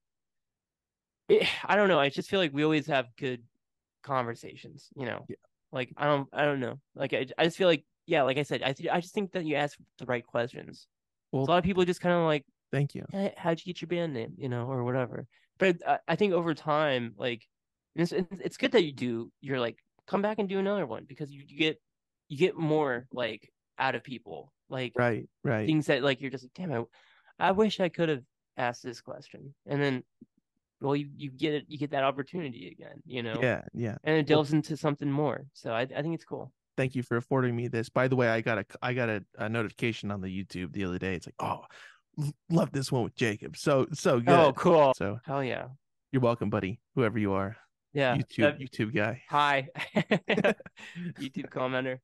[1.30, 2.00] it, I don't know.
[2.00, 3.42] I just feel like we always have good
[4.04, 4.90] conversations.
[4.96, 5.36] You know, Yeah.
[5.72, 6.80] like I don't I don't know.
[6.96, 9.32] Like I I just feel like yeah, like I said, I th- I just think
[9.34, 10.88] that you ask the right questions.
[11.32, 13.06] Well, a lot of people just kind of like thank you.
[13.14, 15.28] "Eh, how'd you get your band name, you know, or whatever.
[15.60, 17.48] But I, I think over time, like,
[17.96, 19.32] it's, it's it's good that you do.
[19.42, 21.82] You're like, come back and do another one because you, you get
[22.30, 23.50] you get more like
[23.80, 25.68] out of people, like Right, right.
[25.68, 26.86] things that like you're just like, damn, I,
[27.40, 28.26] I wish I could have
[28.58, 30.04] asked this question, and then,
[30.82, 33.98] well, you you get it, you get that opportunity again, you know, Yeah, yeah.
[34.04, 35.48] and it delves into something more.
[35.54, 36.54] So I I think it's cool.
[36.76, 37.90] Thank you for affording me this.
[37.90, 40.86] By the way, I got a I got a, a notification on the YouTube the
[40.86, 41.14] other day.
[41.16, 41.66] It's like, oh,
[42.50, 43.58] love this one with Jacob.
[43.58, 44.30] So so oh, good.
[44.30, 44.94] Oh, cool.
[44.96, 45.68] So Hell yeah.
[46.12, 46.80] you're welcome, buddy.
[46.96, 47.56] Whoever you are,
[47.94, 48.16] Yeah.
[48.18, 49.22] YouTube that- YouTube guy.
[49.30, 49.68] hi.
[51.20, 52.00] YouTube commenter.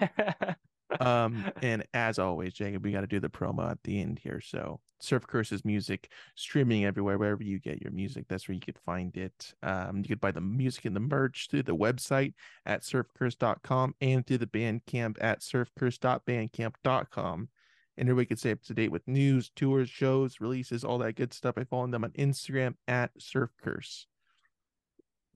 [1.00, 4.40] Um, and as always, Jacob, we got to do the promo at the end here.
[4.40, 8.26] So, Surf Curses music streaming everywhere, wherever you get your music.
[8.28, 9.54] That's where you could find it.
[9.62, 12.32] Um, you could buy the music and the merch through the website
[12.64, 17.48] at surfcurse.com and through the Bandcamp at surfcurse.bandcamp.com.
[17.96, 21.32] And everybody can stay up to date with news, tours, shows, releases, all that good
[21.32, 21.54] stuff.
[21.56, 24.08] I follow them on Instagram at Surf Curse.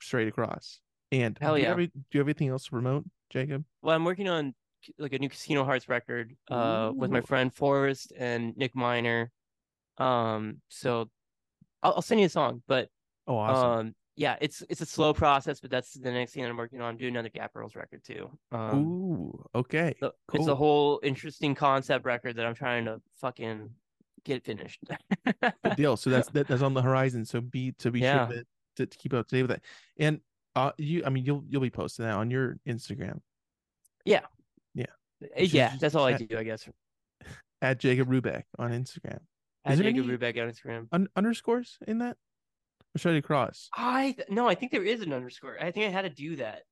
[0.01, 0.81] Straight across.
[1.13, 1.71] And Hell do you yeah.
[1.71, 3.65] have do you have anything else to promote, Jacob?
[3.83, 4.55] Well, I'm working on
[4.99, 9.31] like a new Casino Hearts record uh with my friend Forrest and Nick Miner.
[9.99, 11.11] Um, so
[11.83, 12.89] I'll, I'll send you a song, but
[13.27, 13.71] Oh, awesome.
[13.89, 16.81] um, yeah, it's it's a slow process, but that's the next thing that I'm working
[16.81, 16.89] on.
[16.91, 18.31] I'm doing another Gap Girls record too.
[18.51, 19.95] Um, Ooh, okay.
[20.01, 20.41] so cool.
[20.41, 23.71] it's a whole interesting concept record that I'm trying to fucking
[24.25, 24.81] get finished.
[25.43, 25.97] Good deal.
[25.97, 27.25] So that's that, that's on the horizon.
[27.25, 28.27] So be to be Yeah.
[28.27, 28.47] sure that
[28.77, 29.63] to, to keep up to date with that.
[29.99, 30.21] And
[30.57, 33.21] uh, you, I mean, you'll you'll be posting that on your Instagram
[34.09, 34.21] Uh,
[35.37, 36.69] She's yeah, that's all I do, I guess.
[37.63, 39.21] at Jacob Rubeck on Instagram.
[39.65, 40.89] At there Jacob Rubeck on Instagram.
[40.93, 42.17] Un- underscores in that,
[42.95, 43.69] or should I cross?
[43.77, 45.57] I th- no, I think there is an underscore.
[45.61, 46.63] I think I had to do that.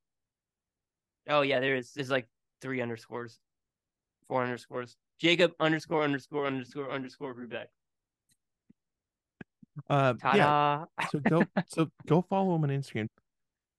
[1.28, 1.92] Oh yeah, there is.
[1.92, 2.28] There's like
[2.62, 3.38] three underscores,
[4.28, 4.96] four underscores.
[5.20, 7.66] Jacob underscore underscore underscore underscore Rubeck.
[9.90, 10.84] Uh, yeah.
[11.10, 13.08] So go so go follow him on Instagram.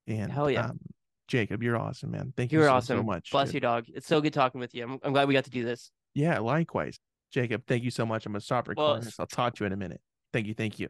[0.08, 0.68] And Hell yeah.
[0.68, 0.80] um,
[1.28, 2.34] Jacob, you're awesome, man.
[2.38, 3.00] Thank you You're so, awesome.
[3.00, 3.32] so much.
[3.32, 3.56] Bless dude.
[3.56, 3.86] you, dog.
[3.94, 4.84] It's so good talking with you.
[4.84, 5.92] I'm, I'm glad we got to do this.
[6.14, 7.00] Yeah, likewise.
[7.32, 8.26] Jacob, thank you so much.
[8.26, 9.20] I'm gonna stop recording this.
[9.20, 10.00] I'll talk to you in a minute.
[10.32, 10.88] Thank you, thank you.